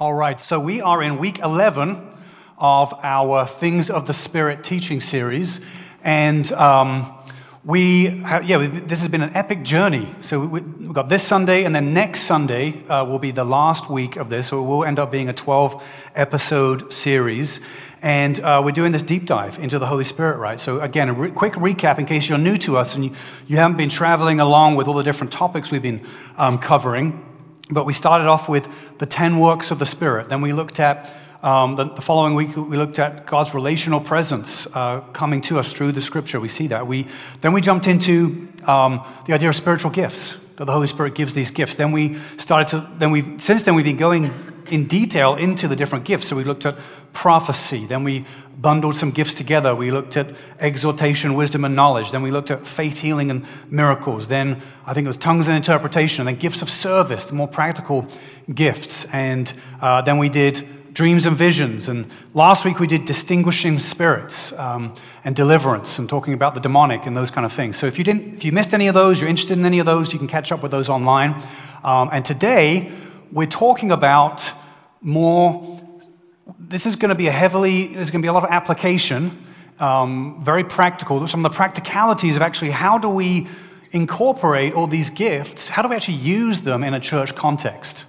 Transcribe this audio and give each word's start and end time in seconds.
All 0.00 0.14
right, 0.14 0.40
so 0.40 0.58
we 0.58 0.80
are 0.80 1.02
in 1.02 1.18
week 1.18 1.40
11 1.40 2.00
of 2.56 2.94
our 3.02 3.44
Things 3.46 3.90
of 3.90 4.06
the 4.06 4.14
Spirit 4.14 4.64
teaching 4.64 4.98
series. 4.98 5.60
And 6.02 6.50
um, 6.52 7.12
we, 7.66 8.06
have, 8.06 8.48
yeah, 8.48 8.66
this 8.66 9.00
has 9.00 9.08
been 9.08 9.20
an 9.20 9.36
epic 9.36 9.62
journey. 9.62 10.08
So 10.22 10.40
we, 10.40 10.60
have 10.60 10.94
got 10.94 11.10
this 11.10 11.22
Sunday, 11.22 11.64
and 11.64 11.74
then 11.74 11.92
next 11.92 12.20
Sunday 12.20 12.82
uh, 12.86 13.04
will 13.04 13.18
be 13.18 13.30
the 13.30 13.44
last 13.44 13.90
week 13.90 14.16
of 14.16 14.30
this. 14.30 14.48
So 14.48 14.64
it 14.64 14.66
will 14.66 14.86
end 14.86 14.98
up 14.98 15.12
being 15.12 15.28
a 15.28 15.34
12 15.34 15.84
episode 16.14 16.94
series. 16.94 17.60
And 18.00 18.40
uh, 18.40 18.62
we're 18.64 18.72
doing 18.72 18.92
this 18.92 19.02
deep 19.02 19.26
dive 19.26 19.58
into 19.58 19.78
the 19.78 19.86
Holy 19.86 20.04
Spirit, 20.04 20.38
right? 20.38 20.58
So, 20.58 20.80
again, 20.80 21.10
a 21.10 21.12
re- 21.12 21.30
quick 21.30 21.52
recap 21.52 21.98
in 21.98 22.06
case 22.06 22.26
you're 22.26 22.38
new 22.38 22.56
to 22.56 22.78
us 22.78 22.94
and 22.94 23.04
you, 23.04 23.14
you 23.46 23.58
haven't 23.58 23.76
been 23.76 23.90
traveling 23.90 24.40
along 24.40 24.76
with 24.76 24.88
all 24.88 24.94
the 24.94 25.02
different 25.02 25.30
topics 25.30 25.70
we've 25.70 25.82
been 25.82 26.06
um, 26.38 26.56
covering. 26.56 27.26
But 27.72 27.86
we 27.86 27.92
started 27.92 28.26
off 28.26 28.48
with 28.48 28.66
the 29.00 29.06
10 29.06 29.38
works 29.38 29.70
of 29.70 29.78
the 29.78 29.86
Spirit. 29.86 30.28
Then 30.28 30.42
we 30.42 30.52
looked 30.52 30.78
at, 30.78 31.10
um, 31.42 31.74
the, 31.74 31.84
the, 31.84 32.02
following 32.02 32.34
week, 32.34 32.54
we 32.54 32.76
looked 32.76 32.98
at 32.98 33.26
God's 33.26 33.54
relational 33.54 33.98
presence 33.98 34.66
uh, 34.74 35.00
coming 35.14 35.40
to 35.42 35.58
us 35.58 35.72
through 35.72 35.92
the 35.92 36.02
Scripture. 36.02 36.38
We 36.38 36.50
see 36.50 36.66
that. 36.66 36.86
We, 36.86 37.06
then 37.40 37.54
we 37.54 37.62
jumped 37.62 37.86
into 37.86 38.46
um, 38.66 39.02
the 39.26 39.32
idea 39.32 39.48
of 39.48 39.56
spiritual 39.56 39.90
gifts, 39.90 40.36
that 40.56 40.66
the 40.66 40.72
Holy 40.72 40.86
Spirit 40.86 41.14
gives 41.14 41.32
these 41.32 41.50
gifts. 41.50 41.76
Then 41.76 41.92
we 41.92 42.18
started 42.36 42.68
to, 42.68 42.86
then 42.98 43.10
we 43.10 43.38
since 43.38 43.62
then, 43.62 43.74
we've 43.74 43.86
been 43.86 43.96
going 43.96 44.49
in 44.70 44.86
detail 44.86 45.34
into 45.34 45.68
the 45.68 45.76
different 45.76 46.04
gifts. 46.04 46.28
So 46.28 46.36
we 46.36 46.44
looked 46.44 46.66
at 46.66 46.76
prophecy. 47.12 47.86
Then 47.86 48.04
we 48.04 48.24
bundled 48.60 48.96
some 48.96 49.10
gifts 49.10 49.34
together. 49.34 49.74
We 49.74 49.90
looked 49.90 50.16
at 50.16 50.28
exhortation, 50.58 51.34
wisdom, 51.34 51.64
and 51.64 51.74
knowledge. 51.74 52.10
Then 52.10 52.22
we 52.22 52.30
looked 52.30 52.50
at 52.50 52.66
faith, 52.66 52.98
healing, 52.98 53.30
and 53.30 53.46
miracles. 53.70 54.28
Then 54.28 54.62
I 54.86 54.94
think 54.94 55.06
it 55.06 55.08
was 55.08 55.16
tongues 55.16 55.48
and 55.48 55.56
interpretation. 55.56 56.26
And 56.26 56.34
then 56.34 56.40
gifts 56.40 56.62
of 56.62 56.70
service, 56.70 57.24
the 57.26 57.34
more 57.34 57.48
practical 57.48 58.06
gifts. 58.52 59.06
And 59.06 59.52
uh, 59.80 60.02
then 60.02 60.18
we 60.18 60.28
did 60.28 60.66
dreams 60.92 61.26
and 61.26 61.36
visions. 61.36 61.88
And 61.88 62.10
last 62.34 62.64
week 62.64 62.78
we 62.78 62.86
did 62.86 63.04
distinguishing 63.04 63.78
spirits 63.78 64.52
um, 64.52 64.94
and 65.24 65.34
deliverance 65.36 65.98
and 65.98 66.08
talking 66.08 66.34
about 66.34 66.54
the 66.54 66.60
demonic 66.60 67.06
and 67.06 67.16
those 67.16 67.30
kind 67.30 67.44
of 67.44 67.52
things. 67.52 67.76
So 67.76 67.86
if 67.86 67.98
you 67.98 68.04
didn't, 68.04 68.34
if 68.34 68.44
you 68.44 68.52
missed 68.52 68.74
any 68.74 68.88
of 68.88 68.94
those, 68.94 69.20
you're 69.20 69.30
interested 69.30 69.58
in 69.58 69.64
any 69.64 69.78
of 69.78 69.86
those, 69.86 70.12
you 70.12 70.18
can 70.18 70.28
catch 70.28 70.52
up 70.52 70.62
with 70.62 70.70
those 70.70 70.88
online. 70.88 71.42
Um, 71.84 72.10
and 72.12 72.24
today 72.24 72.92
we're 73.32 73.46
talking 73.46 73.90
about 73.90 74.52
more 75.00 75.80
this 76.58 76.86
is 76.86 76.96
going 76.96 77.08
to 77.08 77.14
be 77.14 77.26
a 77.26 77.32
heavily, 77.32 77.88
there's 77.88 78.10
going 78.10 78.22
to 78.22 78.24
be 78.24 78.28
a 78.28 78.32
lot 78.32 78.44
of 78.44 78.50
application, 78.50 79.44
um, 79.78 80.42
very 80.44 80.64
practical. 80.64 81.26
Some 81.26 81.44
of 81.44 81.52
the 81.52 81.56
practicalities 81.56 82.36
of 82.36 82.42
actually 82.42 82.70
how 82.70 82.98
do 82.98 83.08
we 83.08 83.48
incorporate 83.92 84.72
all 84.74 84.86
these 84.86 85.10
gifts? 85.10 85.68
How 85.68 85.82
do 85.82 85.88
we 85.88 85.96
actually 85.96 86.18
use 86.18 86.62
them 86.62 86.84
in 86.84 86.94
a 86.94 87.00
church 87.00 87.34
context? 87.34 88.04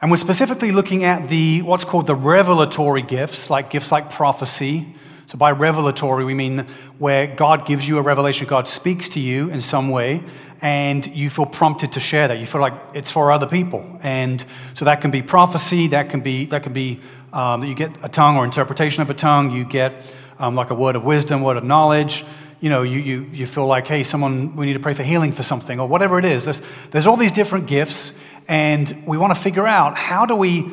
And 0.00 0.10
we're 0.10 0.18
specifically 0.18 0.72
looking 0.72 1.04
at 1.04 1.28
the 1.28 1.62
what's 1.62 1.84
called 1.84 2.06
the 2.06 2.14
revelatory 2.14 3.02
gifts, 3.02 3.50
like 3.50 3.70
gifts 3.70 3.90
like 3.90 4.10
prophecy. 4.10 4.94
So 5.26 5.38
by 5.38 5.50
revelatory, 5.50 6.24
we 6.24 6.34
mean 6.34 6.66
where 6.98 7.26
God 7.26 7.66
gives 7.66 7.88
you 7.88 7.98
a 7.98 8.02
revelation, 8.02 8.46
God 8.46 8.68
speaks 8.68 9.08
to 9.10 9.20
you 9.20 9.50
in 9.50 9.60
some 9.60 9.90
way, 9.90 10.22
and 10.64 11.06
you 11.08 11.28
feel 11.28 11.44
prompted 11.44 11.92
to 11.92 12.00
share 12.00 12.26
that. 12.26 12.38
You 12.38 12.46
feel 12.46 12.62
like 12.62 12.72
it's 12.94 13.10
for 13.10 13.30
other 13.30 13.46
people. 13.46 13.84
And 14.02 14.42
so 14.72 14.86
that 14.86 15.02
can 15.02 15.10
be 15.10 15.20
prophecy, 15.20 15.88
that 15.88 16.08
can 16.08 16.22
be, 16.22 16.46
that 16.46 16.62
can 16.62 16.72
be 16.72 17.00
um, 17.34 17.60
that 17.60 17.66
you 17.66 17.74
get 17.74 17.92
a 18.02 18.08
tongue 18.08 18.38
or 18.38 18.46
interpretation 18.46 19.02
of 19.02 19.10
a 19.10 19.14
tongue, 19.14 19.50
you 19.50 19.66
get 19.66 19.92
um, 20.38 20.54
like 20.54 20.70
a 20.70 20.74
word 20.74 20.96
of 20.96 21.04
wisdom, 21.04 21.42
word 21.42 21.58
of 21.58 21.64
knowledge. 21.64 22.24
You 22.60 22.70
know, 22.70 22.82
you, 22.82 22.98
you, 22.98 23.22
you 23.30 23.46
feel 23.46 23.66
like, 23.66 23.86
hey, 23.86 24.04
someone, 24.04 24.56
we 24.56 24.64
need 24.64 24.72
to 24.72 24.80
pray 24.80 24.94
for 24.94 25.02
healing 25.02 25.32
for 25.32 25.42
something, 25.42 25.78
or 25.78 25.86
whatever 25.86 26.18
it 26.18 26.24
is. 26.24 26.46
There's, 26.46 26.62
there's 26.92 27.06
all 27.06 27.18
these 27.18 27.32
different 27.32 27.66
gifts, 27.66 28.14
and 28.48 29.04
we 29.06 29.18
want 29.18 29.36
to 29.36 29.40
figure 29.40 29.66
out 29.66 29.98
how 29.98 30.24
do 30.24 30.34
we 30.34 30.70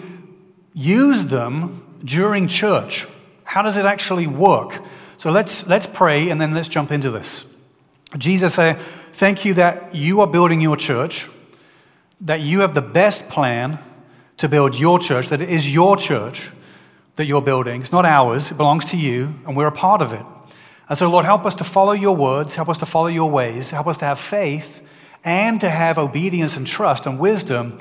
use 0.74 1.26
them 1.26 2.00
during 2.06 2.48
church? 2.48 3.06
How 3.44 3.62
does 3.62 3.76
it 3.76 3.84
actually 3.84 4.28
work? 4.28 4.82
So 5.18 5.32
let's, 5.32 5.68
let's 5.68 5.86
pray, 5.86 6.30
and 6.30 6.40
then 6.40 6.54
let's 6.54 6.70
jump 6.70 6.94
into 6.94 7.12
this. 7.12 7.46
Jesus, 8.18 8.58
I 8.58 8.78
thank 9.14 9.46
you 9.46 9.54
that 9.56 9.94
you 9.96 10.22
are 10.22 10.28
building 10.28 10.62
your 10.62 10.76
church, 10.76 11.28
that 12.22 12.42
you 12.42 12.62
have 12.62 12.74
the 12.74 12.82
best 12.82 13.30
plan 13.30 13.80
to 14.38 14.50
build 14.50 14.78
your 14.78 15.00
church, 15.00 15.30
that 15.30 15.42
it 15.42 15.50
is 15.50 15.72
your 15.72 15.98
church 15.98 16.50
that 17.16 17.26
you're 17.26 17.42
building. 17.42 17.82
It's 17.82 17.92
not 17.92 18.06
ours, 18.06 18.52
it 18.52 18.58
belongs 18.58 18.86
to 18.86 18.98
you, 18.98 19.36
and 19.46 19.56
we're 19.56 19.68
a 19.68 19.72
part 19.72 20.02
of 20.02 20.14
it. 20.14 20.26
And 20.90 20.98
so, 20.98 21.10
Lord, 21.10 21.26
help 21.26 21.46
us 21.46 21.56
to 21.56 21.64
follow 21.64 21.94
your 21.94 22.16
words, 22.16 22.56
help 22.56 22.70
us 22.70 22.78
to 22.80 22.86
follow 22.86 23.08
your 23.08 23.30
ways, 23.30 23.70
help 23.70 23.88
us 23.88 23.98
to 24.00 24.06
have 24.06 24.20
faith 24.20 24.82
and 25.24 25.62
to 25.62 25.70
have 25.70 25.98
obedience 25.98 26.58
and 26.58 26.66
trust 26.66 27.06
and 27.06 27.20
wisdom 27.20 27.80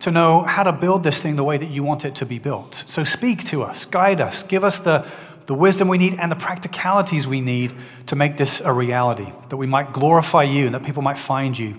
to 0.00 0.10
know 0.10 0.42
how 0.42 0.62
to 0.62 0.72
build 0.72 1.02
this 1.02 1.22
thing 1.22 1.36
the 1.36 1.44
way 1.44 1.56
that 1.56 1.70
you 1.70 1.82
want 1.82 2.04
it 2.04 2.14
to 2.16 2.26
be 2.26 2.38
built. 2.38 2.84
So, 2.86 3.04
speak 3.04 3.44
to 3.44 3.62
us, 3.62 3.84
guide 3.84 4.20
us, 4.20 4.42
give 4.42 4.64
us 4.64 4.78
the 4.78 5.06
the 5.48 5.54
wisdom 5.54 5.88
we 5.88 5.96
need 5.96 6.14
and 6.20 6.30
the 6.30 6.36
practicalities 6.36 7.26
we 7.26 7.40
need 7.40 7.74
to 8.04 8.14
make 8.14 8.36
this 8.36 8.60
a 8.60 8.70
reality, 8.70 9.32
that 9.48 9.56
we 9.56 9.66
might 9.66 9.94
glorify 9.94 10.42
you 10.42 10.66
and 10.66 10.74
that 10.74 10.84
people 10.84 11.02
might 11.02 11.16
find 11.16 11.58
you. 11.58 11.74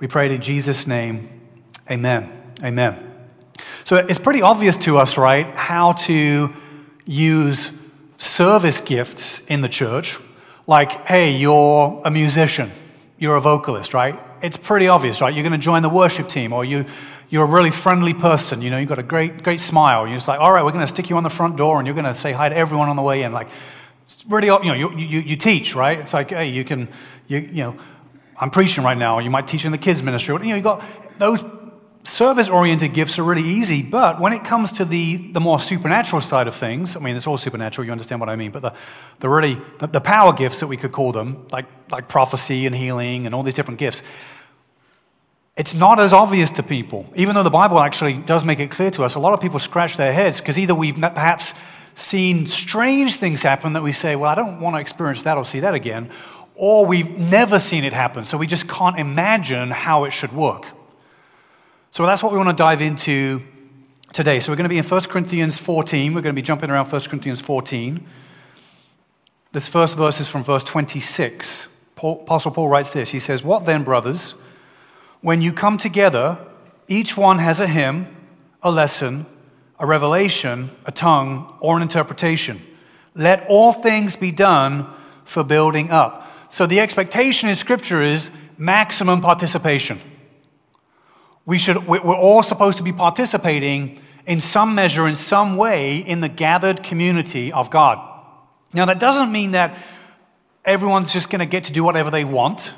We 0.00 0.08
pray 0.08 0.28
in 0.34 0.42
Jesus' 0.42 0.88
name. 0.88 1.40
Amen. 1.88 2.28
Amen. 2.64 3.10
So 3.84 3.94
it's 3.94 4.18
pretty 4.18 4.42
obvious 4.42 4.76
to 4.78 4.98
us, 4.98 5.16
right, 5.16 5.46
how 5.54 5.92
to 5.92 6.52
use 7.06 7.70
service 8.18 8.80
gifts 8.80 9.38
in 9.46 9.60
the 9.60 9.68
church. 9.68 10.18
Like, 10.66 11.06
hey, 11.06 11.30
you're 11.30 12.02
a 12.04 12.10
musician, 12.10 12.72
you're 13.18 13.36
a 13.36 13.40
vocalist, 13.40 13.94
right? 13.94 14.18
It's 14.42 14.56
pretty 14.56 14.88
obvious, 14.88 15.20
right? 15.20 15.32
You're 15.32 15.44
going 15.44 15.52
to 15.52 15.64
join 15.64 15.82
the 15.82 15.88
worship 15.88 16.28
team, 16.28 16.52
or 16.52 16.64
you, 16.64 16.86
you're 17.32 17.44
a 17.44 17.48
really 17.48 17.70
friendly 17.70 18.12
person, 18.12 18.60
you 18.60 18.68
know, 18.68 18.76
you've 18.76 18.90
got 18.90 18.98
a 18.98 19.02
great, 19.02 19.42
great 19.42 19.58
smile. 19.58 20.06
You're 20.06 20.18
just 20.18 20.28
like, 20.28 20.38
all 20.38 20.52
right, 20.52 20.62
we're 20.62 20.70
going 20.70 20.84
to 20.84 20.86
stick 20.86 21.08
you 21.08 21.16
on 21.16 21.22
the 21.22 21.30
front 21.30 21.56
door 21.56 21.78
and 21.78 21.86
you're 21.86 21.94
going 21.94 22.04
to 22.04 22.14
say 22.14 22.30
hi 22.30 22.50
to 22.50 22.54
everyone 22.54 22.90
on 22.90 22.96
the 22.96 23.00
way 23.00 23.22
in. 23.22 23.32
Like, 23.32 23.48
it's 24.04 24.22
really, 24.26 24.48
you 24.48 24.64
know, 24.66 24.74
you, 24.74 24.94
you, 24.98 25.20
you 25.20 25.36
teach, 25.36 25.74
right? 25.74 25.98
It's 25.98 26.12
like, 26.12 26.28
hey, 26.28 26.50
you 26.50 26.62
can, 26.62 26.90
you, 27.28 27.38
you 27.38 27.62
know, 27.62 27.78
I'm 28.38 28.50
preaching 28.50 28.84
right 28.84 28.98
now, 28.98 29.18
you 29.18 29.30
might 29.30 29.48
teach 29.48 29.64
in 29.64 29.72
the 29.72 29.78
kids' 29.78 30.02
ministry. 30.02 30.34
You 30.34 30.50
know, 30.50 30.56
you 30.56 30.60
got 30.60 30.84
those 31.18 31.42
service 32.04 32.50
oriented 32.50 32.92
gifts 32.92 33.18
are 33.18 33.24
really 33.24 33.48
easy, 33.48 33.82
but 33.82 34.20
when 34.20 34.34
it 34.34 34.44
comes 34.44 34.72
to 34.72 34.84
the, 34.84 35.32
the 35.32 35.40
more 35.40 35.58
supernatural 35.58 36.20
side 36.20 36.48
of 36.48 36.54
things, 36.54 36.96
I 36.96 37.00
mean, 37.00 37.16
it's 37.16 37.26
all 37.26 37.38
supernatural, 37.38 37.86
you 37.86 37.92
understand 37.92 38.20
what 38.20 38.28
I 38.28 38.36
mean, 38.36 38.50
but 38.50 38.60
the, 38.60 38.74
the 39.20 39.30
really, 39.30 39.56
the, 39.78 39.86
the 39.86 40.00
power 40.02 40.34
gifts 40.34 40.60
that 40.60 40.66
we 40.66 40.76
could 40.76 40.92
call 40.92 41.12
them, 41.12 41.46
like, 41.50 41.64
like 41.90 42.08
prophecy 42.08 42.66
and 42.66 42.76
healing 42.76 43.24
and 43.24 43.34
all 43.34 43.42
these 43.42 43.54
different 43.54 43.80
gifts, 43.80 44.02
it's 45.56 45.74
not 45.74 46.00
as 46.00 46.12
obvious 46.12 46.50
to 46.52 46.62
people. 46.62 47.06
Even 47.14 47.34
though 47.34 47.42
the 47.42 47.50
Bible 47.50 47.78
actually 47.78 48.14
does 48.14 48.44
make 48.44 48.58
it 48.58 48.70
clear 48.70 48.90
to 48.92 49.04
us, 49.04 49.14
a 49.14 49.18
lot 49.18 49.34
of 49.34 49.40
people 49.40 49.58
scratch 49.58 49.96
their 49.96 50.12
heads 50.12 50.40
because 50.40 50.58
either 50.58 50.74
we've 50.74 50.96
perhaps 50.96 51.54
seen 51.94 52.46
strange 52.46 53.16
things 53.16 53.42
happen 53.42 53.74
that 53.74 53.82
we 53.82 53.92
say, 53.92 54.16
well, 54.16 54.30
I 54.30 54.34
don't 54.34 54.60
want 54.60 54.76
to 54.76 54.80
experience 54.80 55.24
that 55.24 55.36
or 55.36 55.44
see 55.44 55.60
that 55.60 55.74
again, 55.74 56.10
or 56.54 56.86
we've 56.86 57.10
never 57.18 57.58
seen 57.58 57.84
it 57.84 57.92
happen, 57.92 58.24
so 58.24 58.38
we 58.38 58.46
just 58.46 58.66
can't 58.68 58.98
imagine 58.98 59.70
how 59.70 60.04
it 60.04 60.12
should 60.12 60.32
work. 60.32 60.68
So 61.90 62.06
that's 62.06 62.22
what 62.22 62.32
we 62.32 62.38
want 62.38 62.48
to 62.48 62.54
dive 62.54 62.80
into 62.80 63.42
today. 64.14 64.40
So 64.40 64.52
we're 64.52 64.56
going 64.56 64.64
to 64.64 64.70
be 64.70 64.78
in 64.78 64.84
1 64.84 65.00
Corinthians 65.02 65.58
14. 65.58 66.14
We're 66.14 66.22
going 66.22 66.34
to 66.34 66.38
be 66.38 66.44
jumping 66.44 66.70
around 66.70 66.90
1 66.90 67.00
Corinthians 67.02 67.42
14. 67.42 68.06
This 69.52 69.68
first 69.68 69.98
verse 69.98 70.18
is 70.18 70.28
from 70.28 70.44
verse 70.44 70.64
26. 70.64 71.68
Paul, 71.94 72.22
Apostle 72.22 72.52
Paul 72.52 72.68
writes 72.68 72.94
this 72.94 73.10
He 73.10 73.18
says, 73.18 73.42
What 73.42 73.66
then, 73.66 73.82
brothers? 73.82 74.34
When 75.22 75.40
you 75.40 75.52
come 75.52 75.78
together, 75.78 76.38
each 76.88 77.16
one 77.16 77.38
has 77.38 77.60
a 77.60 77.66
hymn, 77.68 78.08
a 78.60 78.70
lesson, 78.70 79.24
a 79.78 79.86
revelation, 79.86 80.72
a 80.84 80.90
tongue, 80.92 81.56
or 81.60 81.76
an 81.76 81.82
interpretation. 81.82 82.60
Let 83.14 83.46
all 83.48 83.72
things 83.72 84.16
be 84.16 84.32
done 84.32 84.86
for 85.24 85.44
building 85.44 85.90
up. 85.90 86.28
So 86.52 86.66
the 86.66 86.80
expectation 86.80 87.48
in 87.48 87.54
Scripture 87.54 88.02
is 88.02 88.32
maximum 88.58 89.20
participation. 89.20 90.00
We 91.46 91.58
should, 91.58 91.86
we're 91.86 92.00
all 92.00 92.42
supposed 92.42 92.78
to 92.78 92.84
be 92.84 92.92
participating 92.92 94.00
in 94.26 94.40
some 94.40 94.74
measure, 94.74 95.06
in 95.06 95.14
some 95.14 95.56
way, 95.56 95.98
in 95.98 96.20
the 96.20 96.28
gathered 96.28 96.82
community 96.82 97.52
of 97.52 97.70
God. 97.70 97.98
Now, 98.72 98.86
that 98.86 98.98
doesn't 98.98 99.30
mean 99.30 99.52
that 99.52 99.76
everyone's 100.64 101.12
just 101.12 101.30
going 101.30 101.40
to 101.40 101.46
get 101.46 101.64
to 101.64 101.72
do 101.72 101.84
whatever 101.84 102.10
they 102.10 102.24
want. 102.24 102.72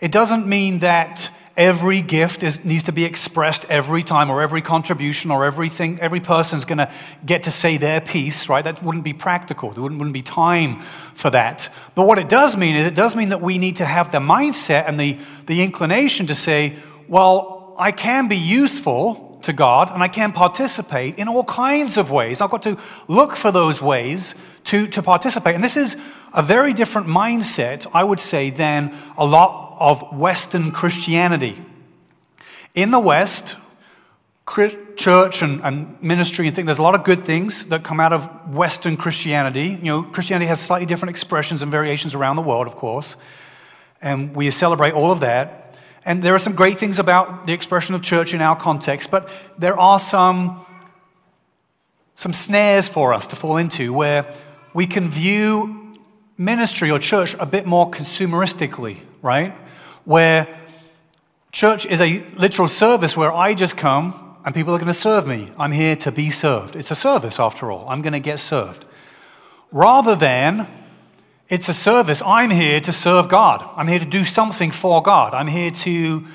It 0.00 0.12
doesn't 0.12 0.46
mean 0.46 0.78
that 0.78 1.30
every 1.60 2.00
gift 2.00 2.42
is, 2.42 2.64
needs 2.64 2.84
to 2.84 2.92
be 2.92 3.04
expressed 3.04 3.66
every 3.68 4.02
time, 4.02 4.30
or 4.30 4.40
every 4.40 4.62
contribution, 4.62 5.30
or 5.30 5.44
everything, 5.44 6.00
every 6.00 6.18
person's 6.18 6.64
going 6.64 6.78
to 6.78 6.90
get 7.26 7.42
to 7.42 7.50
say 7.50 7.76
their 7.76 8.00
piece, 8.00 8.48
right? 8.48 8.64
That 8.64 8.82
wouldn't 8.82 9.04
be 9.04 9.12
practical. 9.12 9.70
There 9.70 9.82
wouldn't, 9.82 9.98
wouldn't 9.98 10.14
be 10.14 10.22
time 10.22 10.80
for 11.14 11.28
that. 11.28 11.68
But 11.94 12.06
what 12.06 12.18
it 12.18 12.30
does 12.30 12.56
mean 12.56 12.76
is 12.76 12.86
it 12.86 12.94
does 12.94 13.14
mean 13.14 13.28
that 13.28 13.42
we 13.42 13.58
need 13.58 13.76
to 13.76 13.84
have 13.84 14.10
the 14.10 14.20
mindset 14.20 14.88
and 14.88 14.98
the, 14.98 15.18
the 15.44 15.62
inclination 15.62 16.26
to 16.28 16.34
say, 16.34 16.76
well, 17.08 17.74
I 17.78 17.92
can 17.92 18.26
be 18.26 18.36
useful 18.36 19.38
to 19.42 19.52
God 19.52 19.90
and 19.92 20.02
I 20.02 20.08
can 20.08 20.32
participate 20.32 21.18
in 21.18 21.28
all 21.28 21.44
kinds 21.44 21.98
of 21.98 22.10
ways. 22.10 22.40
I've 22.40 22.50
got 22.50 22.62
to 22.62 22.78
look 23.06 23.36
for 23.36 23.52
those 23.52 23.82
ways 23.82 24.34
to, 24.64 24.86
to 24.88 25.02
participate. 25.02 25.54
And 25.56 25.64
this 25.64 25.76
is 25.76 25.94
a 26.32 26.42
very 26.42 26.72
different 26.72 27.06
mindset, 27.06 27.86
I 27.92 28.02
would 28.02 28.20
say, 28.20 28.48
than 28.48 28.96
a 29.18 29.26
lot 29.26 29.69
of 29.80 30.16
Western 30.16 30.70
Christianity. 30.70 31.58
In 32.74 32.90
the 32.90 33.00
West, 33.00 33.56
church 34.96 35.42
and, 35.42 35.62
and 35.62 36.00
ministry 36.02 36.46
and 36.46 36.54
things, 36.54 36.66
there's 36.66 36.78
a 36.78 36.82
lot 36.82 36.94
of 36.94 37.04
good 37.04 37.24
things 37.24 37.66
that 37.66 37.82
come 37.82 38.00
out 38.00 38.12
of 38.12 38.54
Western 38.54 38.96
Christianity. 38.96 39.78
You 39.82 39.92
know, 39.92 40.02
Christianity 40.02 40.46
has 40.46 40.60
slightly 40.60 40.86
different 40.86 41.10
expressions 41.10 41.62
and 41.62 41.70
variations 41.70 42.14
around 42.14 42.36
the 42.36 42.42
world, 42.42 42.66
of 42.66 42.76
course. 42.76 43.16
And 44.02 44.34
we 44.34 44.50
celebrate 44.50 44.92
all 44.92 45.10
of 45.10 45.20
that. 45.20 45.76
And 46.04 46.22
there 46.22 46.34
are 46.34 46.38
some 46.38 46.54
great 46.54 46.78
things 46.78 46.98
about 46.98 47.46
the 47.46 47.52
expression 47.52 47.94
of 47.94 48.02
church 48.02 48.34
in 48.34 48.40
our 48.40 48.56
context, 48.56 49.10
but 49.10 49.28
there 49.58 49.78
are 49.78 50.00
some, 50.00 50.64
some 52.16 52.32
snares 52.32 52.88
for 52.88 53.12
us 53.14 53.26
to 53.28 53.36
fall 53.36 53.56
into 53.56 53.92
where 53.92 54.32
we 54.72 54.86
can 54.86 55.10
view 55.10 55.94
ministry 56.38 56.90
or 56.90 56.98
church 56.98 57.36
a 57.38 57.46
bit 57.46 57.66
more 57.66 57.90
consumeristically, 57.90 58.98
right? 59.20 59.54
Where 60.04 60.48
church 61.52 61.86
is 61.86 62.00
a 62.00 62.24
literal 62.36 62.68
service 62.68 63.16
where 63.16 63.32
I 63.32 63.54
just 63.54 63.76
come 63.76 64.36
and 64.44 64.54
people 64.54 64.74
are 64.74 64.78
going 64.78 64.86
to 64.86 64.94
serve 64.94 65.26
me. 65.26 65.50
I'm 65.58 65.72
here 65.72 65.96
to 65.96 66.12
be 66.12 66.30
served. 66.30 66.76
It's 66.76 66.90
a 66.90 66.94
service, 66.94 67.38
after 67.38 67.70
all. 67.70 67.88
I'm 67.88 68.02
going 68.02 68.14
to 68.14 68.20
get 68.20 68.40
served. 68.40 68.84
Rather 69.70 70.16
than 70.16 70.66
it's 71.48 71.68
a 71.68 71.74
service, 71.74 72.22
I'm 72.24 72.50
here 72.50 72.80
to 72.80 72.92
serve 72.92 73.28
God. 73.28 73.68
I'm 73.76 73.88
here 73.88 73.98
to 73.98 74.06
do 74.06 74.24
something 74.24 74.70
for 74.70 75.02
God. 75.02 75.34
I'm 75.34 75.48
here 75.48 75.70
to 75.70 76.26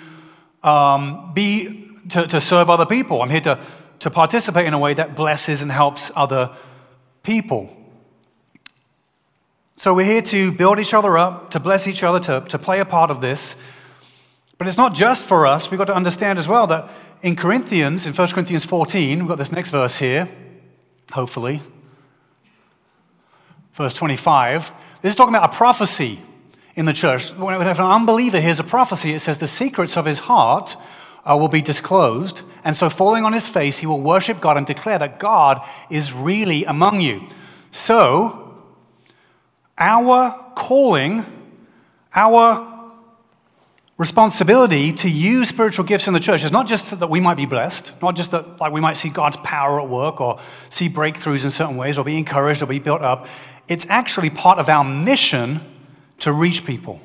um, 0.64 1.32
be 1.34 1.86
to, 2.10 2.28
to 2.28 2.42
serve 2.42 2.70
other 2.70 2.86
people. 2.86 3.22
I'm 3.22 3.30
here 3.30 3.42
to, 3.42 3.60
to 4.00 4.12
participate 4.12 4.66
in 4.66 4.74
a 4.74 4.80
way 4.80 4.94
that 4.94 5.16
blesses 5.16 5.62
and 5.62 5.72
helps 5.72 6.12
other 6.16 6.56
people. 7.24 7.76
So 9.78 9.94
we're 9.94 10.06
here 10.06 10.22
to 10.22 10.52
build 10.54 10.80
each 10.80 10.94
other 10.94 11.18
up, 11.18 11.52
to 11.52 11.60
bless 11.60 11.86
each 11.86 12.02
other, 12.02 12.20
to, 12.22 12.48
to 12.48 12.58
play 12.58 12.80
a 12.80 12.86
part 12.86 13.12
of 13.12 13.20
this. 13.20 13.58
But 14.58 14.68
it's 14.68 14.78
not 14.78 14.94
just 14.94 15.26
for 15.26 15.46
us. 15.46 15.70
We've 15.70 15.78
got 15.78 15.88
to 15.88 15.96
understand 15.96 16.40
as 16.40 16.48
well 16.48 16.66
that 16.68 16.90
in 17.22 17.36
Corinthians, 17.36 18.06
in 18.06 18.14
1 18.14 18.28
Corinthians 18.30 18.64
14, 18.64 19.20
we've 19.20 19.28
got 19.28 19.38
this 19.38 19.52
next 19.52 19.72
verse 19.72 19.98
here, 19.98 20.30
hopefully. 21.12 21.62
Verse 23.74 23.94
25. 23.94 24.72
This 25.02 25.12
is 25.12 25.16
talking 25.16 25.36
about 25.36 25.54
a 25.54 25.58
prophecy 25.58 26.22
in 26.76 26.86
the 26.86 26.94
church. 26.94 27.32
When 27.32 27.56
an 27.56 27.68
unbeliever 27.68 28.40
hears 28.40 28.62
a 28.62 28.64
prophecy, 28.64 29.14
it 29.14 29.20
says 29.20 29.40
the 29.40 29.48
secrets 29.48 29.98
of 29.98 30.06
his 30.06 30.20
heart 30.20 30.78
uh, 31.26 31.36
will 31.38 31.50
be 31.50 31.62
disclosed. 31.62 32.44
And 32.64 32.78
so, 32.78 32.90
falling 32.90 33.26
on 33.26 33.34
his 33.34 33.48
face, 33.48 33.80
he 33.80 33.88
will 33.88 34.02
worship 34.02 34.40
God 34.40 34.56
and 34.56 34.66
declare 34.66 35.00
that 35.00 35.20
God 35.20 35.62
is 35.90 36.14
really 36.14 36.64
among 36.64 37.02
you. 37.02 37.28
So, 37.72 38.45
our 39.78 40.54
calling, 40.56 41.26
our 42.14 42.72
responsibility 43.98 44.92
to 44.92 45.10
use 45.10 45.48
spiritual 45.48 45.86
gifts 45.86 46.08
in 46.08 46.14
the 46.14 46.20
church 46.20 46.44
is 46.44 46.52
not 46.52 46.68
just 46.68 47.00
that 47.00 47.10
we 47.10 47.20
might 47.20 47.38
be 47.38 47.46
blessed, 47.46 47.94
not 48.02 48.16
just 48.16 48.32
that 48.32 48.60
like 48.60 48.72
we 48.74 48.82
might 48.82 48.98
see 48.98 49.10
God's 49.10 49.38
power 49.38 49.80
at 49.80 49.88
work 49.88 50.20
or 50.20 50.40
see 50.70 50.90
breakthroughs 50.90 51.44
in 51.44 51.50
certain 51.50 51.78
ways 51.78 51.98
or 51.98 52.04
be 52.04 52.18
encouraged 52.18 52.62
or 52.62 52.66
be 52.66 52.80
built 52.80 53.02
up. 53.02 53.28
It's 53.68 53.86
actually 53.90 54.30
part 54.30 54.60
of 54.60 54.70
our 54.70 54.84
mission 54.84 55.62
to 56.20 56.32
reach 56.32 56.66
people. 56.66 57.00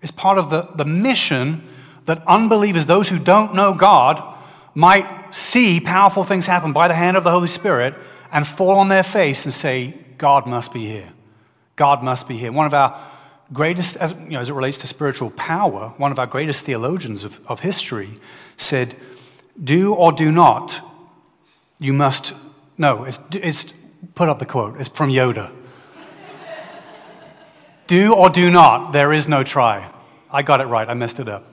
It's 0.00 0.10
part 0.10 0.38
of 0.38 0.50
the, 0.50 0.62
the 0.74 0.84
mission 0.84 1.68
that 2.06 2.26
unbelievers, 2.26 2.86
those 2.86 3.08
who 3.08 3.18
don't 3.18 3.54
know 3.54 3.72
God, 3.72 4.20
might 4.74 5.32
see 5.32 5.80
powerful 5.80 6.24
things 6.24 6.46
happen 6.46 6.72
by 6.72 6.88
the 6.88 6.94
hand 6.94 7.16
of 7.16 7.24
the 7.24 7.30
Holy 7.30 7.48
Spirit 7.48 7.94
and 8.32 8.46
fall 8.46 8.78
on 8.78 8.88
their 8.88 9.02
face 9.02 9.44
and 9.44 9.54
say, 9.54 9.94
God 10.18 10.46
must 10.46 10.72
be 10.72 10.86
here. 10.86 11.12
God 11.76 12.02
must 12.02 12.28
be 12.28 12.36
here. 12.36 12.52
One 12.52 12.66
of 12.66 12.74
our 12.74 13.00
greatest, 13.52 13.96
as, 13.96 14.12
you 14.12 14.30
know, 14.30 14.40
as 14.40 14.48
it 14.48 14.54
relates 14.54 14.78
to 14.78 14.86
spiritual 14.86 15.30
power, 15.30 15.94
one 15.96 16.12
of 16.12 16.18
our 16.18 16.26
greatest 16.26 16.64
theologians 16.64 17.24
of, 17.24 17.40
of 17.46 17.60
history 17.60 18.10
said, 18.56 18.94
Do 19.62 19.94
or 19.94 20.12
do 20.12 20.30
not, 20.30 20.80
you 21.78 21.92
must. 21.92 22.34
No, 22.78 23.04
it's, 23.04 23.20
it's 23.32 23.72
put 24.14 24.28
up 24.28 24.38
the 24.38 24.46
quote, 24.46 24.80
it's 24.80 24.88
from 24.88 25.10
Yoda. 25.10 25.52
do 27.86 28.14
or 28.14 28.30
do 28.30 28.50
not, 28.50 28.92
there 28.92 29.12
is 29.12 29.28
no 29.28 29.42
try. 29.42 29.90
I 30.30 30.42
got 30.42 30.60
it 30.60 30.66
right, 30.66 30.88
I 30.88 30.94
messed 30.94 31.20
it 31.20 31.28
up. 31.28 31.46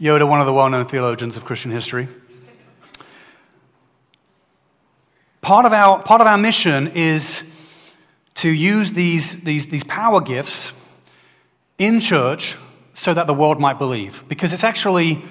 Yoda, 0.00 0.28
one 0.28 0.40
of 0.40 0.46
the 0.46 0.52
well 0.52 0.68
known 0.68 0.86
theologians 0.86 1.36
of 1.36 1.44
Christian 1.44 1.70
history. 1.70 2.08
Part 5.40 5.64
of 5.64 5.72
our, 5.72 6.02
part 6.02 6.20
of 6.20 6.26
our 6.26 6.36
mission 6.36 6.88
is 6.88 7.42
to 8.36 8.50
use 8.50 8.92
these, 8.92 9.42
these, 9.42 9.66
these 9.68 9.84
power 9.84 10.20
gifts 10.20 10.72
in 11.78 12.00
church 12.00 12.56
so 12.94 13.12
that 13.12 13.26
the 13.26 13.34
world 13.34 13.60
might 13.60 13.78
believe. 13.78 14.24
Because 14.28 14.52
it's 14.52 14.64
actually 14.64 15.22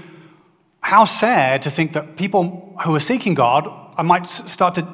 how 0.81 1.05
sad 1.05 1.61
to 1.63 1.69
think 1.69 1.93
that 1.93 2.15
people 2.15 2.75
who 2.83 2.95
are 2.95 2.99
seeking 2.99 3.33
God 3.33 3.71
might 4.03 4.27
start 4.27 4.75
to 4.75 4.87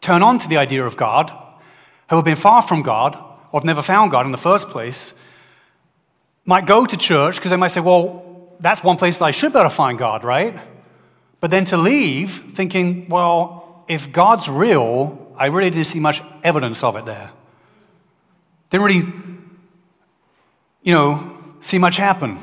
turn 0.00 0.22
on 0.22 0.38
to 0.38 0.48
the 0.48 0.56
idea 0.56 0.84
of 0.84 0.96
God, 0.96 1.30
who 2.08 2.16
have 2.16 2.24
been 2.24 2.36
far 2.36 2.62
from 2.62 2.82
God 2.82 3.14
or 3.52 3.60
have 3.60 3.64
never 3.64 3.82
found 3.82 4.10
God 4.10 4.26
in 4.26 4.32
the 4.32 4.38
first 4.38 4.68
place, 4.68 5.14
might 6.44 6.66
go 6.66 6.86
to 6.86 6.96
church 6.96 7.36
because 7.36 7.50
they 7.50 7.56
might 7.56 7.68
say, 7.68 7.80
well, 7.80 8.56
that's 8.60 8.82
one 8.82 8.96
place 8.96 9.18
that 9.18 9.24
I 9.26 9.30
should 9.30 9.52
be 9.52 9.58
able 9.58 9.68
to 9.68 9.74
find 9.74 9.98
God, 9.98 10.24
right? 10.24 10.58
But 11.40 11.50
then 11.50 11.64
to 11.66 11.76
leave 11.76 12.52
thinking, 12.54 13.08
well, 13.08 13.84
if 13.88 14.12
God's 14.12 14.48
real, 14.48 15.32
I 15.36 15.46
really 15.46 15.70
didn't 15.70 15.86
see 15.86 16.00
much 16.00 16.22
evidence 16.42 16.82
of 16.82 16.96
it 16.96 17.04
there. 17.04 17.30
Didn't 18.70 18.86
really 18.86 19.12
you 20.82 20.92
know, 20.92 21.38
see 21.60 21.78
much 21.78 21.96
happen. 21.96 22.38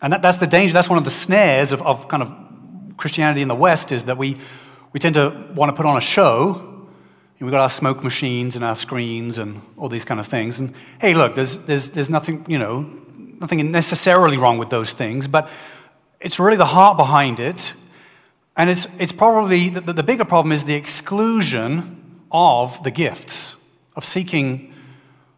And 0.00 0.12
that, 0.12 0.22
that's 0.22 0.38
the 0.38 0.46
danger, 0.46 0.72
that's 0.72 0.88
one 0.88 0.98
of 0.98 1.04
the 1.04 1.10
snares 1.10 1.72
of, 1.72 1.82
of 1.82 2.08
kind 2.08 2.22
of 2.22 2.34
Christianity 2.96 3.42
in 3.42 3.48
the 3.48 3.54
West 3.54 3.92
is 3.92 4.04
that 4.04 4.18
we, 4.18 4.38
we 4.92 5.00
tend 5.00 5.14
to 5.16 5.52
want 5.54 5.70
to 5.70 5.76
put 5.76 5.86
on 5.86 5.96
a 5.96 6.00
show. 6.00 6.70
We've 7.40 7.50
got 7.50 7.60
our 7.60 7.70
smoke 7.70 8.02
machines 8.02 8.56
and 8.56 8.64
our 8.64 8.76
screens 8.76 9.36
and 9.36 9.60
all 9.76 9.90
these 9.90 10.06
kind 10.06 10.18
of 10.18 10.26
things. 10.26 10.60
And 10.60 10.72
hey, 10.98 11.12
look, 11.12 11.34
there's, 11.34 11.58
there's, 11.58 11.90
there's 11.90 12.08
nothing, 12.08 12.46
you 12.48 12.58
know, 12.58 12.80
nothing 13.38 13.70
necessarily 13.70 14.38
wrong 14.38 14.56
with 14.56 14.70
those 14.70 14.94
things, 14.94 15.28
but 15.28 15.50
it's 16.20 16.38
really 16.38 16.56
the 16.56 16.64
heart 16.64 16.96
behind 16.96 17.40
it. 17.40 17.74
And 18.56 18.70
it's, 18.70 18.86
it's 18.98 19.12
probably 19.12 19.68
the, 19.68 19.92
the 19.92 20.02
bigger 20.02 20.24
problem 20.24 20.52
is 20.52 20.64
the 20.64 20.74
exclusion 20.74 22.22
of 22.32 22.82
the 22.82 22.90
gifts, 22.90 23.56
of 23.94 24.06
seeking 24.06 24.73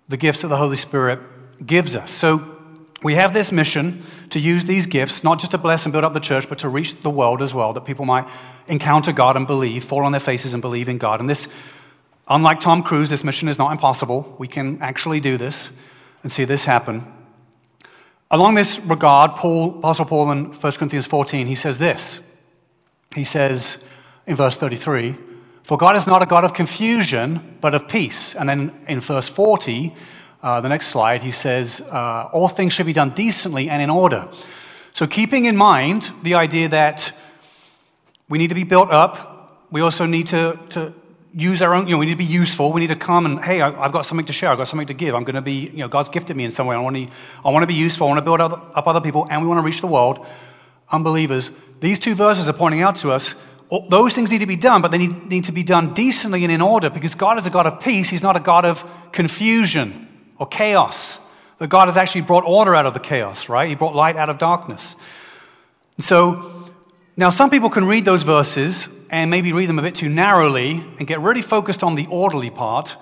the 0.09 0.17
gifts 0.17 0.45
of 0.45 0.51
the 0.51 0.57
Holy 0.57 0.77
Spirit 0.77 1.21
gives 1.65 1.97
us. 1.97 2.13
So 2.13 2.57
we 3.03 3.15
have 3.15 3.35
this 3.35 3.53
mission 3.53 4.05
to 4.31 4.41
use 4.41 4.65
these 4.65 4.87
gifts, 4.87 5.23
not 5.23 5.39
just 5.39 5.53
to 5.53 5.59
bless 5.59 5.85
and 5.85 5.93
build 5.93 6.05
up 6.05 6.15
the 6.15 6.21
church, 6.21 6.49
but 6.49 6.59
to 6.59 6.69
reach 6.69 7.01
the 7.03 7.11
world 7.11 7.43
as 7.43 7.55
well, 7.55 7.73
that 7.73 7.85
people 7.85 8.05
might 8.05 8.27
encounter 8.67 9.13
God 9.13 9.37
and 9.37 9.47
believe, 9.47 9.85
fall 9.85 10.05
on 10.05 10.13
their 10.13 10.21
faces 10.21 10.55
and 10.55 10.61
believe 10.61 10.89
in 10.89 10.99
God. 10.99 11.21
And 11.21 11.31
this, 11.31 11.49
unlike 12.29 12.61
Tom 12.61 12.83
Cruise, 12.83 13.11
this 13.11 13.25
mission 13.25 13.49
is 13.49 13.59
not 13.59 13.71
impossible. 13.73 14.35
We 14.39 14.49
can 14.49 14.83
actually 14.83 15.21
do 15.21 15.37
this 15.37 15.71
and 16.23 16.33
see 16.33 16.45
this 16.45 16.65
happen. 16.65 17.13
Along 18.31 18.55
this 18.55 18.81
regard, 18.81 19.37
Paul, 19.37 19.79
Apostle 19.79 20.07
Paul 20.07 20.33
in 20.33 20.45
1 20.47 20.73
Corinthians 20.73 21.07
14, 21.07 21.47
he 21.47 21.55
says 21.55 21.79
this. 21.79 22.19
He 23.15 23.23
says 23.23 23.79
in 24.27 24.35
verse 24.35 24.57
33, 24.57 25.17
For 25.67 25.77
God 25.77 25.97
is 25.97 26.07
not 26.07 26.23
a 26.23 26.27
God 26.27 26.45
of 26.45 26.55
confusion, 26.55 27.57
but 27.61 27.75
of 27.75 27.89
peace. 27.89 28.37
And 28.37 28.49
then 28.49 28.73
in 28.87 29.01
verse 29.01 29.29
40, 29.29 29.93
uh, 30.41 30.61
the 30.61 30.69
next 30.69 30.87
slide, 30.91 31.25
he 31.25 31.33
says, 31.33 31.81
uh, 31.81 32.29
All 32.33 32.47
things 32.47 32.73
should 32.73 32.87
be 32.87 32.93
done 32.93 33.11
decently 33.11 33.69
and 33.69 33.83
in 33.83 33.91
order. 33.91 34.29
So, 34.93 35.09
keeping 35.09 35.45
in 35.45 35.57
mind 35.57 36.13
the 36.23 36.35
idea 36.35 36.69
that 36.69 37.13
we 38.29 38.39
need 38.39 38.51
to 38.51 38.55
be 38.55 38.63
built 38.63 38.93
up, 38.93 39.67
we 39.73 39.81
also 39.81 40.07
need 40.07 40.29
to, 40.29 40.57
to 40.71 40.95
use 41.35 41.61
our 41.61 41.75
own, 41.75 41.89
you 41.89 41.95
know, 41.95 41.99
we 41.99 42.07
need 42.07 42.13
to 42.13 42.17
be 42.19 42.25
useful. 42.25 42.73
We 42.73 42.81
need 42.81 42.87
to 42.87 42.97
come 42.97 43.27
and, 43.27 43.43
hey, 43.43 43.61
I, 43.61 43.73
have 43.73 43.93
got 43.93 44.07
something 44.07 44.27
to 44.27 44.33
share. 44.33 44.51
I've 44.51 44.59
got 44.59 44.69
something 44.69 44.87
to 44.87 44.95
give. 44.95 45.17
I'm 45.17 45.25
going 45.25 45.35
to 45.35 45.43
be, 45.43 45.69
you 45.71 45.79
know, 45.79 45.89
God's 45.89 46.11
gifted 46.11 46.37
me 46.37 46.45
in 46.45 46.53
some 46.53 46.69
way. 46.69 46.77
I 46.77 46.79
want 46.79 46.95
to, 46.95 47.09
I 47.45 47.51
want 47.51 47.65
to 47.65 47.67
be 47.67 47.75
useful. 47.75 48.07
I 48.07 48.11
want 48.11 48.19
to 48.19 48.25
build 48.25 48.41
up 48.41 48.87
other 48.87 49.01
people, 49.01 49.27
and 49.29 49.43
we 49.43 49.49
want 49.49 49.59
to 49.59 49.67
reach 49.67 49.81
the 49.81 49.89
world, 49.89 50.25
unbelievers. 50.91 51.51
These 51.81 51.99
two 51.99 52.15
verses 52.15 52.49
are 52.49 52.53
pointing 52.53 52.83
out 52.83 52.95
to 52.97 53.11
us 53.11 53.35
those 53.89 54.15
things 54.15 54.31
need 54.31 54.39
to 54.39 54.47
be 54.47 54.57
done, 54.57 54.81
but 54.81 54.91
they 54.91 54.99
need, 54.99 55.27
need 55.29 55.45
to 55.47 55.53
be 55.53 55.63
done 55.63 55.93
decently 55.93 56.45
and 56.45 56.53
in 56.53 56.61
order 56.61 56.89
because 56.89 57.15
God 57.15 57.39
is 57.39 57.47
a 57.47 57.51
God 57.51 57.67
of 57.67 57.81
peace. 57.81 58.09
He's 58.09 58.23
not 58.23 58.37
a 58.37 58.41
God 58.41 58.65
of 58.65 58.85
confusion 59.13 60.09
or 60.39 60.47
chaos. 60.47 61.19
That 61.59 61.69
God 61.69 61.89
has 61.89 61.97
actually 61.97 62.21
brought 62.21 62.45
order 62.45 62.75
out 62.75 62.85
of 62.87 62.93
the 62.95 63.01
chaos, 63.01 63.49
right? 63.49 63.69
He 63.69 63.75
brought 63.75 63.95
light 63.95 64.17
out 64.17 64.29
of 64.29 64.39
darkness. 64.39 64.95
And 65.97 66.05
so, 66.05 66.69
now 67.17 67.31
some 67.31 67.49
people 67.49 67.71
can 67.71 67.87
read 67.87 68.05
those 68.05 68.25
verses 68.25 68.91
and 69.09 69.31
maybe 69.31 69.55
read 69.55 69.67
them 69.67 69.79
a 69.79 69.83
bit 69.83 69.95
too 69.95 70.11
narrowly 70.11 70.85
and 70.99 71.07
get 71.07 71.21
really 71.21 71.41
focused 71.41 71.83
on 71.83 71.95
the 71.95 72.07
orderly 72.11 72.51
part. 72.51 72.97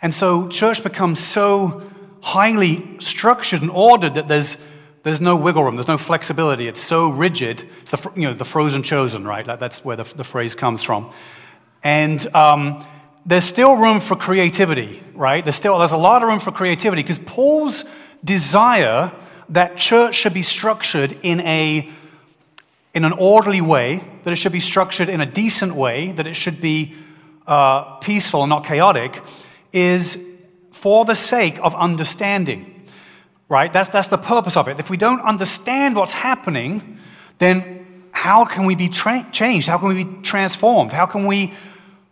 And 0.00 0.14
so, 0.14 0.48
church 0.48 0.82
becomes 0.82 1.18
so 1.18 1.82
highly 2.22 2.98
structured 2.98 3.60
and 3.60 3.70
ordered 3.70 4.14
that 4.14 4.26
there's, 4.26 4.56
there's 5.02 5.20
no 5.20 5.36
wiggle 5.36 5.64
room, 5.64 5.76
there's 5.76 5.88
no 5.88 5.98
flexibility. 5.98 6.68
It's 6.68 6.80
so 6.80 7.08
rigid. 7.08 7.68
It's 7.82 7.92
the, 7.92 8.12
you 8.14 8.22
know, 8.22 8.34
the 8.34 8.44
frozen 8.44 8.82
chosen, 8.82 9.24
right? 9.24 9.44
That's 9.44 9.84
where 9.84 9.96
the, 9.96 10.04
the 10.04 10.24
phrase 10.24 10.54
comes 10.54 10.82
from. 10.82 11.12
And 11.82 12.34
um, 12.34 12.84
there's 13.24 13.44
still 13.44 13.76
room 13.76 14.00
for 14.00 14.16
creativity, 14.16 15.02
right? 15.14 15.44
There's 15.44 15.56
still 15.56 15.78
there's 15.78 15.92
a 15.92 15.96
lot 15.96 16.22
of 16.22 16.28
room 16.28 16.40
for 16.40 16.50
creativity 16.50 17.02
because 17.02 17.18
Paul's 17.20 17.84
desire 18.24 19.12
that 19.50 19.76
church 19.76 20.14
should 20.14 20.34
be 20.34 20.42
structured 20.42 21.16
in 21.22 21.40
a 21.40 21.88
in 22.94 23.04
an 23.04 23.12
orderly 23.12 23.60
way, 23.60 24.02
that 24.24 24.32
it 24.32 24.36
should 24.36 24.50
be 24.52 24.60
structured 24.60 25.08
in 25.08 25.20
a 25.20 25.26
decent 25.26 25.74
way, 25.74 26.10
that 26.12 26.26
it 26.26 26.34
should 26.34 26.60
be 26.60 26.94
uh, 27.46 27.96
peaceful 27.98 28.42
and 28.42 28.50
not 28.50 28.64
chaotic, 28.64 29.22
is 29.72 30.18
for 30.72 31.04
the 31.04 31.14
sake 31.14 31.58
of 31.62 31.74
understanding. 31.74 32.77
Right? 33.48 33.72
That's, 33.72 33.88
that's 33.88 34.08
the 34.08 34.18
purpose 34.18 34.56
of 34.56 34.68
it. 34.68 34.78
If 34.78 34.90
we 34.90 34.96
don't 34.96 35.20
understand 35.22 35.96
what's 35.96 36.12
happening, 36.12 36.98
then 37.38 38.08
how 38.12 38.44
can 38.44 38.66
we 38.66 38.74
be 38.74 38.88
tra- 38.88 39.26
changed? 39.32 39.68
How 39.68 39.78
can 39.78 39.88
we 39.88 40.04
be 40.04 40.22
transformed? 40.22 40.92
How 40.92 41.06
can 41.06 41.24
we 41.24 41.54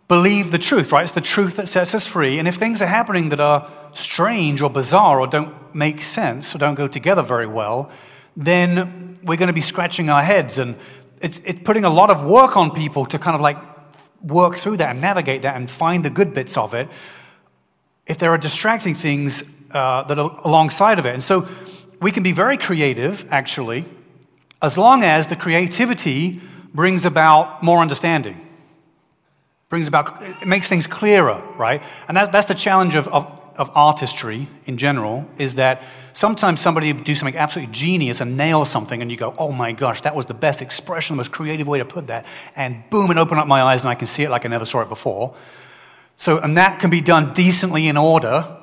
believe 0.07 0.51
the 0.51 0.57
truth, 0.57 0.91
right? 0.91 1.03
It's 1.03 1.11
the 1.11 1.21
truth 1.21 1.57
that 1.57 1.67
sets 1.67 1.93
us 1.93 2.07
free. 2.07 2.39
And 2.39 2.47
if 2.47 2.55
things 2.55 2.81
are 2.81 2.87
happening 2.87 3.29
that 3.29 3.39
are 3.39 3.69
strange 3.93 4.61
or 4.61 4.69
bizarre 4.69 5.19
or 5.19 5.27
don't 5.27 5.53
make 5.75 6.01
sense 6.01 6.55
or 6.55 6.57
don't 6.57 6.75
go 6.75 6.87
together 6.87 7.21
very 7.21 7.47
well, 7.47 7.91
then 8.35 9.19
we're 9.23 9.37
going 9.37 9.47
to 9.47 9.53
be 9.53 9.61
scratching 9.61 10.09
our 10.09 10.23
heads. 10.23 10.57
And 10.57 10.77
it's, 11.21 11.39
it's 11.43 11.59
putting 11.63 11.83
a 11.83 11.89
lot 11.89 12.09
of 12.09 12.23
work 12.23 12.55
on 12.55 12.71
people 12.71 13.05
to 13.07 13.19
kind 13.19 13.35
of 13.35 13.41
like 13.41 13.57
work 14.23 14.55
through 14.55 14.77
that 14.77 14.91
and 14.91 15.01
navigate 15.01 15.41
that 15.43 15.55
and 15.55 15.69
find 15.69 16.03
the 16.05 16.09
good 16.09 16.33
bits 16.33 16.57
of 16.57 16.73
it 16.73 16.87
if 18.07 18.17
there 18.17 18.31
are 18.31 18.37
distracting 18.37 18.95
things 18.95 19.43
uh, 19.71 20.03
that 20.03 20.17
are 20.17 20.41
alongside 20.43 20.99
of 20.99 21.05
it. 21.05 21.13
And 21.13 21.23
so 21.23 21.47
we 22.01 22.11
can 22.11 22.23
be 22.23 22.31
very 22.31 22.57
creative, 22.57 23.25
actually, 23.31 23.85
as 24.61 24.77
long 24.77 25.03
as 25.03 25.27
the 25.27 25.35
creativity 25.35 26.41
brings 26.73 27.05
about 27.05 27.63
more 27.63 27.79
understanding. 27.79 28.43
Brings 29.69 29.87
about 29.87 30.21
it 30.23 30.47
makes 30.47 30.69
things 30.69 30.87
clearer 30.87 31.41
right? 31.57 31.81
And 32.07 32.15
that, 32.15 32.31
that's 32.31 32.47
the 32.47 32.53
challenge 32.53 32.95
of, 32.95 33.07
of, 33.09 33.25
of, 33.57 33.69
artistry 33.75 34.47
in 34.65 34.77
general 34.77 35.27
is 35.37 35.55
that 35.55 35.83
sometimes 36.13 36.61
somebody 36.61 36.93
do 36.93 37.15
something 37.15 37.35
absolutely 37.35 37.73
genius 37.73 38.21
and 38.21 38.37
nail 38.37 38.63
something 38.63 39.01
and 39.01 39.11
you 39.11 39.17
go 39.17 39.35
oh 39.37 39.51
my 39.51 39.71
gosh 39.71 40.01
that 40.01 40.15
was 40.15 40.27
the 40.27 40.33
best 40.33 40.61
expression 40.61 41.15
the 41.15 41.17
most 41.17 41.31
creative 41.31 41.67
way 41.67 41.79
to 41.79 41.85
put 41.85 42.07
that. 42.07 42.25
And 42.55 42.83
boom 42.89 43.11
it 43.11 43.17
opened 43.17 43.39
up 43.41 43.47
my 43.47 43.61
eyes 43.61 43.81
and 43.81 43.89
i 43.89 43.95
can 43.95 44.07
see 44.07 44.23
it 44.23 44.29
like 44.29 44.45
i 44.45 44.47
never 44.47 44.65
saw 44.65 44.81
it 44.81 44.89
before. 44.89 45.35
So 46.15 46.37
and 46.37 46.55
that 46.55 46.79
can 46.79 46.89
be 46.89 47.01
done 47.01 47.33
decently 47.33 47.87
in 47.87 47.97
order 47.97 48.56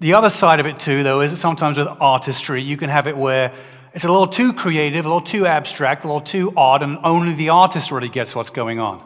the 0.00 0.14
other 0.14 0.30
side 0.30 0.60
of 0.60 0.66
it 0.66 0.78
too 0.78 1.02
though 1.02 1.20
is 1.20 1.30
that 1.32 1.38
sometimes 1.38 1.78
with 1.78 1.88
artistry 2.00 2.62
you 2.62 2.76
can 2.76 2.90
have 2.90 3.06
it 3.06 3.16
where 3.16 3.52
it's 3.94 4.04
a 4.04 4.08
little 4.08 4.28
too 4.28 4.52
creative, 4.52 5.06
a 5.06 5.08
little 5.08 5.20
too 5.20 5.46
abstract, 5.46 6.04
a 6.04 6.06
little 6.06 6.20
too 6.20 6.52
odd, 6.56 6.82
and 6.82 6.98
only 7.02 7.34
the 7.34 7.48
artist 7.48 7.90
really 7.90 8.08
gets 8.08 8.36
what's 8.36 8.50
going 8.50 8.78
on. 8.78 9.02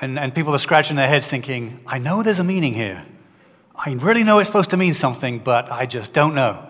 And, 0.00 0.18
and 0.18 0.34
people 0.34 0.54
are 0.54 0.58
scratching 0.58 0.96
their 0.96 1.08
heads 1.08 1.28
thinking, 1.28 1.80
I 1.86 1.98
know 1.98 2.22
there's 2.22 2.40
a 2.40 2.44
meaning 2.44 2.74
here. 2.74 3.04
I 3.74 3.92
really 3.92 4.24
know 4.24 4.38
it's 4.38 4.48
supposed 4.48 4.70
to 4.70 4.76
mean 4.76 4.94
something, 4.94 5.38
but 5.38 5.70
I 5.70 5.86
just 5.86 6.12
don't 6.12 6.34
know. 6.34 6.68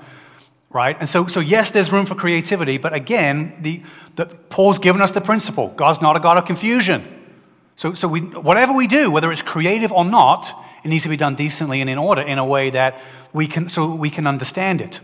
Right? 0.71 0.97
And 1.00 1.09
so, 1.09 1.26
so 1.26 1.40
yes, 1.40 1.73
there's 1.73 1.90
room 1.90 2.07
for 2.07 2.14
creativity, 2.14 2.79
but 2.79 2.93
again, 2.93 3.57
the, 3.61 3.83
the, 4.14 4.26
Paul's 4.26 4.79
given 4.79 5.02
us 5.02 5.11
the 5.11 5.21
principle 5.21 5.69
God's 5.69 6.00
not 6.00 6.17
a 6.17 6.21
God 6.21 6.38
of 6.38 6.45
confusion. 6.45 7.02
So, 7.75 7.95
so 7.95 8.07
we, 8.07 8.21
whatever 8.21 8.73
we 8.73 8.87
do, 8.87 9.11
whether 9.11 9.33
it's 9.33 9.43
creative 9.43 9.90
or 9.90 10.05
not, 10.05 10.52
it 10.83 10.89
needs 10.89 11.03
to 11.05 11.09
be 11.09 11.17
done 11.17 11.35
decently 11.35 11.81
and 11.81 11.91
in 11.91 11.99
order 11.99 12.23
in 12.23 12.39
a 12.39 12.45
way 12.45 12.71
that 12.71 13.01
we 13.33 13.47
can, 13.47 13.69
so 13.69 13.95
we 13.95 14.11
can 14.11 14.27
understand 14.27 14.81
it. 14.81 15.01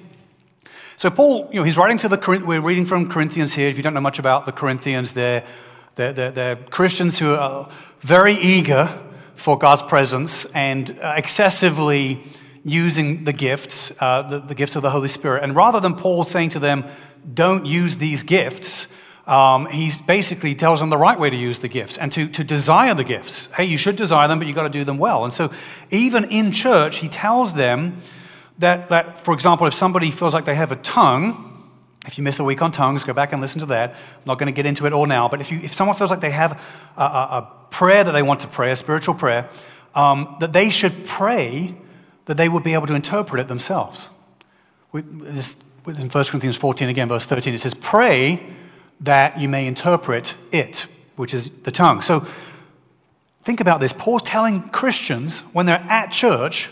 So 0.97 1.11
Paul, 1.11 1.49
you 1.53 1.61
know, 1.61 1.65
he's 1.65 1.77
writing 1.77 1.99
to 1.99 2.09
the, 2.09 2.43
we're 2.47 2.61
reading 2.61 2.87
from 2.87 3.11
Corinthians 3.11 3.55
here. 3.55 3.69
If 3.69 3.77
you 3.77 3.83
don't 3.83 3.95
know 3.95 4.01
much 4.01 4.19
about 4.19 4.47
the 4.47 4.53
Corinthians, 4.53 5.13
they're, 5.13 5.45
they're, 5.97 6.13
they're, 6.13 6.31
they're 6.31 6.57
Christians 6.57 7.19
who 7.19 7.35
are 7.35 7.71
very 8.01 8.35
eager 8.35 8.89
for 9.35 9.59
God's 9.59 9.83
presence 9.83 10.47
and 10.47 10.99
excessively 11.03 12.25
using 12.65 13.25
the 13.25 13.33
gifts, 13.33 13.93
uh, 14.01 14.23
the, 14.23 14.41
the, 14.41 14.55
gifts 14.55 14.75
of 14.75 14.83
the 14.83 14.91
Holy 14.91 15.09
Spirit. 15.09 15.45
And 15.45 15.55
rather 15.55 15.79
than 15.79 15.95
Paul 15.95 16.25
saying 16.25 16.49
to 16.51 16.59
them, 16.59 16.85
don't 17.33 17.67
use 17.67 17.99
these 17.99 18.23
gifts, 18.23 18.89
um, 19.27 19.67
he 19.67 19.91
basically 20.07 20.55
tells 20.55 20.79
them 20.79 20.89
the 20.89 20.97
right 20.97 21.19
way 21.19 21.31
to 21.31 21.37
use 21.37 21.59
the 21.59 21.69
gifts 21.69 21.99
and 21.99 22.13
to, 22.13 22.29
to 22.29 22.45
desire 22.45 22.95
the 22.95 23.03
gifts. 23.03 23.47
Hey, 23.55 23.65
you 23.65 23.77
should 23.77 23.97
desire 23.97 24.29
them, 24.29 24.39
but 24.39 24.47
you've 24.47 24.55
got 24.55 24.63
to 24.63 24.69
do 24.69 24.85
them 24.85 24.99
well. 24.99 25.25
And 25.25 25.33
so, 25.33 25.51
even 25.91 26.25
in 26.25 26.53
church, 26.53 26.99
he 26.99 27.09
tells 27.09 27.55
them 27.55 28.03
that, 28.59 28.89
that, 28.89 29.21
for 29.21 29.35
example, 29.35 29.67
if 29.67 29.75
somebody 29.75 30.13
feels 30.13 30.33
like 30.33 30.45
they 30.45 30.55
have 30.55 30.71
a 30.71 30.77
tongue, 30.77 31.71
if 32.07 32.17
you 32.17 32.23
missed 32.23 32.39
a 32.39 32.45
week 32.45 32.63
on 32.63 32.71
tongues, 32.71 33.03
go 33.03 33.13
back 33.13 33.33
and 33.33 33.43
listen 33.43 33.59
to 33.61 33.67
that. 33.67 33.91
I'm 33.91 34.23
not 34.27 34.39
going 34.39 34.47
to 34.47 34.53
get 34.53 34.65
into 34.65 34.87
it 34.87 34.93
all 34.93 35.07
now, 35.07 35.29
but 35.29 35.41
if, 35.41 35.51
you, 35.51 35.59
if 35.59 35.75
someone 35.75 35.97
feels 35.97 36.11
like 36.11 36.21
they 36.21 36.31
have 36.31 36.53
a, 36.97 37.03
a, 37.03 37.05
a 37.05 37.53
prayer 37.71 38.05
that 38.05 38.13
they 38.13 38.23
want 38.23 38.41
to 38.41 38.49
pray, 38.49 38.71
a 38.71 38.77
spiritual 38.77 39.15
prayer, 39.15 39.51
um, 39.97 40.37
that 40.39 40.53
they 40.53 40.71
should 40.71 41.05
pray 41.05 41.75
that 42.27 42.37
they 42.37 42.49
would 42.49 42.63
be 42.63 42.75
able 42.75 42.87
to 42.87 42.95
interpret 42.95 43.41
it 43.41 43.49
themselves. 43.49 44.09
We, 44.93 45.01
this, 45.03 45.57
in 45.87 46.09
1 46.09 46.11
Corinthians 46.11 46.57
14, 46.57 46.89
again, 46.89 47.09
verse 47.09 47.27
13, 47.27 47.55
it 47.55 47.61
says, 47.61 47.75
Pray 47.75 48.56
that 49.01 49.39
you 49.39 49.49
may 49.49 49.67
interpret 49.67 50.35
it, 50.53 50.87
which 51.17 51.35
is 51.35 51.51
the 51.63 51.71
tongue. 51.71 52.03
So 52.03 52.27
think 53.43 53.61
about 53.61 53.81
this. 53.81 53.93
Paul's 53.93 54.23
telling 54.23 54.63
Christians 54.71 55.41
when 55.53 55.67
they're 55.67 55.85
at 55.89 56.11
church, 56.11 56.71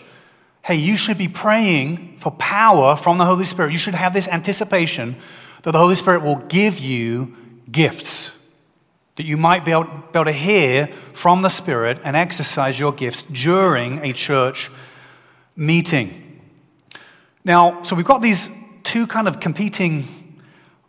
hey, 0.62 0.76
you 0.76 0.96
should 0.96 1.18
be 1.18 1.28
praying 1.28 2.18
for 2.18 2.32
power 2.32 2.96
from 2.96 3.18
the 3.18 3.26
Holy 3.26 3.44
Spirit. 3.44 3.72
You 3.72 3.78
should 3.78 3.94
have 3.94 4.14
this 4.14 4.28
anticipation 4.28 5.16
that 5.62 5.72
the 5.72 5.78
Holy 5.78 5.94
Spirit 5.94 6.22
will 6.22 6.36
give 6.36 6.80
you 6.80 7.36
gifts, 7.70 8.36
that 9.16 9.24
you 9.24 9.36
might 9.36 9.64
be 9.64 9.72
able, 9.72 9.84
be 9.84 9.90
able 10.14 10.24
to 10.24 10.32
hear 10.32 10.88
from 11.12 11.42
the 11.42 11.48
Spirit 11.48 12.00
and 12.04 12.16
exercise 12.16 12.80
your 12.80 12.92
gifts 12.92 13.22
during 13.24 13.98
a 13.98 14.12
church 14.12 14.70
meeting. 15.56 16.40
Now, 17.44 17.82
so 17.82 17.94
we've 17.94 18.06
got 18.06 18.22
these 18.22 18.48
two 18.82 19.06
kind 19.06 19.28
of 19.28 19.40
competing 19.40 20.23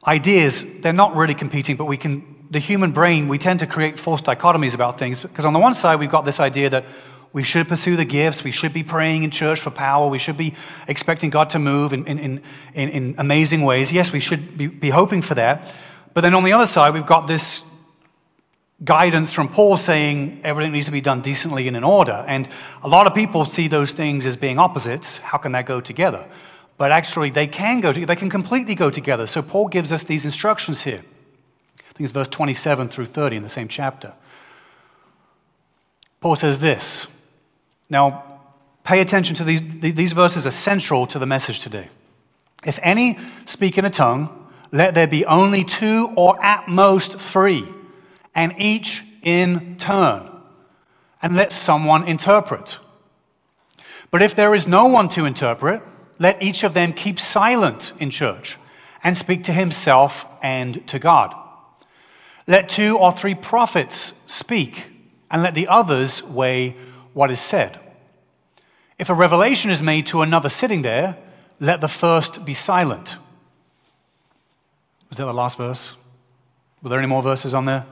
ideas. 0.08 0.64
They're 0.80 0.94
not 0.94 1.16
really 1.16 1.34
competing, 1.34 1.76
but 1.76 1.86
we 1.86 1.98
can, 1.98 2.46
the 2.50 2.60
human 2.60 2.92
brain, 2.92 3.28
we 3.28 3.38
tend 3.38 3.60
to 3.62 3.68
create 3.68 4.00
false 4.00 4.22
dichotomies 4.22 4.74
about 4.74 5.00
things 5.00 5.20
because 5.20 5.46
on 5.46 5.54
the 5.54 5.60
one 5.60 5.74
side, 5.74 6.00
we've 6.00 6.12
got 6.12 6.26
this 6.26 6.40
idea 6.40 6.70
that 6.70 6.86
we 7.34 7.44
should 7.44 7.68
pursue 7.68 7.98
the 7.98 8.06
gifts. 8.06 8.46
We 8.46 8.52
should 8.52 8.72
be 8.72 8.84
praying 8.84 9.24
in 9.24 9.30
church 9.30 9.60
for 9.60 9.70
power. 9.70 10.08
We 10.08 10.20
should 10.20 10.38
be 10.38 10.54
expecting 10.88 11.30
God 11.30 11.50
to 11.50 11.60
move 11.60 11.92
in, 11.92 12.06
in, 12.08 12.42
in, 12.74 12.90
in 12.90 13.16
amazing 13.18 13.64
ways. 13.64 13.92
Yes, 13.92 14.14
we 14.14 14.22
should 14.22 14.58
be, 14.58 14.68
be 14.68 14.90
hoping 14.90 15.22
for 15.22 15.36
that. 15.36 15.76
But 16.14 16.22
then 16.22 16.34
on 16.34 16.46
the 16.46 16.54
other 16.54 16.66
side, 16.66 16.94
we've 16.94 17.06
got 17.06 17.28
this 17.28 17.66
guidance 18.84 19.34
from 19.34 19.50
Paul 19.50 19.76
saying 19.78 20.42
everything 20.44 20.72
needs 20.72 20.86
to 20.86 20.94
be 20.94 21.02
done 21.02 21.22
decently 21.22 21.68
and 21.68 21.76
in 21.76 21.84
order. 21.84 22.24
And 22.26 22.48
a 22.84 22.88
lot 22.88 23.06
of 23.06 23.14
people 23.14 23.44
see 23.44 23.68
those 23.68 23.92
things 23.92 24.26
as 24.26 24.38
being 24.38 24.58
opposites. 24.58 25.18
How 25.18 25.38
can 25.38 25.52
that 25.52 25.66
go 25.66 25.82
together? 25.82 26.26
But 26.78 26.92
actually, 26.92 27.30
they 27.30 27.48
can 27.48 27.80
go. 27.82 27.94
They 27.94 28.16
can 28.16 28.30
completely 28.30 28.76
go 28.76 28.90
together. 28.90 29.28
So 29.28 29.42
Paul 29.42 29.68
gives 29.68 29.92
us 29.92 30.04
these 30.04 30.26
instructions 30.26 30.84
here. 30.84 31.04
I 31.80 31.94
think 31.94 32.02
it's 32.02 32.12
verse 32.12 32.28
27 32.28 32.90
through 32.90 33.06
30 33.06 33.38
in 33.38 33.44
the 33.44 33.50
same 33.50 33.70
chapter. 33.70 34.14
Paul 36.20 36.36
says 36.36 36.60
this 36.60 37.08
now, 37.90 38.42
pay 38.84 39.00
attention 39.02 39.36
to 39.38 39.44
these, 39.44 39.62
these 39.80 40.14
verses 40.14 40.48
are 40.48 40.52
central 40.52 41.08
to 41.08 41.20
the 41.20 41.26
message 41.26 41.60
today. 41.60 41.90
If 42.66 42.80
any 42.82 43.20
speak 43.46 43.78
in 43.78 43.86
a 43.86 43.90
tongue, 43.90 44.50
let 44.72 44.96
there 44.96 45.08
be 45.08 45.26
only 45.26 45.64
two 45.64 46.12
or 46.16 46.44
at 46.44 46.68
most 46.68 47.20
three, 47.20 47.68
and 48.34 48.54
each 48.58 49.04
in 49.22 49.78
turn, 49.78 50.30
and 51.22 51.36
let 51.36 51.54
someone 51.54 52.04
interpret. 52.04 52.80
But 54.12 54.22
if 54.22 54.36
there 54.36 54.56
is 54.56 54.68
no 54.68 54.88
one 54.88 55.10
to 55.10 55.26
interpret, 55.26 55.82
let 56.20 56.42
each 56.42 56.64
of 56.64 56.74
them 56.74 56.94
keep 56.94 57.20
silent 57.20 57.94
in 58.00 58.10
church 58.10 58.58
and 59.04 59.18
speak 59.18 59.44
to 59.46 59.54
himself 59.54 60.26
and 60.42 60.86
to 60.88 61.00
God. 61.00 61.36
Let 62.48 62.70
two 62.70 62.98
or 62.98 63.12
three 63.12 63.36
prophets 63.36 64.14
speak, 64.26 64.86
and 65.32 65.42
let 65.42 65.56
the 65.56 65.68
others 65.68 66.24
weigh 66.24 66.76
what 67.14 67.32
is 67.32 67.42
said. 67.42 67.80
If 68.98 69.10
a 69.10 69.14
revelation 69.14 69.72
is 69.72 69.82
made 69.82 70.08
to 70.08 70.22
another 70.22 70.50
sitting 70.50 70.82
there, 70.82 71.18
let 71.60 71.82
the 71.82 71.88
first 71.88 72.46
be 72.46 72.54
silent. 72.54 73.18
Was 75.10 75.18
that 75.18 75.26
the 75.26 75.34
last 75.34 75.58
verse? 75.58 75.96
Were 76.82 76.90
there 76.90 77.00
any 77.00 77.08
more 77.08 77.24
verses 77.24 77.54
on 77.54 77.66
there? 77.66 77.86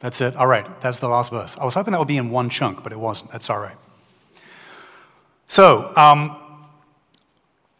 That's 0.00 0.20
it. 0.20 0.36
All 0.36 0.46
right, 0.46 0.80
that's 0.80 1.00
the 1.00 1.08
last 1.08 1.30
verse. 1.30 1.56
I 1.58 1.64
was 1.64 1.74
hoping 1.74 1.92
that 1.92 1.98
would 1.98 2.08
be 2.08 2.18
in 2.18 2.30
one 2.30 2.50
chunk, 2.50 2.82
but 2.82 2.92
it 2.92 3.00
wasn't. 3.00 3.30
That's 3.30 3.48
all 3.48 3.58
right. 3.58 3.76
So, 5.48 5.92
um, 5.96 6.36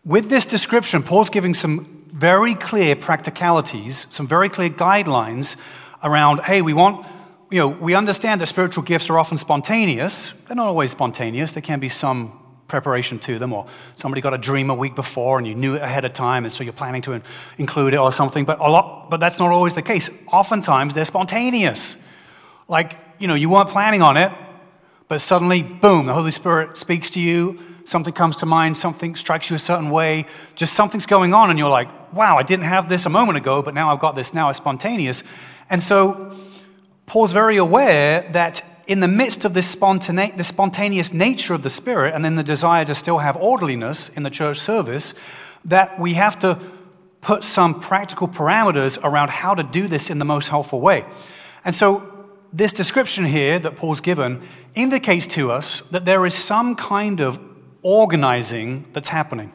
with 0.07 0.31
this 0.31 0.47
description, 0.47 1.03
Paul's 1.03 1.31
giving 1.31 1.53
some 1.53 2.05
very 2.07 2.55
clear 2.55 2.95
practicalities, 2.95 4.07
some 4.09 4.27
very 4.27 4.49
clear 4.49 4.71
guidelines 4.71 5.57
around 6.03 6.41
hey, 6.41 6.63
we 6.63 6.73
want 6.73 7.05
you 7.51 7.59
know, 7.59 7.69
we 7.69 7.95
understand 7.95 8.41
that 8.41 8.47
spiritual 8.47 8.83
gifts 8.83 9.09
are 9.09 9.19
often 9.19 9.37
spontaneous. 9.37 10.33
They're 10.47 10.57
not 10.57 10.67
always 10.67 10.91
spontaneous. 10.91 11.53
There 11.53 11.63
can 11.63 11.79
be 11.79 11.89
some 11.89 12.41
preparation 12.67 13.21
to 13.21 13.39
them, 13.39 13.53
or 13.53 13.67
somebody 13.95 14.21
got 14.21 14.35
a 14.35 14.39
dream 14.39 14.71
a 14.71 14.75
week 14.75 14.97
before 14.97 15.39
and 15.39 15.47
you 15.47 15.55
knew 15.55 15.77
it 15.77 15.83
ahead 15.83 16.05
of 16.05 16.13
time, 16.13 16.45
and 16.45 16.53
so 16.53 16.65
you're 16.65 16.73
planning 16.73 17.03
to 17.03 17.23
include 17.59 17.95
it 17.95 17.99
or 17.99 18.11
something. 18.11 18.45
But 18.45 18.59
a 18.59 18.69
lot, 18.69 19.11
but 19.11 19.19
that's 19.19 19.39
not 19.39 19.51
always 19.51 19.75
the 19.75 19.83
case. 19.83 20.11
Oftentimes 20.33 20.95
they're 20.95 21.05
spontaneous. 21.05 21.97
Like, 22.69 22.97
you 23.21 23.29
know, 23.29 23.35
you 23.35 23.49
weren't 23.49 23.69
planning 23.69 24.03
on 24.03 24.17
it, 24.17 24.33
but 25.07 25.21
suddenly, 25.21 25.63
boom, 25.63 26.07
the 26.07 26.15
Holy 26.15 26.33
Spirit 26.33 26.77
speaks 26.77 27.11
to 27.11 27.21
you, 27.21 27.61
something 27.87 28.13
comes 28.13 28.37
to 28.37 28.47
mind, 28.47 28.77
something 28.77 29.17
strikes 29.17 29.51
you 29.51 29.57
a 29.57 29.59
certain 29.59 29.91
way, 29.91 30.27
just 30.55 30.75
something's 30.75 31.07
going 31.07 31.35
on, 31.35 31.51
and 31.51 31.59
you're 31.59 31.69
like, 31.69 31.89
wow, 32.13 32.37
I 32.37 32.43
didn't 32.43 32.65
have 32.65 32.89
this 32.89 33.07
a 33.07 33.11
moment 33.11 33.39
ago, 33.39 33.63
but 33.63 33.75
now 33.75 33.93
I've 33.93 34.01
got 34.01 34.17
this, 34.17 34.35
now 34.35 34.49
it's 34.49 34.59
spontaneous. 34.59 35.23
And 35.71 35.83
so 35.83 36.37
Paul's 37.07 37.33
very 37.33 37.57
aware 37.57 38.29
that 38.33 38.65
in 38.87 39.01
the 39.01 39.09
midst 39.09 39.45
of 39.45 39.55
this 39.55 39.75
spontane- 39.75 40.43
spontaneous 40.45 41.13
nature 41.13 41.55
of 41.55 41.63
the 41.63 41.71
Spirit 41.71 42.15
and 42.15 42.25
then 42.25 42.37
the 42.37 42.45
desire 42.45 42.85
to 42.85 42.95
still 42.95 43.19
have 43.19 43.37
orderliness 43.37 44.09
in 44.11 44.23
the 44.23 44.31
church 44.31 44.59
service, 44.59 45.15
that 45.65 45.99
we 45.99 46.15
have 46.15 46.39
to 46.39 46.59
put 47.21 47.43
some 47.43 47.81
practical 47.81 48.29
parameters 48.29 48.99
around 49.03 49.31
how 49.31 49.55
to 49.55 49.63
do 49.63 49.89
this 49.89 50.11
in 50.11 50.19
the 50.19 50.25
most 50.25 50.49
helpful 50.49 50.81
way. 50.81 51.05
And 51.65 51.75
so, 51.75 52.13
this 52.53 52.73
description 52.73 53.25
here 53.25 53.59
that 53.59 53.77
Paul's 53.77 54.01
given 54.01 54.41
indicates 54.75 55.27
to 55.27 55.51
us 55.51 55.81
that 55.91 56.05
there 56.05 56.25
is 56.25 56.35
some 56.35 56.77
kind 56.77 57.21
of 57.21 57.41
organizing 57.87 58.85
that's 58.93 59.11
happening. 59.11 59.53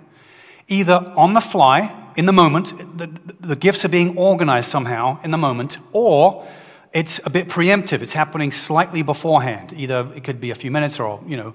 Either 0.69 1.13
on 1.17 1.33
the 1.33 1.41
fly, 1.41 1.93
in 2.15 2.25
the 2.25 2.31
moment, 2.31 2.97
the, 2.97 3.07
the 3.41 3.57
gifts 3.57 3.83
are 3.83 3.89
being 3.89 4.17
organized 4.17 4.69
somehow 4.69 5.19
in 5.21 5.31
the 5.31 5.37
moment, 5.37 5.77
or 5.91 6.47
it's 6.93 7.19
a 7.25 7.29
bit 7.29 7.49
preemptive. 7.49 8.01
It's 8.01 8.13
happening 8.13 8.53
slightly 8.53 9.01
beforehand. 9.01 9.73
Either 9.73 10.09
it 10.15 10.23
could 10.23 10.39
be 10.39 10.49
a 10.49 10.55
few 10.55 10.71
minutes 10.71 10.97
or, 10.97 11.21
you 11.27 11.35
know, 11.35 11.53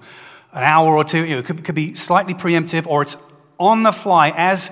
an 0.53 0.63
hour 0.63 0.95
or 0.95 1.03
two. 1.03 1.25
You 1.25 1.33
know, 1.33 1.39
it 1.39 1.45
could, 1.45 1.59
it 1.59 1.65
could 1.65 1.73
be 1.73 1.95
slightly 1.95 2.35
preemptive 2.35 2.85
or 2.85 3.01
it's 3.01 3.17
on 3.59 3.81
the 3.81 3.91
fly 3.91 4.31
as 4.35 4.69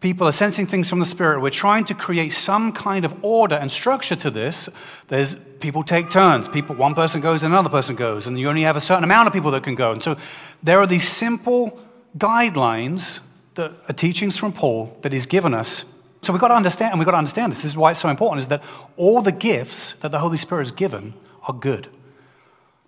people 0.00 0.26
are 0.26 0.32
sensing 0.32 0.66
things 0.66 0.88
from 0.88 0.98
the 0.98 1.04
Spirit. 1.04 1.40
We're 1.40 1.50
trying 1.50 1.84
to 1.86 1.94
create 1.94 2.32
some 2.32 2.72
kind 2.72 3.04
of 3.04 3.24
order 3.24 3.56
and 3.56 3.70
structure 3.70 4.16
to 4.16 4.30
this. 4.30 4.68
There's 5.08 5.34
people 5.34 5.82
take 5.82 6.10
turns. 6.10 6.48
People, 6.48 6.76
one 6.76 6.94
person 6.94 7.20
goes, 7.20 7.42
and 7.42 7.52
another 7.52 7.70
person 7.70 7.96
goes, 7.96 8.26
and 8.26 8.38
you 8.38 8.48
only 8.48 8.62
have 8.62 8.76
a 8.76 8.80
certain 8.80 9.04
amount 9.04 9.26
of 9.26 9.32
people 9.32 9.50
that 9.52 9.62
can 9.62 9.74
go. 9.74 9.92
And 9.92 10.02
so 10.02 10.16
there 10.62 10.80
are 10.80 10.86
these 10.86 11.08
simple 11.08 11.80
guidelines 12.16 13.20
that 13.54 13.72
are 13.88 13.94
teachings 13.94 14.36
from 14.36 14.52
Paul 14.52 14.96
that 15.02 15.12
he's 15.12 15.26
given 15.26 15.54
us 15.54 15.84
so 16.22 16.32
we've 16.32 16.40
got 16.40 16.48
to 16.48 16.54
understand, 16.54 16.92
and 16.92 16.98
we've 16.98 17.06
got 17.06 17.12
to 17.12 17.18
understand 17.18 17.52
this. 17.52 17.62
This 17.62 17.72
is 17.72 17.76
why 17.76 17.92
it's 17.92 18.00
so 18.00 18.08
important, 18.08 18.40
is 18.40 18.48
that 18.48 18.62
all 18.96 19.22
the 19.22 19.32
gifts 19.32 19.92
that 19.94 20.10
the 20.10 20.18
Holy 20.18 20.38
Spirit 20.38 20.66
has 20.66 20.72
given 20.72 21.14
are 21.46 21.54
good. 21.54 21.88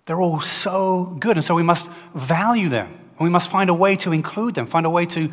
They're 0.05 0.21
all 0.21 0.41
so 0.41 1.05
good, 1.19 1.37
and 1.37 1.43
so 1.43 1.55
we 1.55 1.63
must 1.63 1.89
value 2.13 2.69
them. 2.69 2.87
And 2.87 3.19
we 3.19 3.29
must 3.29 3.49
find 3.49 3.69
a 3.69 3.73
way 3.73 3.95
to 3.97 4.11
include 4.11 4.55
them, 4.55 4.65
find 4.65 4.85
a 4.85 4.89
way 4.89 5.05
to 5.07 5.31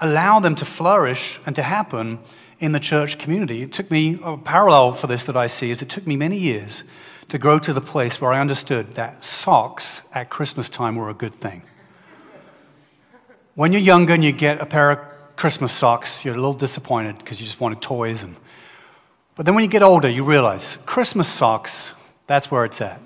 allow 0.00 0.40
them 0.40 0.54
to 0.56 0.64
flourish 0.64 1.38
and 1.46 1.54
to 1.56 1.62
happen 1.62 2.18
in 2.58 2.72
the 2.72 2.80
church 2.80 3.18
community. 3.18 3.62
It 3.62 3.72
took 3.72 3.90
me, 3.90 4.18
a 4.22 4.36
parallel 4.36 4.92
for 4.92 5.06
this 5.06 5.26
that 5.26 5.36
I 5.36 5.46
see 5.46 5.70
is 5.70 5.82
it 5.82 5.88
took 5.88 6.06
me 6.06 6.16
many 6.16 6.38
years 6.38 6.84
to 7.28 7.38
grow 7.38 7.58
to 7.58 7.72
the 7.72 7.80
place 7.80 8.20
where 8.20 8.32
I 8.32 8.40
understood 8.40 8.94
that 8.94 9.22
socks 9.22 10.02
at 10.12 10.30
Christmas 10.30 10.68
time 10.68 10.96
were 10.96 11.10
a 11.10 11.14
good 11.14 11.34
thing. 11.34 11.62
When 13.54 13.72
you're 13.72 13.82
younger 13.82 14.14
and 14.14 14.24
you 14.24 14.32
get 14.32 14.60
a 14.60 14.66
pair 14.66 14.90
of 14.90 14.98
Christmas 15.36 15.72
socks, 15.72 16.24
you're 16.24 16.34
a 16.34 16.38
little 16.38 16.54
disappointed 16.54 17.18
because 17.18 17.40
you 17.40 17.46
just 17.46 17.60
wanted 17.60 17.80
toys. 17.82 18.22
And, 18.22 18.36
but 19.36 19.46
then 19.46 19.54
when 19.54 19.62
you 19.62 19.70
get 19.70 19.82
older, 19.82 20.08
you 20.08 20.24
realize 20.24 20.76
Christmas 20.86 21.28
socks, 21.28 21.94
that's 22.26 22.50
where 22.50 22.64
it's 22.64 22.80
at. 22.80 23.00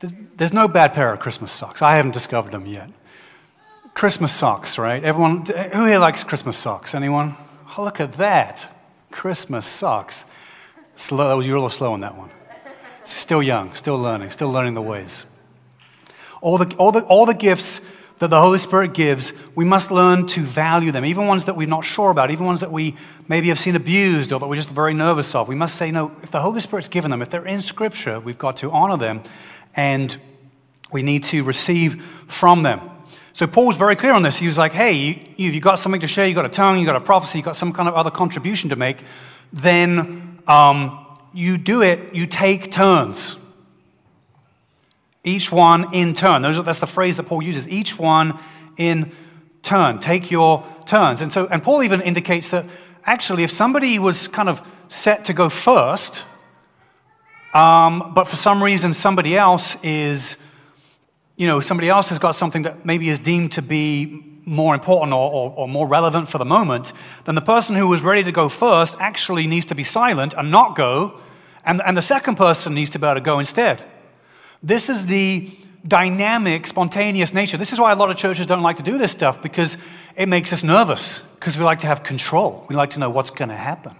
There's 0.00 0.52
no 0.52 0.66
bad 0.66 0.94
pair 0.94 1.12
of 1.12 1.20
Christmas 1.20 1.52
socks. 1.52 1.82
I 1.82 1.96
haven't 1.96 2.12
discovered 2.12 2.52
them 2.52 2.66
yet. 2.66 2.90
Christmas 3.94 4.32
socks, 4.32 4.78
right? 4.78 5.02
Everyone, 5.02 5.44
who 5.44 5.86
here 5.86 5.98
likes 5.98 6.24
Christmas 6.24 6.56
socks? 6.56 6.94
Anyone? 6.94 7.36
Oh, 7.76 7.84
look 7.84 8.00
at 8.00 8.14
that. 8.14 8.70
Christmas 9.10 9.66
socks. 9.66 10.24
Slow, 10.96 11.40
you're 11.40 11.56
a 11.56 11.58
little 11.58 11.70
slow 11.70 11.92
on 11.92 12.00
that 12.00 12.16
one. 12.16 12.30
Still 13.04 13.42
young, 13.42 13.74
still 13.74 13.98
learning, 13.98 14.30
still 14.30 14.50
learning 14.50 14.74
the 14.74 14.82
ways. 14.82 15.24
All 16.40 16.58
the, 16.58 16.74
all 16.76 16.92
the, 16.92 17.00
all 17.04 17.26
the 17.26 17.34
gifts 17.34 17.80
that 18.20 18.28
the 18.28 18.40
Holy 18.40 18.58
Spirit 18.58 18.92
gives, 18.92 19.32
we 19.54 19.64
must 19.64 19.90
learn 19.90 20.26
to 20.26 20.42
value 20.42 20.92
them, 20.92 21.06
even 21.06 21.26
ones 21.26 21.46
that 21.46 21.56
we're 21.56 21.66
not 21.66 21.84
sure 21.84 22.10
about, 22.10 22.30
even 22.30 22.44
ones 22.44 22.60
that 22.60 22.70
we 22.70 22.94
maybe 23.28 23.48
have 23.48 23.58
seen 23.58 23.74
abused 23.74 24.30
or 24.30 24.38
that 24.38 24.46
we're 24.46 24.56
just 24.56 24.68
very 24.68 24.92
nervous 24.92 25.34
of. 25.34 25.48
We 25.48 25.54
must 25.54 25.76
say, 25.76 25.90
no, 25.90 26.14
if 26.22 26.30
the 26.30 26.40
Holy 26.40 26.60
Spirit's 26.60 26.88
given 26.88 27.10
them, 27.10 27.22
if 27.22 27.30
they're 27.30 27.46
in 27.46 27.62
Scripture, 27.62 28.20
we've 28.20 28.38
got 28.38 28.58
to 28.58 28.70
honor 28.70 28.98
them 28.98 29.22
and 29.74 30.16
we 30.92 31.02
need 31.02 31.24
to 31.24 31.44
receive 31.44 32.04
from 32.28 32.62
them. 32.62 32.80
So 33.32 33.46
Paul's 33.46 33.76
very 33.76 33.96
clear 33.96 34.12
on 34.12 34.22
this. 34.22 34.38
He 34.38 34.46
was 34.46 34.58
like, 34.58 34.72
hey, 34.72 35.08
if 35.10 35.38
you, 35.38 35.52
have 35.52 35.62
got 35.62 35.78
something 35.78 36.00
to 36.00 36.06
share, 36.06 36.26
you've 36.26 36.36
got 36.36 36.46
a 36.46 36.50
tongue, 36.50 36.78
you've 36.78 36.86
got 36.86 36.96
a 36.96 37.00
prophecy, 37.00 37.38
you've 37.38 37.44
got 37.44 37.56
some 37.56 37.72
kind 37.72 37.88
of 37.88 37.94
other 37.94 38.10
contribution 38.10 38.70
to 38.70 38.76
make, 38.76 38.98
then 39.52 40.38
um, 40.46 41.06
you 41.32 41.58
do 41.58 41.82
it, 41.82 42.14
you 42.14 42.26
take 42.26 42.70
turns. 42.72 43.36
Each 45.22 45.52
one 45.52 45.94
in 45.94 46.14
turn. 46.14 46.42
That's 46.42 46.78
the 46.78 46.86
phrase 46.86 47.18
that 47.18 47.24
Paul 47.24 47.42
uses. 47.42 47.68
Each 47.68 47.98
one 47.98 48.38
in 48.76 49.12
turn. 49.62 50.00
Take 50.00 50.30
your 50.30 50.64
turns. 50.86 51.20
And 51.20 51.32
so, 51.32 51.46
and 51.46 51.62
Paul 51.62 51.82
even 51.82 52.00
indicates 52.00 52.50
that 52.50 52.64
actually, 53.04 53.44
if 53.44 53.50
somebody 53.50 53.98
was 53.98 54.28
kind 54.28 54.48
of 54.48 54.62
set 54.88 55.26
to 55.26 55.32
go 55.32 55.48
first, 55.48 56.24
um, 57.52 58.12
but 58.14 58.24
for 58.24 58.36
some 58.36 58.62
reason 58.62 58.94
somebody 58.94 59.36
else 59.36 59.76
is, 59.82 60.36
you 61.40 61.46
know, 61.46 61.58
somebody 61.58 61.88
else 61.88 62.10
has 62.10 62.18
got 62.18 62.32
something 62.32 62.64
that 62.64 62.84
maybe 62.84 63.08
is 63.08 63.18
deemed 63.18 63.52
to 63.52 63.62
be 63.62 64.22
more 64.44 64.74
important 64.74 65.14
or, 65.14 65.32
or, 65.32 65.54
or, 65.56 65.66
more 65.66 65.86
relevant 65.86 66.28
for 66.28 66.36
the 66.36 66.44
moment, 66.44 66.92
then 67.24 67.34
the 67.34 67.40
person 67.40 67.76
who 67.76 67.88
was 67.88 68.02
ready 68.02 68.22
to 68.22 68.30
go 68.30 68.50
first 68.50 68.94
actually 69.00 69.46
needs 69.46 69.64
to 69.64 69.74
be 69.74 69.82
silent 69.82 70.34
and 70.36 70.50
not 70.50 70.76
go, 70.76 71.18
and, 71.64 71.80
and 71.86 71.96
the 71.96 72.02
second 72.02 72.34
person 72.34 72.74
needs 72.74 72.90
to 72.90 72.98
be 72.98 73.06
able 73.06 73.14
to 73.14 73.22
go 73.22 73.38
instead. 73.38 73.82
This 74.62 74.90
is 74.90 75.06
the 75.06 75.56
dynamic, 75.88 76.66
spontaneous 76.66 77.32
nature. 77.32 77.56
This 77.56 77.72
is 77.72 77.80
why 77.80 77.90
a 77.92 77.96
lot 77.96 78.10
of 78.10 78.18
churches 78.18 78.44
don't 78.44 78.62
like 78.62 78.76
to 78.76 78.82
do 78.82 78.98
this 78.98 79.10
stuff 79.10 79.40
because 79.40 79.78
it 80.16 80.28
makes 80.28 80.52
us 80.52 80.62
nervous 80.62 81.20
because 81.36 81.56
we 81.56 81.64
like 81.64 81.78
to 81.78 81.86
have 81.86 82.02
control. 82.02 82.66
We 82.68 82.76
like 82.76 82.90
to 82.90 82.98
know 82.98 83.08
what's 83.08 83.30
going 83.30 83.48
to 83.48 83.56
happen. 83.56 83.96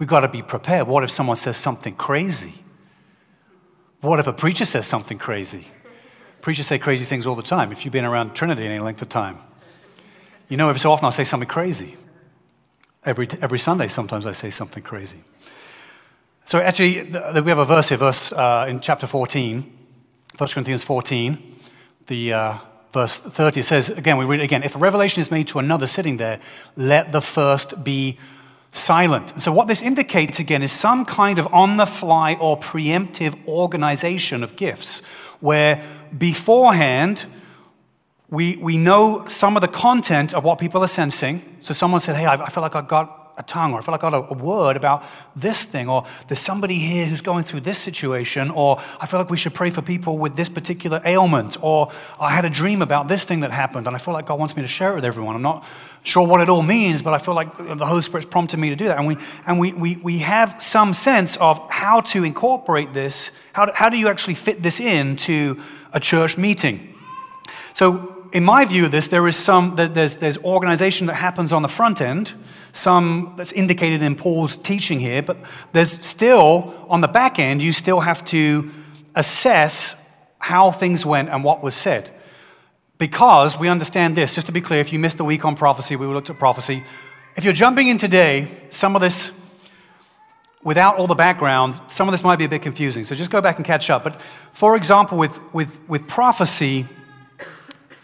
We've 0.00 0.08
got 0.08 0.20
to 0.20 0.28
be 0.28 0.42
prepared. 0.42 0.88
What 0.88 1.04
if 1.04 1.10
someone 1.12 1.36
says 1.36 1.56
something 1.56 1.94
crazy? 1.94 2.54
What 4.00 4.18
if 4.18 4.26
a 4.26 4.32
preacher 4.32 4.64
says 4.64 4.88
something 4.88 5.18
crazy? 5.18 5.68
Preachers 6.42 6.66
say 6.66 6.78
crazy 6.78 7.04
things 7.04 7.24
all 7.24 7.36
the 7.36 7.42
time. 7.42 7.70
If 7.70 7.84
you've 7.84 7.92
been 7.92 8.04
around 8.04 8.34
Trinity 8.34 8.66
any 8.66 8.80
length 8.80 9.00
of 9.00 9.08
time, 9.08 9.38
you 10.48 10.56
know 10.56 10.68
every 10.68 10.80
so 10.80 10.90
often 10.90 11.06
I'll 11.06 11.12
say 11.12 11.24
something 11.24 11.48
crazy. 11.48 11.96
Every, 13.04 13.28
every 13.40 13.60
Sunday, 13.60 13.86
sometimes 13.86 14.26
I 14.26 14.32
say 14.32 14.50
something 14.50 14.82
crazy. 14.82 15.22
So 16.44 16.58
actually, 16.58 17.04
we 17.04 17.48
have 17.48 17.58
a 17.58 17.64
verse 17.64 17.88
here, 17.90 17.98
verse 17.98 18.32
uh, 18.32 18.66
in 18.68 18.80
chapter 18.80 19.06
14, 19.06 19.78
1 20.36 20.48
Corinthians 20.50 20.82
14, 20.82 21.58
the 22.08 22.32
uh, 22.32 22.58
verse 22.92 23.20
30. 23.20 23.62
Says, 23.62 23.90
again, 23.90 24.18
we 24.18 24.24
read 24.24 24.40
again, 24.40 24.64
if 24.64 24.74
a 24.74 24.78
revelation 24.78 25.20
is 25.20 25.30
made 25.30 25.46
to 25.48 25.60
another 25.60 25.86
sitting 25.86 26.16
there, 26.16 26.40
let 26.74 27.12
the 27.12 27.22
first 27.22 27.84
be 27.84 28.18
silent. 28.72 29.40
So 29.40 29.52
what 29.52 29.68
this 29.68 29.82
indicates 29.82 30.38
again 30.40 30.62
is 30.62 30.72
some 30.72 31.04
kind 31.04 31.38
of 31.38 31.46
on-the-fly 31.52 32.34
or 32.40 32.58
preemptive 32.58 33.36
organization 33.46 34.42
of 34.42 34.56
gifts, 34.56 35.02
where 35.40 35.84
beforehand, 36.16 37.26
we, 38.30 38.56
we 38.56 38.78
know 38.78 39.26
some 39.28 39.56
of 39.56 39.60
the 39.60 39.68
content 39.68 40.32
of 40.32 40.42
what 40.42 40.58
people 40.58 40.82
are 40.82 40.88
sensing. 40.88 41.42
So 41.60 41.74
someone 41.74 42.00
said, 42.00 42.16
hey, 42.16 42.26
I 42.26 42.48
feel 42.48 42.62
like 42.62 42.74
I 42.74 42.80
got 42.80 43.21
a 43.36 43.42
tongue, 43.42 43.72
or 43.72 43.78
I 43.78 43.82
feel 43.82 43.92
like 43.92 44.04
I 44.04 44.10
got 44.10 44.30
a, 44.30 44.34
a 44.34 44.36
word 44.36 44.76
about 44.76 45.04
this 45.34 45.64
thing, 45.64 45.88
or 45.88 46.06
there's 46.28 46.40
somebody 46.40 46.78
here 46.78 47.06
who's 47.06 47.20
going 47.20 47.44
through 47.44 47.60
this 47.60 47.78
situation, 47.78 48.50
or 48.50 48.80
I 49.00 49.06
feel 49.06 49.18
like 49.18 49.30
we 49.30 49.36
should 49.36 49.54
pray 49.54 49.70
for 49.70 49.82
people 49.82 50.18
with 50.18 50.36
this 50.36 50.48
particular 50.48 51.00
ailment, 51.04 51.56
or 51.62 51.90
I 52.20 52.30
had 52.30 52.44
a 52.44 52.50
dream 52.50 52.82
about 52.82 53.08
this 53.08 53.24
thing 53.24 53.40
that 53.40 53.50
happened, 53.50 53.86
and 53.86 53.96
I 53.96 53.98
feel 53.98 54.14
like 54.14 54.26
God 54.26 54.38
wants 54.38 54.56
me 54.56 54.62
to 54.62 54.68
share 54.68 54.92
it 54.92 54.96
with 54.96 55.04
everyone. 55.04 55.34
I'm 55.34 55.42
not 55.42 55.64
sure 56.02 56.26
what 56.26 56.40
it 56.40 56.48
all 56.48 56.62
means, 56.62 57.02
but 57.02 57.14
I 57.14 57.18
feel 57.18 57.34
like 57.34 57.56
the 57.56 57.86
Holy 57.86 58.02
Spirit's 58.02 58.26
prompted 58.26 58.58
me 58.58 58.70
to 58.70 58.76
do 58.76 58.86
that. 58.86 58.98
And 58.98 59.06
we, 59.06 59.16
and 59.46 59.58
we, 59.58 59.72
we, 59.72 59.96
we 59.96 60.18
have 60.18 60.60
some 60.60 60.94
sense 60.94 61.36
of 61.36 61.64
how 61.70 62.00
to 62.00 62.24
incorporate 62.24 62.92
this. 62.92 63.30
How 63.52 63.66
do, 63.66 63.72
how 63.74 63.88
do 63.88 63.96
you 63.96 64.08
actually 64.08 64.34
fit 64.34 64.62
this 64.62 64.80
into 64.80 65.62
a 65.92 66.00
church 66.00 66.36
meeting? 66.36 66.94
So, 67.74 68.11
in 68.32 68.44
my 68.44 68.64
view 68.64 68.86
of 68.86 68.90
this, 68.90 69.08
there 69.08 69.28
is 69.28 69.36
some, 69.36 69.76
there's, 69.76 70.16
there's 70.16 70.38
organization 70.38 71.06
that 71.08 71.14
happens 71.14 71.52
on 71.52 71.62
the 71.62 71.68
front 71.68 72.00
end, 72.00 72.32
some 72.72 73.34
that's 73.36 73.52
indicated 73.52 74.02
in 74.02 74.16
Paul's 74.16 74.56
teaching 74.56 74.98
here, 74.98 75.22
but 75.22 75.36
there's 75.72 76.04
still, 76.04 76.74
on 76.88 77.02
the 77.02 77.08
back 77.08 77.38
end, 77.38 77.60
you 77.60 77.72
still 77.72 78.00
have 78.00 78.24
to 78.26 78.70
assess 79.14 79.94
how 80.38 80.70
things 80.70 81.04
went 81.04 81.28
and 81.28 81.44
what 81.44 81.62
was 81.62 81.74
said. 81.74 82.10
Because 82.96 83.58
we 83.58 83.68
understand 83.68 84.16
this, 84.16 84.34
just 84.34 84.46
to 84.46 84.52
be 84.52 84.60
clear, 84.60 84.80
if 84.80 84.92
you 84.92 84.98
missed 84.98 85.18
the 85.18 85.24
week 85.24 85.44
on 85.44 85.54
prophecy, 85.54 85.96
we 85.96 86.06
looked 86.06 86.30
at 86.30 86.38
prophecy. 86.38 86.82
If 87.36 87.44
you're 87.44 87.52
jumping 87.52 87.88
in 87.88 87.98
today, 87.98 88.48
some 88.70 88.96
of 88.96 89.02
this, 89.02 89.30
without 90.62 90.96
all 90.96 91.06
the 91.06 91.14
background, 91.14 91.78
some 91.88 92.08
of 92.08 92.12
this 92.12 92.24
might 92.24 92.36
be 92.36 92.44
a 92.44 92.48
bit 92.48 92.62
confusing. 92.62 93.04
So 93.04 93.14
just 93.14 93.30
go 93.30 93.40
back 93.42 93.56
and 93.56 93.66
catch 93.66 93.90
up. 93.90 94.04
But 94.04 94.20
for 94.52 94.76
example, 94.76 95.18
with, 95.18 95.38
with, 95.52 95.78
with 95.88 96.08
prophecy, 96.08 96.86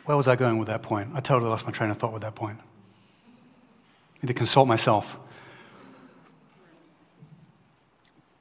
where 0.09 0.17
was 0.17 0.27
I 0.27 0.37
going 0.37 0.57
with 0.57 0.69
that 0.69 0.81
point? 0.81 1.11
I 1.13 1.21
totally 1.21 1.51
lost 1.51 1.67
my 1.67 1.71
train 1.71 1.91
of 1.91 1.99
thought 1.99 2.15
with 2.15 2.23
that 2.23 2.35
point 2.35 2.59
I 2.59 4.19
need 4.23 4.29
to 4.29 4.35
consult 4.35 4.67
myself. 4.67 5.19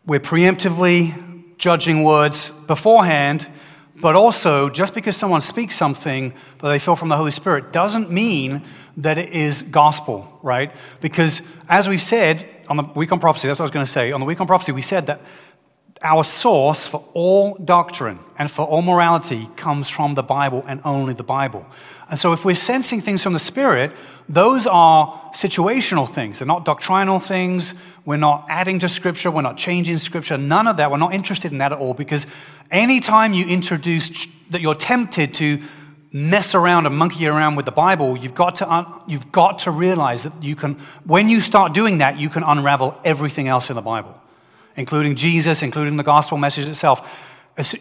We're 0.05 0.21
preemptively 0.21 1.57
judging 1.57 2.03
words 2.03 2.51
beforehand, 2.67 3.49
But 3.99 4.15
also, 4.15 4.69
just 4.69 4.93
because 4.93 5.17
someone 5.17 5.41
speaks 5.41 5.75
something 5.75 6.33
that 6.59 6.67
they 6.69 6.77
feel 6.77 6.95
from 6.95 7.09
the 7.09 7.17
Holy 7.17 7.31
Spirit 7.31 7.73
doesn't 7.73 8.11
mean 8.11 8.63
that 8.97 9.17
it 9.17 9.29
is 9.29 9.63
gospel, 9.63 10.39
right? 10.43 10.71
Because 11.01 11.41
as 11.67 11.89
we've 11.89 12.01
said 12.01 12.47
on 12.69 12.77
the 12.77 12.83
week 12.83 13.11
on 13.11 13.19
prophecy, 13.19 13.47
that's 13.47 13.59
what 13.59 13.63
I 13.63 13.69
was 13.69 13.71
going 13.71 13.85
to 13.85 13.91
say. 13.91 14.11
On 14.11 14.19
the 14.19 14.25
week 14.25 14.39
on 14.39 14.45
prophecy, 14.45 14.71
we 14.71 14.83
said 14.83 15.07
that 15.07 15.19
our 16.01 16.23
source 16.23 16.87
for 16.87 17.03
all 17.13 17.55
doctrine 17.55 18.19
and 18.37 18.49
for 18.51 18.65
all 18.65 18.81
morality 18.81 19.49
comes 19.55 19.89
from 19.89 20.15
the 20.15 20.23
Bible 20.23 20.63
and 20.67 20.81
only 20.83 21.13
the 21.13 21.23
Bible. 21.23 21.65
And 22.09 22.19
so, 22.19 22.33
if 22.33 22.45
we're 22.45 22.55
sensing 22.55 23.01
things 23.01 23.23
from 23.23 23.33
the 23.33 23.39
Spirit, 23.39 23.91
those 24.29 24.67
are 24.67 25.31
situational 25.33 26.09
things. 26.09 26.39
They're 26.39 26.47
not 26.47 26.65
doctrinal 26.65 27.19
things. 27.19 27.73
We're 28.05 28.17
not 28.17 28.45
adding 28.49 28.79
to 28.79 28.87
Scripture. 28.87 29.31
We're 29.31 29.41
not 29.41 29.57
changing 29.57 29.97
Scripture. 29.97 30.37
None 30.37 30.67
of 30.67 30.77
that. 30.77 30.91
We're 30.91 30.97
not 30.97 31.13
interested 31.13 31.51
in 31.51 31.57
that 31.57 31.73
at 31.73 31.79
all 31.79 31.93
because 31.93 32.27
anytime 32.71 33.33
you 33.33 33.45
introduce 33.45 34.27
that 34.51 34.61
you're 34.61 34.75
tempted 34.75 35.33
to 35.35 35.61
mess 36.13 36.55
around 36.55 36.85
and 36.85 36.97
monkey 36.97 37.27
around 37.27 37.55
with 37.55 37.65
the 37.65 37.71
Bible, 37.71 38.15
you've 38.15 38.35
got 38.35 38.55
to, 38.57 38.71
un- 38.71 39.01
you've 39.07 39.31
got 39.31 39.59
to 39.59 39.71
realize 39.71 40.23
that 40.23 40.41
you 40.41 40.55
can, 40.55 40.75
when 41.03 41.27
you 41.27 41.41
start 41.41 41.73
doing 41.73 41.97
that, 41.97 42.17
you 42.17 42.29
can 42.29 42.43
unravel 42.43 42.97
everything 43.03 43.47
else 43.47 43.69
in 43.69 43.75
the 43.75 43.81
Bible 43.81 44.19
including 44.77 45.15
Jesus, 45.15 45.61
including 45.63 45.97
the 45.97 46.03
gospel 46.03 46.37
message 46.37 46.65
itself. 46.65 47.01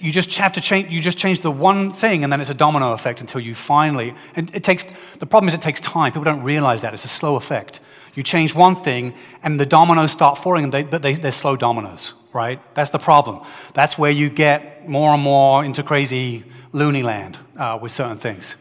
You 0.01 0.11
just 0.11 0.35
have 0.37 0.55
to 0.55 0.61
change, 0.61 0.91
you 0.91 1.03
just 1.03 1.19
change 1.19 1.41
the 1.41 1.51
one 1.51 1.93
thing 1.93 2.25
and 2.25 2.33
then 2.33 2.41
it's 2.41 2.49
a 2.49 2.55
domino 2.55 2.93
effect 2.93 3.21
until 3.21 3.43
you 3.43 3.55
finally, 3.55 4.15
and 4.35 4.53
it 4.55 4.65
takes, 4.65 4.85
the 5.19 5.27
problem 5.27 5.49
is 5.49 5.55
it 5.55 5.61
takes 5.61 5.83
time. 5.83 6.13
People 6.13 6.25
don't 6.25 6.43
realize 6.43 6.81
that. 6.81 6.95
It's 6.95 7.05
a 7.05 7.09
slow 7.09 7.37
effect. 7.37 7.81
You 8.15 8.23
change 8.23 8.55
one 8.55 8.77
thing 8.77 9.15
and 9.43 9.61
the 9.61 9.67
dominoes 9.67 10.13
start 10.13 10.39
falling, 10.39 10.71
they, 10.71 10.83
but 10.83 11.03
they, 11.03 11.15
they're 11.15 11.31
slow 11.31 11.57
dominoes, 11.57 12.15
right? 12.33 12.59
That's 12.75 12.89
the 12.89 12.99
problem. 12.99 13.47
That's 13.75 13.99
where 13.99 14.11
you 14.11 14.31
get 14.31 14.89
more 14.89 15.13
and 15.13 15.23
more 15.23 15.63
into 15.63 15.83
crazy 15.83 16.45
loony 16.73 17.03
land 17.03 17.39
uh, 17.59 17.79
with 17.81 17.93
certain 17.93 18.17
things. 18.17 18.57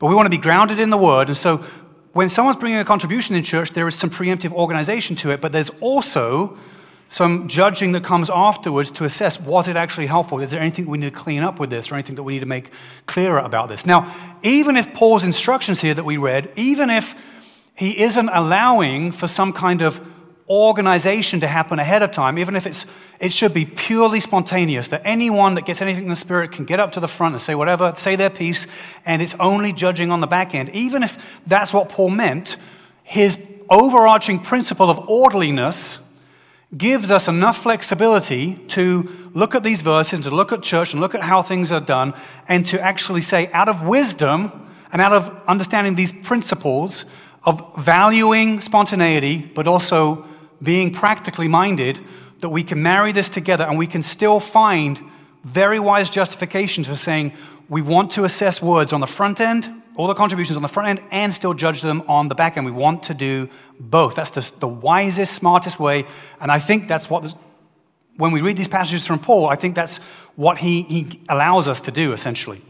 But 0.00 0.08
we 0.08 0.16
want 0.16 0.26
to 0.26 0.30
be 0.30 0.38
grounded 0.38 0.80
in 0.80 0.90
the 0.90 0.96
word. 0.96 1.28
And 1.28 1.36
so 1.36 1.58
when 2.14 2.28
someone's 2.28 2.56
bringing 2.56 2.80
a 2.80 2.84
contribution 2.84 3.36
in 3.36 3.44
church, 3.44 3.70
there 3.72 3.86
is 3.86 3.94
some 3.94 4.10
preemptive 4.10 4.52
organization 4.52 5.14
to 5.16 5.30
it, 5.30 5.40
but 5.40 5.52
there's 5.52 5.70
also 5.78 6.58
some 7.08 7.48
judging 7.48 7.92
that 7.92 8.04
comes 8.04 8.28
afterwards 8.28 8.90
to 8.92 9.04
assess 9.04 9.40
was 9.40 9.66
it 9.68 9.76
actually 9.76 10.06
helpful? 10.06 10.40
Is 10.40 10.50
there 10.50 10.60
anything 10.60 10.86
we 10.86 10.98
need 10.98 11.14
to 11.14 11.18
clean 11.18 11.42
up 11.42 11.58
with 11.58 11.70
this 11.70 11.90
or 11.90 11.94
anything 11.94 12.16
that 12.16 12.22
we 12.22 12.34
need 12.34 12.40
to 12.40 12.46
make 12.46 12.70
clearer 13.06 13.38
about 13.38 13.68
this? 13.68 13.86
Now, 13.86 14.14
even 14.42 14.76
if 14.76 14.92
Paul's 14.92 15.24
instructions 15.24 15.80
here 15.80 15.94
that 15.94 16.04
we 16.04 16.18
read, 16.18 16.50
even 16.56 16.90
if 16.90 17.14
he 17.74 17.98
isn't 18.02 18.28
allowing 18.28 19.12
for 19.12 19.26
some 19.26 19.52
kind 19.52 19.82
of 19.82 20.00
organization 20.48 21.40
to 21.40 21.46
happen 21.46 21.78
ahead 21.78 22.02
of 22.02 22.10
time, 22.10 22.38
even 22.38 22.56
if 22.56 22.66
it's, 22.66 22.86
it 23.20 23.32
should 23.32 23.54
be 23.54 23.64
purely 23.64 24.20
spontaneous, 24.20 24.88
that 24.88 25.02
anyone 25.04 25.54
that 25.54 25.64
gets 25.64 25.80
anything 25.80 26.04
in 26.04 26.10
the 26.10 26.16
Spirit 26.16 26.52
can 26.52 26.64
get 26.64 26.80
up 26.80 26.92
to 26.92 27.00
the 27.00 27.08
front 27.08 27.34
and 27.34 27.40
say 27.40 27.54
whatever, 27.54 27.94
say 27.96 28.16
their 28.16 28.30
piece, 28.30 28.66
and 29.06 29.22
it's 29.22 29.34
only 29.40 29.72
judging 29.72 30.10
on 30.10 30.20
the 30.20 30.26
back 30.26 30.54
end. 30.54 30.70
Even 30.70 31.02
if 31.02 31.16
that's 31.46 31.72
what 31.72 31.88
Paul 31.88 32.10
meant, 32.10 32.56
his 33.02 33.38
overarching 33.70 34.40
principle 34.40 34.90
of 34.90 34.98
orderliness 35.08 35.98
gives 36.76 37.10
us 37.10 37.28
enough 37.28 37.62
flexibility 37.62 38.56
to 38.68 39.30
look 39.32 39.54
at 39.54 39.62
these 39.62 39.80
verses, 39.80 40.20
to 40.20 40.30
look 40.30 40.52
at 40.52 40.62
church 40.62 40.92
and 40.92 41.00
look 41.00 41.14
at 41.14 41.22
how 41.22 41.40
things 41.40 41.72
are 41.72 41.80
done, 41.80 42.12
and 42.46 42.66
to 42.66 42.80
actually 42.80 43.22
say, 43.22 43.50
out 43.52 43.68
of 43.68 43.86
wisdom 43.86 44.68
and 44.92 45.00
out 45.00 45.12
of 45.12 45.30
understanding 45.46 45.94
these 45.94 46.12
principles 46.12 47.06
of 47.44 47.72
valuing 47.78 48.60
spontaneity, 48.60 49.50
but 49.54 49.66
also 49.66 50.26
being 50.62 50.92
practically 50.92 51.48
minded, 51.48 52.00
that 52.40 52.50
we 52.50 52.62
can 52.62 52.82
marry 52.82 53.12
this 53.12 53.28
together 53.28 53.64
and 53.64 53.78
we 53.78 53.86
can 53.86 54.02
still 54.02 54.38
find 54.38 55.00
very 55.44 55.80
wise 55.80 56.10
justifications 56.10 56.86
for 56.86 56.96
saying 56.96 57.32
we 57.68 57.80
want 57.80 58.10
to 58.10 58.24
assess 58.24 58.60
words 58.60 58.92
on 58.92 59.00
the 59.00 59.06
front 59.06 59.40
end 59.40 59.70
all 59.98 60.06
the 60.06 60.14
contributions 60.14 60.56
on 60.56 60.62
the 60.62 60.68
front 60.68 60.88
end 60.88 61.08
and 61.10 61.34
still 61.34 61.52
judge 61.52 61.82
them 61.82 62.04
on 62.06 62.28
the 62.28 62.34
back 62.34 62.56
end. 62.56 62.64
We 62.64 62.72
want 62.72 63.02
to 63.04 63.14
do 63.14 63.48
both. 63.80 64.14
That's 64.14 64.30
the, 64.30 64.52
the 64.60 64.68
wisest, 64.68 65.34
smartest 65.34 65.80
way. 65.80 66.06
And 66.40 66.52
I 66.52 66.60
think 66.60 66.86
that's 66.86 67.10
what, 67.10 67.34
when 68.16 68.30
we 68.30 68.40
read 68.40 68.56
these 68.56 68.68
passages 68.68 69.04
from 69.04 69.18
Paul, 69.18 69.48
I 69.48 69.56
think 69.56 69.74
that's 69.74 69.96
what 70.36 70.58
he, 70.58 70.82
he 70.82 71.20
allows 71.28 71.66
us 71.66 71.80
to 71.82 71.90
do, 71.90 72.12
essentially. 72.12 72.62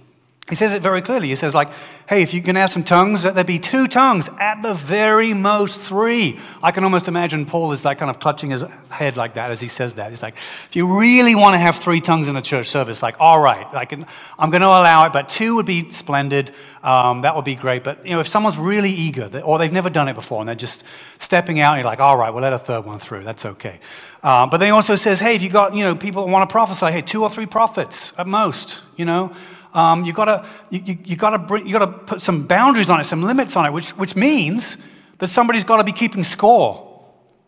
He 0.49 0.55
says 0.55 0.73
it 0.73 0.81
very 0.81 1.03
clearly. 1.03 1.29
He 1.29 1.37
says, 1.37 1.55
like, 1.55 1.69
hey, 2.09 2.23
if 2.23 2.33
you 2.33 2.41
can 2.41 2.57
have 2.57 2.71
some 2.71 2.83
tongues, 2.83 3.27
let 3.27 3.35
there 3.35 3.45
be 3.45 3.59
two 3.59 3.87
tongues, 3.87 4.31
at 4.41 4.63
the 4.63 4.73
very 4.73 5.35
most 5.35 5.79
three. 5.79 6.41
I 6.63 6.71
can 6.71 6.85
almost 6.85 7.07
imagine 7.07 7.45
Paul 7.45 7.73
is 7.73 7.85
like 7.85 7.99
kind 7.99 8.11
of 8.11 8.19
clutching 8.19 8.49
his 8.49 8.65
head 8.89 9.19
like 9.19 9.35
that 9.35 9.51
as 9.51 9.61
he 9.61 9.69
says 9.69 9.95
that. 9.95 10.09
He's 10.09 10.23
like, 10.23 10.37
if 10.71 10.75
you 10.75 10.99
really 10.99 11.35
want 11.35 11.53
to 11.53 11.59
have 11.59 11.77
three 11.77 12.01
tongues 12.01 12.29
in 12.29 12.37
a 12.37 12.41
church 12.41 12.69
service, 12.69 13.03
like, 13.03 13.17
all 13.21 13.39
right, 13.39 13.71
like, 13.75 13.93
I'm 13.93 14.51
going 14.51 14.63
to 14.63 14.69
allow 14.69 15.05
it, 15.07 15.13
but 15.13 15.29
two 15.29 15.57
would 15.57 15.67
be 15.67 15.91
splendid. 15.91 16.55
Um, 16.83 17.23
that 17.23 17.37
would 17.37 17.45
be 17.45 17.55
great. 17.55 17.85
But, 17.85 18.07
you 18.07 18.13
know, 18.13 18.21
if 18.21 18.29
someone's 18.29 18.57
really 18.57 18.91
eager, 18.91 19.31
or 19.45 19.59
they've 19.59 19.71
never 19.71 19.91
done 19.91 20.09
it 20.09 20.15
before, 20.15 20.41
and 20.41 20.49
they're 20.49 20.57
just 20.57 20.85
stepping 21.19 21.61
out, 21.61 21.75
and 21.75 21.81
you're 21.81 21.91
like, 21.91 22.01
all 22.01 22.17
right, 22.17 22.31
we'll 22.31 22.43
let 22.43 22.55
a 22.55 22.59
third 22.59 22.87
one 22.87 23.01
through. 23.01 23.25
That's 23.25 23.45
okay. 23.45 23.81
Uh, 24.23 24.47
but 24.47 24.57
then 24.59 24.69
he 24.69 24.73
also 24.73 24.97
says, 24.97 25.21
hey, 25.21 25.35
if 25.35 25.43
you 25.43 25.51
got, 25.51 25.75
you 25.75 25.85
know, 25.85 25.95
people 25.95 26.25
that 26.25 26.33
want 26.33 26.49
to 26.49 26.51
prophesy, 26.51 26.87
hey, 26.87 27.03
two 27.03 27.23
or 27.23 27.29
three 27.29 27.47
prophets 27.47 28.15
at 28.17 28.27
most, 28.27 28.79
you 28.97 29.05
know. 29.05 29.37
Um, 29.79 30.05
you 30.05 30.13
gotta, 30.13 30.45
you, 30.71 30.83
you, 30.85 30.99
you, 31.05 31.17
gotta 31.17 31.39
bring, 31.39 31.65
you 31.65 31.73
gotta 31.73 31.87
put 31.87 32.21
some 32.21 32.49
boundaries 32.49 32.91
on 32.91 32.99
it, 32.99 33.05
some 33.05 33.23
limits 33.23 33.55
on 33.55 33.65
it, 33.65 33.73
which, 33.73 33.91
which 33.91 34.17
means 34.17 34.77
that 35.19 35.29
somebody's 35.29 35.63
got 35.63 35.77
to 35.77 35.85
be 35.85 35.93
keeping 35.93 36.25
score. 36.25 36.85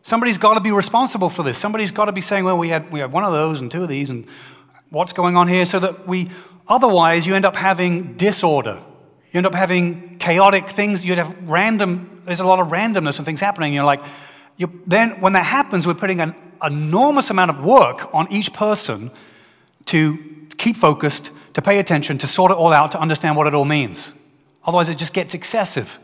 Somebody's 0.02 0.38
got 0.38 0.54
to 0.54 0.60
be 0.60 0.70
responsible 0.70 1.28
for 1.28 1.42
this. 1.42 1.58
Somebody's 1.58 1.90
got 1.90 2.04
to 2.04 2.12
be 2.12 2.20
saying, 2.20 2.44
well, 2.44 2.56
we 2.56 2.68
had, 2.68 2.92
we 2.92 3.00
had 3.00 3.10
one 3.10 3.24
of 3.24 3.32
those 3.32 3.60
and 3.60 3.68
two 3.68 3.82
of 3.82 3.88
these, 3.88 4.10
and 4.10 4.26
what's 4.90 5.12
going 5.12 5.36
on 5.36 5.48
here? 5.48 5.66
So 5.66 5.80
that 5.80 6.06
we, 6.06 6.30
otherwise, 6.68 7.26
you 7.26 7.34
end 7.34 7.44
up 7.44 7.56
having 7.56 8.16
disorder. 8.16 8.80
You 9.32 9.38
end 9.38 9.46
up 9.46 9.54
having 9.56 10.18
chaotic 10.18 10.70
things. 10.70 11.04
You'd 11.04 11.18
have 11.18 11.36
random, 11.50 12.22
there's 12.26 12.38
a 12.38 12.46
lot 12.46 12.60
of 12.60 12.68
randomness 12.68 13.18
and 13.18 13.26
things 13.26 13.40
happening. 13.40 13.74
You're 13.74 13.84
like, 13.84 14.04
you, 14.56 14.82
then 14.86 15.20
when 15.20 15.32
that 15.32 15.46
happens, 15.46 15.84
we're 15.84 15.94
putting 15.94 16.20
an 16.20 16.36
enormous 16.62 17.30
amount 17.30 17.50
of 17.50 17.64
work 17.64 18.08
on 18.14 18.30
each 18.30 18.52
person 18.52 19.10
to 19.86 20.46
keep 20.58 20.76
focused, 20.76 21.32
to 21.54 21.62
pay 21.62 21.78
attention, 21.78 22.18
to 22.18 22.26
sort 22.26 22.52
it 22.52 22.56
all 22.56 22.72
out, 22.72 22.92
to 22.92 23.00
understand 23.00 23.36
what 23.36 23.46
it 23.46 23.54
all 23.54 23.64
means. 23.64 24.12
Otherwise, 24.64 24.88
it 24.88 24.98
just 24.98 25.14
gets 25.14 25.34
excessive. 25.34 25.98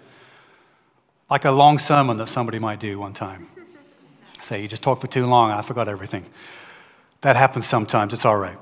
Like 1.31 1.45
a 1.45 1.51
long 1.51 1.79
sermon 1.79 2.17
that 2.19 2.29
somebody 2.29 2.59
might 2.59 2.81
do 2.81 2.99
one 2.99 3.13
time. 3.13 3.49
Say, 4.41 4.63
you 4.63 4.69
just 4.69 4.83
talked 4.83 5.01
for 5.01 5.09
too 5.09 5.27
long, 5.27 5.51
and 5.51 5.59
I 5.59 5.63
forgot 5.63 5.89
everything. 5.89 6.25
That 7.23 7.37
happens 7.37 7.67
sometimes, 7.67 8.13
it's 8.13 8.25
all 8.25 8.37
right. 8.37 8.59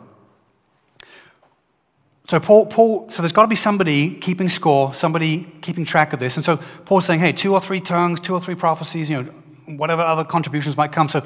So, 2.27 2.40
Paul, 2.40 2.66
Paul, 2.66 3.11
so 3.11 3.20
there's 3.20 3.33
got 3.33 3.42
to 3.42 3.49
be 3.49 3.57
somebody 3.57 4.14
keeping 4.14 4.49
score, 4.49 4.94
somebody 4.94 5.44
keeping 5.61 5.85
track 5.85 6.14
of 6.14 6.20
this. 6.20 6.37
And 6.37 6.44
so 6.44 6.57
Paul's 6.87 7.05
saying, 7.05 7.20
hey, 7.20 7.33
two 7.33 7.53
or 7.53 7.61
three 7.61 7.81
tongues, 7.81 8.18
two 8.18 8.33
or 8.33 8.40
three 8.40 8.55
prophecies, 8.55 9.11
you 9.11 9.23
know, 9.23 9.31
whatever 9.77 10.01
other 10.01 10.25
contributions 10.25 10.77
might 10.77 10.90
come. 10.90 11.09
So, 11.09 11.23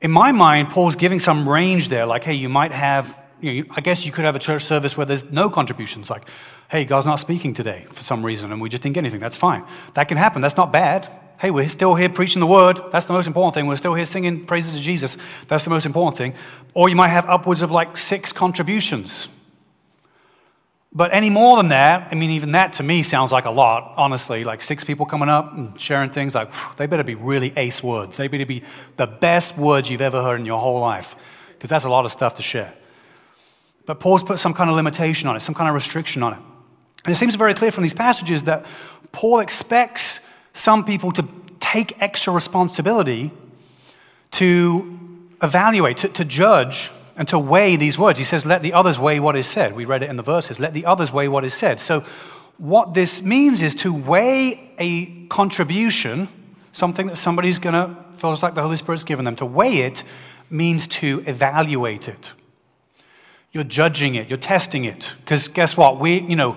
in 0.00 0.10
my 0.10 0.32
mind, 0.32 0.70
Paul's 0.70 0.96
giving 0.96 1.20
some 1.20 1.48
range 1.48 1.88
there, 1.88 2.06
like, 2.06 2.24
hey, 2.24 2.34
you 2.34 2.48
might 2.48 2.72
have 2.72 3.16
you 3.42 3.64
know, 3.64 3.68
I 3.76 3.80
guess 3.80 4.06
you 4.06 4.12
could 4.12 4.24
have 4.24 4.36
a 4.36 4.38
church 4.38 4.64
service 4.64 4.96
where 4.96 5.04
there's 5.04 5.30
no 5.30 5.50
contributions, 5.50 6.08
like, 6.08 6.28
hey, 6.70 6.84
God's 6.84 7.06
not 7.06 7.16
speaking 7.16 7.52
today 7.52 7.86
for 7.90 8.02
some 8.02 8.24
reason, 8.24 8.52
and 8.52 8.60
we 8.60 8.68
just 8.68 8.82
didn't 8.82 8.94
get 8.94 9.00
anything. 9.00 9.20
That's 9.20 9.36
fine. 9.36 9.64
That 9.94 10.08
can 10.08 10.16
happen. 10.16 10.40
That's 10.40 10.56
not 10.56 10.72
bad. 10.72 11.08
Hey, 11.38 11.50
we're 11.50 11.68
still 11.68 11.96
here 11.96 12.08
preaching 12.08 12.40
the 12.40 12.46
word. 12.46 12.80
That's 12.92 13.06
the 13.06 13.12
most 13.12 13.26
important 13.26 13.54
thing. 13.54 13.66
We're 13.66 13.76
still 13.76 13.94
here 13.94 14.06
singing 14.06 14.46
praises 14.46 14.72
to 14.72 14.80
Jesus. 14.80 15.18
That's 15.48 15.64
the 15.64 15.70
most 15.70 15.84
important 15.84 16.16
thing. 16.16 16.34
Or 16.72 16.88
you 16.88 16.94
might 16.94 17.08
have 17.08 17.28
upwards 17.28 17.62
of 17.62 17.72
like 17.72 17.96
six 17.96 18.32
contributions. 18.32 19.28
But 20.94 21.12
any 21.12 21.30
more 21.30 21.56
than 21.56 21.68
that, 21.68 22.08
I 22.12 22.14
mean, 22.14 22.30
even 22.30 22.52
that 22.52 22.74
to 22.74 22.82
me 22.82 23.02
sounds 23.02 23.32
like 23.32 23.46
a 23.46 23.50
lot, 23.50 23.94
honestly. 23.96 24.44
Like 24.44 24.62
six 24.62 24.84
people 24.84 25.04
coming 25.06 25.28
up 25.28 25.52
and 25.54 25.80
sharing 25.80 26.10
things, 26.10 26.34
like, 26.34 26.52
they 26.76 26.86
better 26.86 27.02
be 27.02 27.14
really 27.14 27.52
ace 27.56 27.82
words. 27.82 28.18
They 28.18 28.28
better 28.28 28.46
be 28.46 28.62
the 28.96 29.06
best 29.06 29.56
words 29.56 29.90
you've 29.90 30.02
ever 30.02 30.22
heard 30.22 30.38
in 30.38 30.46
your 30.46 30.60
whole 30.60 30.80
life, 30.80 31.16
because 31.52 31.70
that's 31.70 31.84
a 31.84 31.90
lot 31.90 32.04
of 32.04 32.12
stuff 32.12 32.34
to 32.36 32.42
share. 32.42 32.74
But 33.86 34.00
Paul's 34.00 34.22
put 34.22 34.38
some 34.38 34.54
kind 34.54 34.70
of 34.70 34.76
limitation 34.76 35.28
on 35.28 35.36
it, 35.36 35.40
some 35.40 35.54
kind 35.54 35.68
of 35.68 35.74
restriction 35.74 36.22
on 36.22 36.34
it. 36.34 36.38
And 37.04 37.12
it 37.12 37.16
seems 37.16 37.34
very 37.34 37.54
clear 37.54 37.70
from 37.70 37.82
these 37.82 37.94
passages 37.94 38.44
that 38.44 38.64
Paul 39.10 39.40
expects 39.40 40.20
some 40.52 40.84
people 40.84 41.12
to 41.12 41.26
take 41.58 42.00
extra 42.00 42.32
responsibility 42.32 43.32
to 44.32 44.98
evaluate, 45.42 45.96
to, 45.98 46.08
to 46.08 46.24
judge, 46.24 46.90
and 47.16 47.28
to 47.28 47.38
weigh 47.38 47.76
these 47.76 47.98
words. 47.98 48.18
He 48.18 48.24
says, 48.24 48.46
Let 48.46 48.62
the 48.62 48.72
others 48.72 48.98
weigh 48.98 49.20
what 49.20 49.36
is 49.36 49.46
said. 49.46 49.74
We 49.74 49.84
read 49.84 50.02
it 50.02 50.10
in 50.10 50.16
the 50.16 50.22
verses. 50.22 50.58
Let 50.58 50.74
the 50.74 50.86
others 50.86 51.12
weigh 51.12 51.28
what 51.28 51.44
is 51.44 51.54
said. 51.54 51.80
So, 51.80 52.04
what 52.58 52.94
this 52.94 53.22
means 53.22 53.62
is 53.62 53.74
to 53.76 53.92
weigh 53.92 54.72
a 54.78 55.26
contribution, 55.26 56.28
something 56.70 57.08
that 57.08 57.16
somebody's 57.16 57.58
going 57.58 57.74
to 57.74 57.96
feel 58.16 58.36
like 58.40 58.54
the 58.54 58.62
Holy 58.62 58.76
Spirit's 58.76 59.04
given 59.04 59.24
them. 59.24 59.36
To 59.36 59.46
weigh 59.46 59.78
it 59.78 60.04
means 60.48 60.86
to 60.86 61.22
evaluate 61.26 62.08
it. 62.08 62.32
You're 63.52 63.64
judging 63.64 64.14
it, 64.14 64.28
you're 64.28 64.38
testing 64.38 64.84
it. 64.84 65.12
Because 65.20 65.48
guess 65.48 65.76
what? 65.76 66.00
We, 66.00 66.20
you 66.20 66.36
know, 66.36 66.56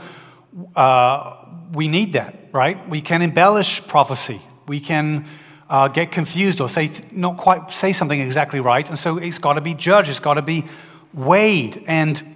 uh, 0.76 1.46
we 1.74 1.88
need 1.88 2.14
that, 2.14 2.50
right? 2.54 2.88
We 2.90 3.02
can 3.02 3.22
embellish 3.22 3.86
prophecy. 3.86 4.42
We 4.68 4.80
can 4.80 5.28
uh, 5.70 5.90
get 5.90 6.12
confused 6.12 6.62
or 6.62 6.70
say 6.70 6.92
not 7.12 7.38
quite 7.38 7.72
say 7.72 7.92
something 7.92 8.20
exactly 8.20 8.60
right, 8.60 8.88
and 8.88 8.98
so 8.98 9.18
it's 9.18 9.40
got 9.40 9.54
to 9.54 9.62
be 9.62 9.74
judged. 9.74 10.10
It's 10.10 10.20
got 10.20 10.36
to 10.36 10.42
be 10.42 10.66
weighed. 11.14 11.84
And 11.88 12.36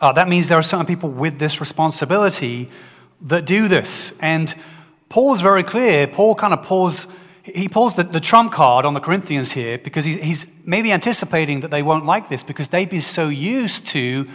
uh, 0.00 0.12
that 0.12 0.28
means 0.28 0.48
there 0.48 0.58
are 0.58 0.62
certain 0.62 0.86
people 0.86 1.10
with 1.10 1.38
this 1.38 1.60
responsibility 1.60 2.70
that 3.22 3.46
do 3.46 3.68
this. 3.68 4.12
And 4.20 4.54
Paul's 5.08 5.40
very 5.40 5.64
clear. 5.64 6.06
Paul 6.06 6.34
kind 6.34 6.52
of 6.52 6.62
pulls, 6.62 7.06
he 7.54 7.68
pulls 7.68 7.96
the, 7.96 8.04
the 8.04 8.20
trump 8.20 8.52
card 8.52 8.84
on 8.84 8.94
the 8.94 9.00
Corinthians 9.00 9.52
here 9.52 9.78
because 9.78 10.04
he's, 10.04 10.16
he's 10.16 10.46
maybe 10.64 10.92
anticipating 10.92 11.60
that 11.60 11.70
they 11.70 11.82
won't 11.82 12.06
like 12.06 12.28
this 12.28 12.42
because 12.42 12.68
they've 12.68 12.88
been 12.88 13.02
so 13.02 13.28
used 13.28 13.86
to 13.88 14.28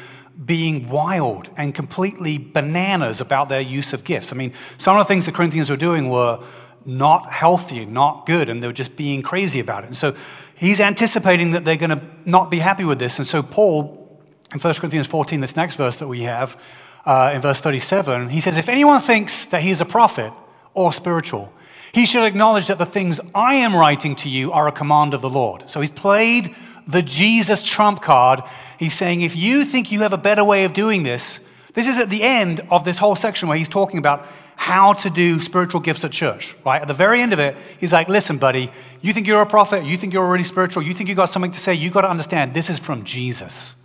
being 0.45 0.89
wild 0.89 1.49
and 1.57 1.75
completely 1.75 2.37
bananas 2.37 3.21
about 3.21 3.49
their 3.49 3.61
use 3.61 3.93
of 3.93 4.03
gifts. 4.03 4.33
I 4.33 4.35
mean, 4.35 4.53
some 4.77 4.97
of 4.97 5.05
the 5.05 5.07
things 5.07 5.25
the 5.25 5.31
Corinthians 5.31 5.69
were 5.69 5.77
doing 5.77 6.09
were 6.09 6.43
not 6.85 7.31
healthy, 7.31 7.85
not 7.85 8.25
good, 8.25 8.49
and 8.49 8.61
they 8.61 8.67
were 8.67 8.73
just 8.73 8.95
being 8.95 9.21
crazy 9.21 9.59
about 9.59 9.83
it. 9.83 9.87
And 9.87 9.97
so 9.97 10.15
he's 10.55 10.79
anticipating 10.79 11.51
that 11.51 11.65
they're 11.65 11.77
going 11.77 11.91
to 11.91 12.01
not 12.25 12.49
be 12.49 12.59
happy 12.59 12.83
with 12.83 12.99
this. 12.99 13.19
And 13.19 13.27
so 13.27 13.43
Paul, 13.43 14.19
in 14.53 14.59
1 14.59 14.73
Corinthians 14.75 15.07
14, 15.07 15.39
this 15.39 15.55
next 15.55 15.75
verse 15.75 15.97
that 15.97 16.07
we 16.07 16.23
have, 16.23 16.59
uh, 17.05 17.31
in 17.33 17.41
verse 17.41 17.59
37, 17.59 18.29
he 18.29 18.41
says, 18.41 18.57
If 18.57 18.69
anyone 18.69 19.01
thinks 19.01 19.45
that 19.47 19.61
he 19.61 19.69
is 19.69 19.81
a 19.81 19.85
prophet 19.85 20.33
or 20.73 20.91
spiritual, 20.91 21.53
he 21.93 22.07
should 22.07 22.23
acknowledge 22.23 22.67
that 22.67 22.79
the 22.79 22.85
things 22.85 23.21
I 23.35 23.55
am 23.55 23.75
writing 23.75 24.15
to 24.17 24.29
you 24.29 24.51
are 24.51 24.67
a 24.67 24.71
command 24.71 25.13
of 25.13 25.21
the 25.21 25.29
Lord. 25.29 25.69
So 25.69 25.79
he's 25.79 25.91
played 25.91 26.55
the 26.87 27.03
Jesus 27.03 27.61
trump 27.63 28.01
card. 28.01 28.41
He's 28.79 28.95
saying, 28.95 29.21
if 29.21 29.35
you 29.35 29.63
think 29.63 29.91
you 29.91 30.01
have 30.01 30.11
a 30.11 30.17
better 30.17 30.43
way 30.43 30.65
of 30.65 30.73
doing 30.73 31.03
this, 31.03 31.39
this 31.75 31.87
is 31.87 31.99
at 31.99 32.09
the 32.09 32.23
end 32.23 32.61
of 32.71 32.83
this 32.83 32.97
whole 32.97 33.15
section 33.15 33.47
where 33.47 33.57
he's 33.57 33.69
talking 33.69 33.99
about 33.99 34.27
how 34.55 34.93
to 34.93 35.09
do 35.09 35.39
spiritual 35.39 35.81
gifts 35.81 36.03
at 36.03 36.11
church, 36.11 36.55
right? 36.65 36.81
At 36.81 36.87
the 36.87 36.93
very 36.93 37.21
end 37.21 37.31
of 37.31 37.39
it, 37.39 37.55
he's 37.79 37.93
like, 37.93 38.09
listen, 38.09 38.37
buddy, 38.37 38.71
you 39.01 39.13
think 39.13 39.27
you're 39.27 39.41
a 39.41 39.45
prophet, 39.45 39.83
you 39.83 39.97
think 39.97 40.13
you're 40.13 40.25
already 40.25 40.43
spiritual, 40.43 40.83
you 40.83 40.93
think 40.93 41.09
you 41.09 41.15
got 41.15 41.29
something 41.29 41.51
to 41.51 41.59
say, 41.59 41.73
you 41.73 41.91
got 41.91 42.01
to 42.01 42.09
understand 42.09 42.53
this 42.53 42.69
is 42.69 42.79
from 42.79 43.03
Jesus. 43.03 43.75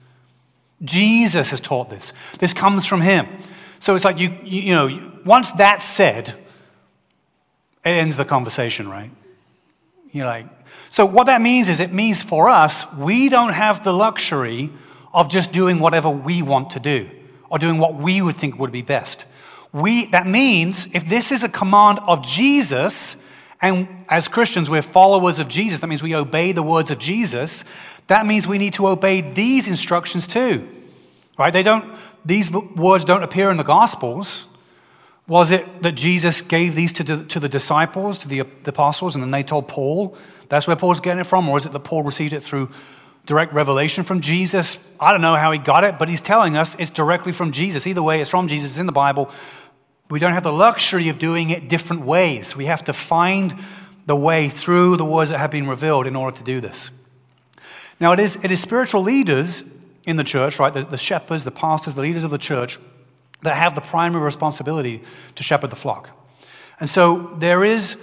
Jesus 0.82 1.50
has 1.50 1.60
taught 1.60 1.90
this. 1.90 2.12
This 2.38 2.52
comes 2.52 2.86
from 2.86 3.00
him. 3.00 3.26
So 3.80 3.96
it's 3.96 4.04
like 4.04 4.18
you, 4.18 4.36
you, 4.44 4.62
you 4.62 4.74
know, 4.74 5.12
once 5.24 5.52
that's 5.52 5.84
said, 5.84 6.34
it 7.84 7.90
ends 7.90 8.16
the 8.16 8.24
conversation, 8.24 8.88
right? 8.88 9.10
You're 10.12 10.26
like, 10.26 10.46
so, 10.90 11.04
what 11.04 11.26
that 11.26 11.40
means 11.40 11.68
is 11.68 11.80
it 11.80 11.92
means 11.92 12.22
for 12.22 12.48
us, 12.48 12.90
we 12.94 13.28
don't 13.28 13.52
have 13.52 13.84
the 13.84 13.92
luxury 13.92 14.70
of 15.12 15.28
just 15.28 15.52
doing 15.52 15.78
whatever 15.78 16.08
we 16.10 16.42
want 16.42 16.70
to 16.70 16.80
do 16.80 17.10
or 17.50 17.58
doing 17.58 17.78
what 17.78 17.94
we 17.94 18.20
would 18.22 18.36
think 18.36 18.58
would 18.58 18.72
be 18.72 18.82
best. 18.82 19.24
We, 19.72 20.06
that 20.06 20.26
means 20.26 20.88
if 20.92 21.08
this 21.08 21.30
is 21.30 21.42
a 21.42 21.48
command 21.48 21.98
of 22.00 22.22
Jesus, 22.22 23.16
and 23.60 24.04
as 24.08 24.28
Christians 24.28 24.70
we're 24.70 24.82
followers 24.82 25.38
of 25.38 25.48
Jesus, 25.48 25.80
that 25.80 25.86
means 25.88 26.02
we 26.02 26.14
obey 26.14 26.52
the 26.52 26.62
words 26.62 26.90
of 26.90 26.98
Jesus, 26.98 27.64
that 28.06 28.26
means 28.26 28.46
we 28.46 28.58
need 28.58 28.74
to 28.74 28.88
obey 28.88 29.20
these 29.20 29.68
instructions 29.68 30.26
too. 30.26 30.68
Right? 31.38 31.52
They 31.52 31.62
don't, 31.62 31.94
these 32.24 32.50
words 32.50 33.04
don't 33.04 33.22
appear 33.22 33.50
in 33.50 33.58
the 33.58 33.62
Gospels. 33.62 34.46
Was 35.28 35.50
it 35.50 35.82
that 35.82 35.92
Jesus 35.92 36.40
gave 36.40 36.74
these 36.74 36.92
to, 36.94 37.24
to 37.24 37.38
the 37.38 37.50
disciples, 37.50 38.18
to 38.20 38.28
the, 38.28 38.42
the 38.64 38.70
apostles, 38.70 39.14
and 39.14 39.22
then 39.22 39.30
they 39.30 39.42
told 39.42 39.68
Paul? 39.68 40.16
That's 40.48 40.66
where 40.66 40.74
Paul's 40.74 41.00
getting 41.00 41.20
it 41.20 41.26
from? 41.26 41.46
Or 41.48 41.58
is 41.58 41.66
it 41.66 41.72
that 41.72 41.80
Paul 41.80 42.02
received 42.02 42.32
it 42.32 42.42
through 42.42 42.70
direct 43.26 43.52
revelation 43.52 44.04
from 44.04 44.22
Jesus? 44.22 44.78
I 44.98 45.12
don't 45.12 45.20
know 45.20 45.36
how 45.36 45.52
he 45.52 45.58
got 45.58 45.84
it, 45.84 45.98
but 45.98 46.08
he's 46.08 46.22
telling 46.22 46.56
us 46.56 46.74
it's 46.76 46.90
directly 46.90 47.32
from 47.32 47.52
Jesus. 47.52 47.86
Either 47.86 48.02
way, 48.02 48.22
it's 48.22 48.30
from 48.30 48.48
Jesus, 48.48 48.70
it's 48.70 48.78
in 48.78 48.86
the 48.86 48.92
Bible. 48.92 49.30
We 50.08 50.18
don't 50.18 50.32
have 50.32 50.44
the 50.44 50.52
luxury 50.52 51.10
of 51.10 51.18
doing 51.18 51.50
it 51.50 51.68
different 51.68 52.06
ways. 52.06 52.56
We 52.56 52.64
have 52.64 52.84
to 52.84 52.94
find 52.94 53.54
the 54.06 54.16
way 54.16 54.48
through 54.48 54.96
the 54.96 55.04
words 55.04 55.30
that 55.30 55.38
have 55.38 55.50
been 55.50 55.68
revealed 55.68 56.06
in 56.06 56.16
order 56.16 56.34
to 56.38 56.42
do 56.42 56.62
this. 56.62 56.90
Now, 58.00 58.12
it 58.12 58.20
is, 58.20 58.38
it 58.42 58.50
is 58.50 58.62
spiritual 58.62 59.02
leaders 59.02 59.62
in 60.06 60.16
the 60.16 60.24
church, 60.24 60.58
right? 60.58 60.72
The, 60.72 60.84
the 60.84 60.96
shepherds, 60.96 61.44
the 61.44 61.50
pastors, 61.50 61.94
the 61.94 62.00
leaders 62.00 62.24
of 62.24 62.30
the 62.30 62.38
church 62.38 62.78
that 63.42 63.56
have 63.56 63.74
the 63.74 63.80
primary 63.80 64.22
responsibility 64.22 65.02
to 65.34 65.42
shepherd 65.42 65.70
the 65.70 65.76
flock. 65.76 66.10
And 66.80 66.88
so 66.88 67.34
there 67.38 67.64
is 67.64 67.96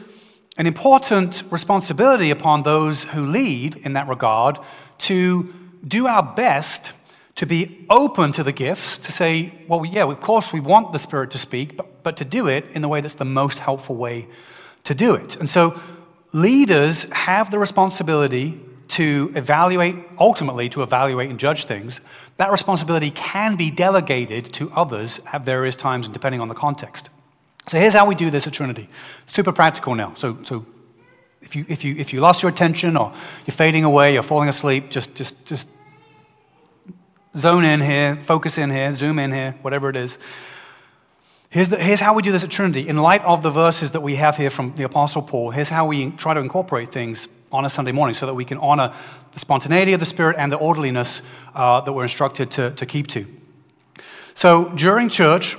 an 0.57 0.67
important 0.67 1.43
responsibility 1.51 2.31
upon 2.31 2.63
those 2.63 3.03
who 3.03 3.25
lead 3.25 3.75
in 3.77 3.93
that 3.93 4.07
regard 4.07 4.57
to 4.97 5.53
do 5.85 6.07
our 6.07 6.23
best 6.23 6.93
to 7.35 7.45
be 7.45 7.85
open 7.89 8.31
to 8.31 8.43
the 8.43 8.53
gifts, 8.53 8.97
to 8.97 9.11
say, 9.11 9.53
well, 9.67 9.85
yeah, 9.85 10.03
of 10.03 10.21
course 10.21 10.53
we 10.53 10.61
want 10.61 10.93
the 10.93 10.99
Spirit 10.99 11.31
to 11.31 11.37
speak, 11.37 11.75
but, 11.75 12.01
but 12.03 12.17
to 12.17 12.25
do 12.25 12.47
it 12.47 12.65
in 12.71 12.81
the 12.81 12.87
way 12.87 13.01
that's 13.01 13.15
the 13.15 13.25
most 13.25 13.59
helpful 13.59 13.97
way 13.97 14.27
to 14.85 14.95
do 14.95 15.15
it. 15.15 15.35
And 15.35 15.49
so 15.49 15.77
leaders 16.31 17.03
have 17.11 17.51
the 17.51 17.59
responsibility 17.59 18.61
to 18.89 19.31
evaluate, 19.35 19.95
ultimately, 20.19 20.69
to 20.69 20.83
evaluate 20.83 21.29
and 21.29 21.39
judge 21.39 21.65
things. 21.65 22.01
That 22.37 22.51
responsibility 22.51 23.11
can 23.11 23.55
be 23.55 23.71
delegated 23.71 24.45
to 24.53 24.71
others 24.71 25.19
at 25.31 25.43
various 25.43 25.75
times, 25.75 26.07
and 26.07 26.13
depending 26.13 26.41
on 26.41 26.47
the 26.47 26.55
context. 26.55 27.09
So 27.67 27.79
here's 27.79 27.93
how 27.93 28.05
we 28.05 28.15
do 28.15 28.29
this 28.29 28.45
at 28.45 28.53
Trinity. 28.53 28.89
Super 29.25 29.51
practical 29.51 29.95
now. 29.95 30.13
So, 30.15 30.37
so 30.43 30.65
if, 31.41 31.55
you, 31.55 31.65
if, 31.67 31.83
you, 31.83 31.95
if 31.97 32.13
you 32.13 32.19
lost 32.19 32.43
your 32.43 32.51
attention 32.51 32.95
or 32.95 33.13
you're 33.45 33.55
fading 33.55 33.83
away, 33.83 34.13
you're 34.13 34.23
falling 34.23 34.49
asleep, 34.49 34.91
just, 34.91 35.15
just, 35.15 35.45
just 35.45 35.69
zone 37.35 37.65
in 37.65 37.81
here, 37.81 38.15
focus 38.17 38.57
in 38.57 38.69
here, 38.69 38.93
zoom 38.93 39.19
in 39.19 39.31
here, 39.31 39.55
whatever 39.61 39.89
it 39.89 39.95
is. 39.95 40.19
Here's, 41.49 41.69
the, 41.69 41.77
here's 41.77 42.01
how 42.01 42.13
we 42.13 42.21
do 42.21 42.31
this 42.31 42.43
at 42.43 42.49
Trinity. 42.49 42.87
In 42.87 42.97
light 42.97 43.23
of 43.23 43.41
the 43.41 43.49
verses 43.49 43.91
that 43.91 44.01
we 44.01 44.17
have 44.17 44.37
here 44.37 44.49
from 44.49 44.75
the 44.75 44.83
Apostle 44.83 45.21
Paul, 45.21 45.51
here's 45.51 45.69
how 45.69 45.87
we 45.87 46.11
try 46.11 46.33
to 46.33 46.39
incorporate 46.39 46.91
things 46.91 47.27
on 47.55 47.65
a 47.65 47.69
Sunday 47.69 47.91
morning 47.91 48.15
so 48.15 48.25
that 48.25 48.35
we 48.35 48.45
can 48.45 48.57
honor 48.57 48.93
the 49.31 49.39
spontaneity 49.39 49.93
of 49.93 49.99
the 49.99 50.05
Spirit 50.05 50.35
and 50.37 50.51
the 50.51 50.57
orderliness 50.57 51.21
uh, 51.53 51.81
that 51.81 51.93
we're 51.93 52.03
instructed 52.03 52.51
to, 52.51 52.71
to 52.71 52.85
keep 52.85 53.07
to. 53.07 53.25
So 54.33 54.69
during 54.75 55.09
church, 55.09 55.57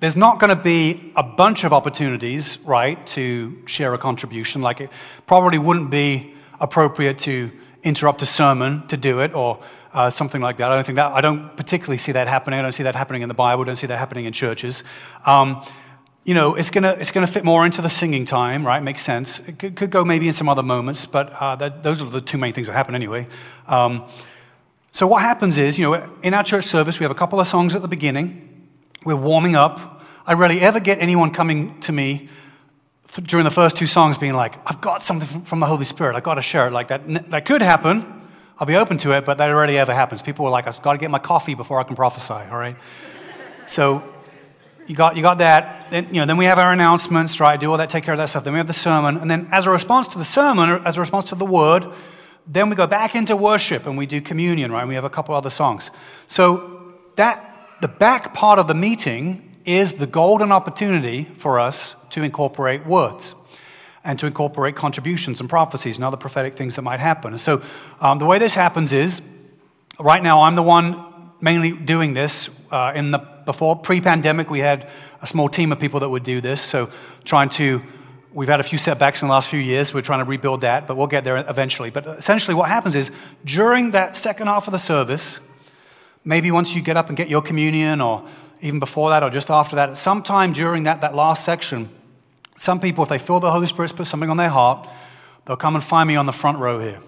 there's 0.00 0.16
not 0.16 0.40
going 0.40 0.54
to 0.56 0.62
be 0.62 1.12
a 1.16 1.22
bunch 1.22 1.64
of 1.64 1.72
opportunities, 1.72 2.58
right, 2.60 3.06
to 3.08 3.56
share 3.66 3.94
a 3.94 3.98
contribution. 3.98 4.62
Like 4.62 4.80
it 4.80 4.90
probably 5.26 5.58
wouldn't 5.58 5.90
be 5.90 6.34
appropriate 6.60 7.18
to 7.20 7.50
interrupt 7.82 8.22
a 8.22 8.26
sermon 8.26 8.86
to 8.88 8.96
do 8.96 9.20
it 9.20 9.34
or 9.34 9.60
uh, 9.92 10.10
something 10.10 10.42
like 10.42 10.56
that. 10.58 10.70
I 10.70 10.74
don't 10.74 10.84
think 10.84 10.96
that, 10.96 11.12
I 11.12 11.20
don't 11.20 11.56
particularly 11.56 11.98
see 11.98 12.12
that 12.12 12.28
happening. 12.28 12.58
I 12.58 12.62
don't 12.62 12.72
see 12.72 12.82
that 12.82 12.94
happening 12.94 13.22
in 13.22 13.28
the 13.28 13.34
Bible. 13.34 13.62
I 13.62 13.66
don't 13.66 13.76
see 13.76 13.86
that 13.86 13.98
happening 13.98 14.24
in 14.24 14.32
churches. 14.32 14.84
Um, 15.24 15.64
you 16.26 16.34
know, 16.34 16.56
it's 16.56 16.70
going 16.70 16.82
to 16.82 17.00
it's 17.00 17.12
gonna 17.12 17.26
fit 17.26 17.44
more 17.44 17.64
into 17.64 17.80
the 17.80 17.88
singing 17.88 18.26
time, 18.26 18.66
right? 18.66 18.82
Makes 18.82 19.02
sense. 19.02 19.38
It 19.48 19.58
could, 19.58 19.76
could 19.76 19.90
go 19.90 20.04
maybe 20.04 20.26
in 20.26 20.34
some 20.34 20.48
other 20.48 20.62
moments, 20.62 21.06
but 21.06 21.32
uh, 21.32 21.56
that, 21.56 21.82
those 21.82 22.02
are 22.02 22.10
the 22.10 22.20
two 22.20 22.36
main 22.36 22.52
things 22.52 22.66
that 22.66 22.74
happen 22.74 22.94
anyway. 22.94 23.28
Um, 23.68 24.04
so 24.90 25.06
what 25.06 25.22
happens 25.22 25.56
is, 25.56 25.78
you 25.78 25.88
know, 25.88 26.12
in 26.22 26.34
our 26.34 26.42
church 26.42 26.64
service, 26.64 26.98
we 26.98 27.04
have 27.04 27.12
a 27.12 27.14
couple 27.16 27.38
of 27.40 27.46
songs 27.46 27.74
at 27.74 27.80
the 27.80 27.88
beginning 27.88 28.42
we're 29.04 29.14
warming 29.14 29.54
up. 29.54 30.02
I 30.26 30.34
rarely 30.34 30.60
ever 30.60 30.80
get 30.80 30.98
anyone 30.98 31.30
coming 31.30 31.78
to 31.82 31.92
me 31.92 32.28
during 33.22 33.44
the 33.44 33.52
first 33.52 33.76
two 33.76 33.86
songs 33.86 34.18
being 34.18 34.32
like, 34.32 34.58
I've 34.68 34.80
got 34.80 35.04
something 35.04 35.42
from 35.42 35.60
the 35.60 35.66
Holy 35.66 35.84
Spirit. 35.84 36.16
I've 36.16 36.24
got 36.24 36.34
to 36.34 36.42
share 36.42 36.66
it. 36.66 36.72
Like 36.72 36.88
that, 36.88 37.30
that 37.30 37.44
could 37.44 37.62
happen. 37.62 38.28
I'll 38.58 38.66
be 38.66 38.74
open 38.74 38.98
to 38.98 39.12
it, 39.12 39.24
but 39.24 39.38
that 39.38 39.48
already 39.48 39.78
ever 39.78 39.94
happens. 39.94 40.22
People 40.22 40.44
are 40.46 40.50
like, 40.50 40.66
I've 40.66 40.82
got 40.82 40.94
to 40.94 40.98
get 40.98 41.12
my 41.12 41.20
coffee 41.20 41.54
before 41.54 41.78
I 41.78 41.84
can 41.84 41.94
prophesy, 41.94 42.32
all 42.32 42.58
right? 42.58 42.76
so 43.68 44.02
you 44.86 44.94
got, 44.94 45.16
you 45.16 45.22
got 45.22 45.38
that. 45.38 45.90
Then, 45.90 46.06
you 46.06 46.20
know, 46.20 46.26
then 46.26 46.36
we 46.36 46.44
have 46.46 46.58
our 46.58 46.72
announcements, 46.72 47.40
right? 47.40 47.58
Do 47.58 47.70
all 47.70 47.78
that, 47.78 47.90
take 47.90 48.04
care 48.04 48.14
of 48.14 48.18
that 48.18 48.28
stuff. 48.28 48.44
Then 48.44 48.52
we 48.52 48.58
have 48.58 48.66
the 48.66 48.72
sermon. 48.72 49.16
And 49.16 49.30
then 49.30 49.48
as 49.50 49.66
a 49.66 49.70
response 49.70 50.08
to 50.08 50.18
the 50.18 50.24
sermon, 50.24 50.70
as 50.84 50.96
a 50.96 51.00
response 51.00 51.28
to 51.30 51.34
the 51.34 51.44
word, 51.44 51.86
then 52.46 52.70
we 52.70 52.76
go 52.76 52.86
back 52.86 53.14
into 53.14 53.36
worship 53.36 53.86
and 53.86 53.98
we 53.98 54.06
do 54.06 54.20
communion, 54.20 54.70
right? 54.70 54.80
And 54.80 54.88
we 54.88 54.94
have 54.94 55.04
a 55.04 55.10
couple 55.10 55.34
other 55.34 55.50
songs. 55.50 55.90
So 56.28 56.94
that 57.16 57.76
the 57.80 57.88
back 57.88 58.34
part 58.34 58.58
of 58.58 58.68
the 58.68 58.74
meeting 58.74 59.56
is 59.64 59.94
the 59.94 60.06
golden 60.06 60.52
opportunity 60.52 61.24
for 61.24 61.58
us 61.58 61.96
to 62.10 62.22
incorporate 62.22 62.86
words 62.86 63.34
and 64.04 64.18
to 64.20 64.26
incorporate 64.26 64.76
contributions 64.76 65.40
and 65.40 65.50
prophecies 65.50 65.96
and 65.96 66.04
other 66.04 66.16
prophetic 66.16 66.54
things 66.54 66.76
that 66.76 66.82
might 66.82 67.00
happen. 67.00 67.32
And 67.32 67.40
So, 67.40 67.60
um, 68.00 68.20
the 68.20 68.24
way 68.24 68.38
this 68.38 68.54
happens 68.54 68.92
is 68.92 69.20
right 69.98 70.22
now, 70.22 70.42
I'm 70.42 70.54
the 70.54 70.62
one 70.62 71.04
mainly 71.40 71.72
doing 71.72 72.14
this. 72.14 72.48
Uh, 72.70 72.92
in 72.94 73.10
the 73.10 73.18
before 73.18 73.76
pre-pandemic, 73.76 74.50
we 74.50 74.58
had 74.58 74.88
a 75.22 75.26
small 75.26 75.48
team 75.48 75.72
of 75.72 75.78
people 75.78 76.00
that 76.00 76.08
would 76.08 76.24
do 76.24 76.40
this. 76.40 76.60
So, 76.60 76.90
trying 77.24 77.48
to 77.50 77.82
we've 78.36 78.48
had 78.48 78.60
a 78.60 78.62
few 78.62 78.76
setbacks 78.76 79.22
in 79.22 79.28
the 79.28 79.32
last 79.32 79.48
few 79.48 79.58
years. 79.58 79.94
We're 79.94 80.02
trying 80.02 80.18
to 80.18 80.26
rebuild 80.26 80.60
that, 80.60 80.86
but 80.86 80.96
we'll 80.96 81.06
get 81.06 81.24
there 81.24 81.38
eventually. 81.38 81.88
But 81.88 82.06
essentially, 82.06 82.54
what 82.54 82.68
happens 82.68 82.94
is 82.94 83.10
during 83.44 83.92
that 83.92 84.14
second 84.14 84.48
half 84.48 84.68
of 84.68 84.72
the 84.72 84.78
service, 84.78 85.40
maybe 86.22 86.50
once 86.50 86.74
you 86.74 86.82
get 86.82 86.98
up 86.98 87.08
and 87.08 87.16
get 87.16 87.30
your 87.30 87.40
communion, 87.40 88.02
or 88.02 88.28
even 88.60 88.78
before 88.78 89.08
that, 89.10 89.22
or 89.22 89.30
just 89.30 89.50
after 89.50 89.76
that, 89.76 89.96
sometime 89.96 90.52
during 90.52 90.84
that, 90.84 91.00
that 91.00 91.14
last 91.14 91.44
section, 91.44 91.88
some 92.58 92.78
people, 92.78 93.02
if 93.02 93.08
they 93.08 93.18
feel 93.18 93.40
the 93.40 93.50
Holy 93.50 93.66
Spirit's 93.66 93.92
put 93.92 94.06
something 94.06 94.28
on 94.28 94.36
their 94.36 94.50
heart, 94.50 94.86
they'll 95.46 95.56
come 95.56 95.74
and 95.74 95.82
find 95.82 96.06
me 96.06 96.16
on 96.16 96.26
the 96.26 96.32
front 96.32 96.58
row 96.58 96.78
here. 96.78 97.00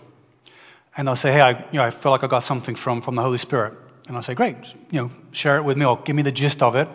And 0.97 1.07
they'll 1.07 1.17
say, 1.17 1.33
hey, 1.33 1.43
I, 1.43 1.51
you 1.51 1.79
know, 1.79 1.85
I 1.85 1.91
feel 1.91 2.11
like 2.11 2.25
I 2.25 2.27
got 2.27 2.43
something 2.43 2.75
from, 2.75 3.03
from 3.03 3.15
the 3.15 3.23
Holy 3.23 3.39
Spirit. 3.39 3.75
And 4.09 4.17
I'll 4.17 4.23
say, 4.23 4.35
great, 4.35 4.57
you 4.91 5.01
know, 5.01 5.11
share 5.33 5.59
it 5.59 5.63
with 5.63 5.77
me 5.77 5.85
or 5.85 5.99
give 5.99 6.17
me 6.17 6.23
the 6.23 6.33
gist 6.33 6.63
of 6.63 6.75
it. 6.75 6.89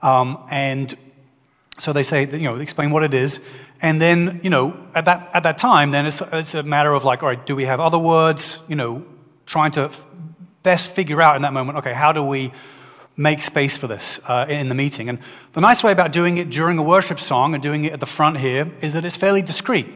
Um, 0.00 0.38
and 0.50 0.94
so 1.78 1.92
they 1.92 2.02
say, 2.02 2.26
you 2.30 2.44
know, 2.44 2.56
explain 2.56 2.90
what 2.90 3.02
it 3.02 3.12
is. 3.12 3.40
And 3.80 4.00
then, 4.00 4.40
you 4.42 4.50
know, 4.50 4.76
at 4.94 5.04
that, 5.06 5.30
at 5.34 5.42
that 5.42 5.58
time, 5.58 5.90
then 5.90 6.06
it's, 6.06 6.22
it's 6.32 6.54
a 6.54 6.62
matter 6.62 6.92
of 6.94 7.04
like, 7.04 7.22
all 7.22 7.28
right, 7.28 7.44
do 7.44 7.54
we 7.56 7.64
have 7.64 7.80
other 7.80 7.98
words? 7.98 8.58
You 8.68 8.76
know, 8.76 9.04
trying 9.44 9.72
to 9.72 9.90
best 10.62 10.90
figure 10.92 11.20
out 11.20 11.36
in 11.36 11.42
that 11.42 11.52
moment 11.52 11.78
okay, 11.78 11.92
how 11.92 12.12
do 12.12 12.24
we 12.24 12.52
make 13.16 13.42
space 13.42 13.76
for 13.76 13.86
this 13.86 14.20
uh, 14.26 14.46
in 14.48 14.68
the 14.68 14.74
meeting. 14.74 15.08
And 15.08 15.18
the 15.52 15.60
nice 15.60 15.84
way 15.84 15.92
about 15.92 16.12
doing 16.12 16.38
it 16.38 16.50
during 16.50 16.78
a 16.78 16.82
worship 16.82 17.20
song 17.20 17.54
and 17.54 17.62
doing 17.62 17.84
it 17.84 17.92
at 17.92 18.00
the 18.00 18.06
front 18.06 18.38
here 18.38 18.70
is 18.80 18.94
that 18.94 19.04
it's 19.04 19.16
fairly 19.16 19.42
discreet. 19.42 19.86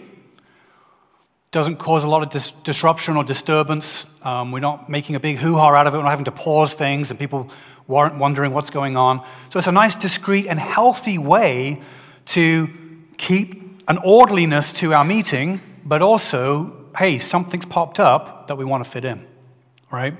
Doesn't 1.56 1.76
cause 1.76 2.04
a 2.04 2.06
lot 2.06 2.22
of 2.22 2.28
dis- 2.28 2.50
disruption 2.64 3.16
or 3.16 3.24
disturbance. 3.24 4.04
Um, 4.20 4.52
we're 4.52 4.60
not 4.60 4.90
making 4.90 5.16
a 5.16 5.20
big 5.20 5.38
hoo 5.38 5.54
ha 5.56 5.74
out 5.74 5.86
of 5.86 5.94
it. 5.94 5.96
We're 5.96 6.02
not 6.02 6.10
having 6.10 6.26
to 6.26 6.30
pause 6.30 6.74
things 6.74 7.10
and 7.10 7.18
people 7.18 7.48
weren't 7.86 8.18
wondering 8.18 8.52
what's 8.52 8.68
going 8.68 8.98
on. 8.98 9.24
So 9.48 9.58
it's 9.58 9.66
a 9.66 9.72
nice, 9.72 9.94
discreet, 9.94 10.48
and 10.48 10.60
healthy 10.60 11.16
way 11.16 11.80
to 12.26 12.68
keep 13.16 13.80
an 13.88 13.96
orderliness 14.04 14.74
to 14.74 14.92
our 14.92 15.02
meeting, 15.02 15.62
but 15.82 16.02
also, 16.02 16.76
hey, 16.98 17.18
something's 17.18 17.64
popped 17.64 18.00
up 18.00 18.48
that 18.48 18.56
we 18.56 18.66
want 18.66 18.84
to 18.84 18.90
fit 18.90 19.06
in, 19.06 19.26
right? 19.90 20.14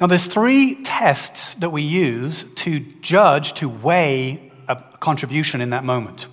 Now, 0.00 0.06
there's 0.06 0.28
three 0.28 0.84
tests 0.84 1.54
that 1.54 1.70
we 1.70 1.82
use 1.82 2.44
to 2.58 2.78
judge, 3.00 3.54
to 3.54 3.68
weigh 3.68 4.52
a 4.68 4.76
contribution 5.00 5.60
in 5.60 5.70
that 5.70 5.82
moment. 5.82 6.28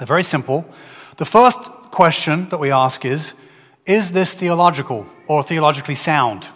They're 0.00 0.08
very 0.08 0.24
simple. 0.24 0.68
The 1.18 1.24
first 1.24 1.60
question 1.92 2.48
that 2.48 2.58
we 2.58 2.72
ask 2.72 3.04
is 3.04 3.34
Is 3.86 4.12
this 4.12 4.34
theological 4.34 5.06
or 5.26 5.42
theologically 5.42 5.94
sound? 5.94 6.46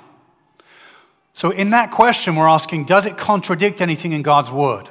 So, 1.35 1.51
in 1.51 1.71
that 1.71 1.91
question, 1.91 2.37
we're 2.37 2.49
asking 2.49 2.85
Does 2.85 3.07
it 3.07 3.17
contradict 3.17 3.81
anything 3.81 4.12
in 4.12 4.23
God's 4.23 4.51
Word? 4.51 4.88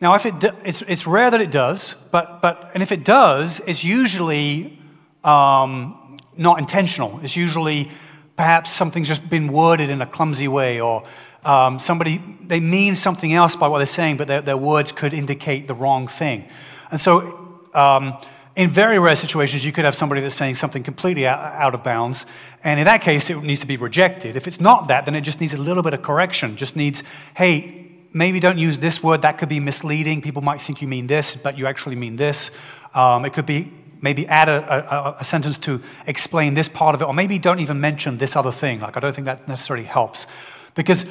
Now, 0.00 0.14
if 0.14 0.26
it 0.26 0.40
do, 0.40 0.50
it's, 0.64 0.82
it's 0.82 1.06
rare 1.06 1.30
that 1.30 1.40
it 1.40 1.52
does, 1.52 1.94
but, 2.10 2.42
but, 2.42 2.72
and 2.74 2.82
if 2.82 2.90
it 2.90 3.04
does, 3.04 3.60
it's 3.68 3.84
usually 3.84 4.76
um, 5.22 6.18
not 6.36 6.58
intentional. 6.58 7.20
It's 7.22 7.36
usually 7.36 7.88
perhaps 8.36 8.72
something's 8.72 9.06
just 9.06 9.28
been 9.30 9.52
worded 9.52 9.90
in 9.90 10.02
a 10.02 10.06
clumsy 10.06 10.48
way, 10.48 10.80
or 10.80 11.04
um, 11.44 11.78
somebody, 11.78 12.20
they 12.40 12.58
mean 12.58 12.96
something 12.96 13.32
else 13.32 13.54
by 13.54 13.68
what 13.68 13.78
they're 13.78 13.86
saying, 13.86 14.16
but 14.16 14.26
their, 14.26 14.42
their 14.42 14.56
words 14.56 14.90
could 14.90 15.14
indicate 15.14 15.68
the 15.68 15.74
wrong 15.74 16.08
thing. 16.08 16.48
And 16.90 17.00
so, 17.00 17.60
um, 17.72 18.18
in 18.54 18.68
very 18.68 18.98
rare 18.98 19.16
situations, 19.16 19.64
you 19.64 19.72
could 19.72 19.84
have 19.84 19.94
somebody 19.94 20.20
that's 20.20 20.34
saying 20.34 20.56
something 20.56 20.82
completely 20.82 21.26
out, 21.26 21.74
of 21.74 21.82
bounds, 21.82 22.26
and 22.62 22.78
in 22.78 22.84
that 22.84 23.00
case, 23.00 23.30
it 23.30 23.42
needs 23.42 23.60
to 23.60 23.66
be 23.66 23.76
rejected. 23.76 24.36
If 24.36 24.46
it's 24.46 24.60
not 24.60 24.88
that, 24.88 25.06
then 25.06 25.14
it 25.14 25.22
just 25.22 25.40
needs 25.40 25.54
a 25.54 25.58
little 25.58 25.82
bit 25.82 25.94
of 25.94 26.02
correction. 26.02 26.56
Just 26.56 26.76
needs, 26.76 27.02
hey, 27.34 27.90
maybe 28.12 28.40
don't 28.40 28.58
use 28.58 28.78
this 28.78 29.02
word. 29.02 29.22
That 29.22 29.38
could 29.38 29.48
be 29.48 29.58
misleading. 29.58 30.20
People 30.20 30.42
might 30.42 30.60
think 30.60 30.82
you 30.82 30.88
mean 30.88 31.06
this, 31.06 31.34
but 31.34 31.56
you 31.56 31.66
actually 31.66 31.96
mean 31.96 32.16
this. 32.16 32.50
Um, 32.94 33.24
it 33.24 33.32
could 33.32 33.46
be 33.46 33.72
maybe 34.02 34.26
add 34.26 34.48
a, 34.48 35.14
a, 35.14 35.16
a, 35.20 35.24
sentence 35.24 35.58
to 35.58 35.80
explain 36.06 36.54
this 36.54 36.68
part 36.68 36.94
of 36.94 37.00
it, 37.00 37.04
or 37.04 37.14
maybe 37.14 37.38
don't 37.38 37.60
even 37.60 37.80
mention 37.80 38.18
this 38.18 38.34
other 38.34 38.50
thing. 38.50 38.80
Like, 38.80 38.96
I 38.96 39.00
don't 39.00 39.14
think 39.14 39.26
that 39.26 39.46
necessarily 39.46 39.86
helps. 39.86 40.26
Because 40.74 41.06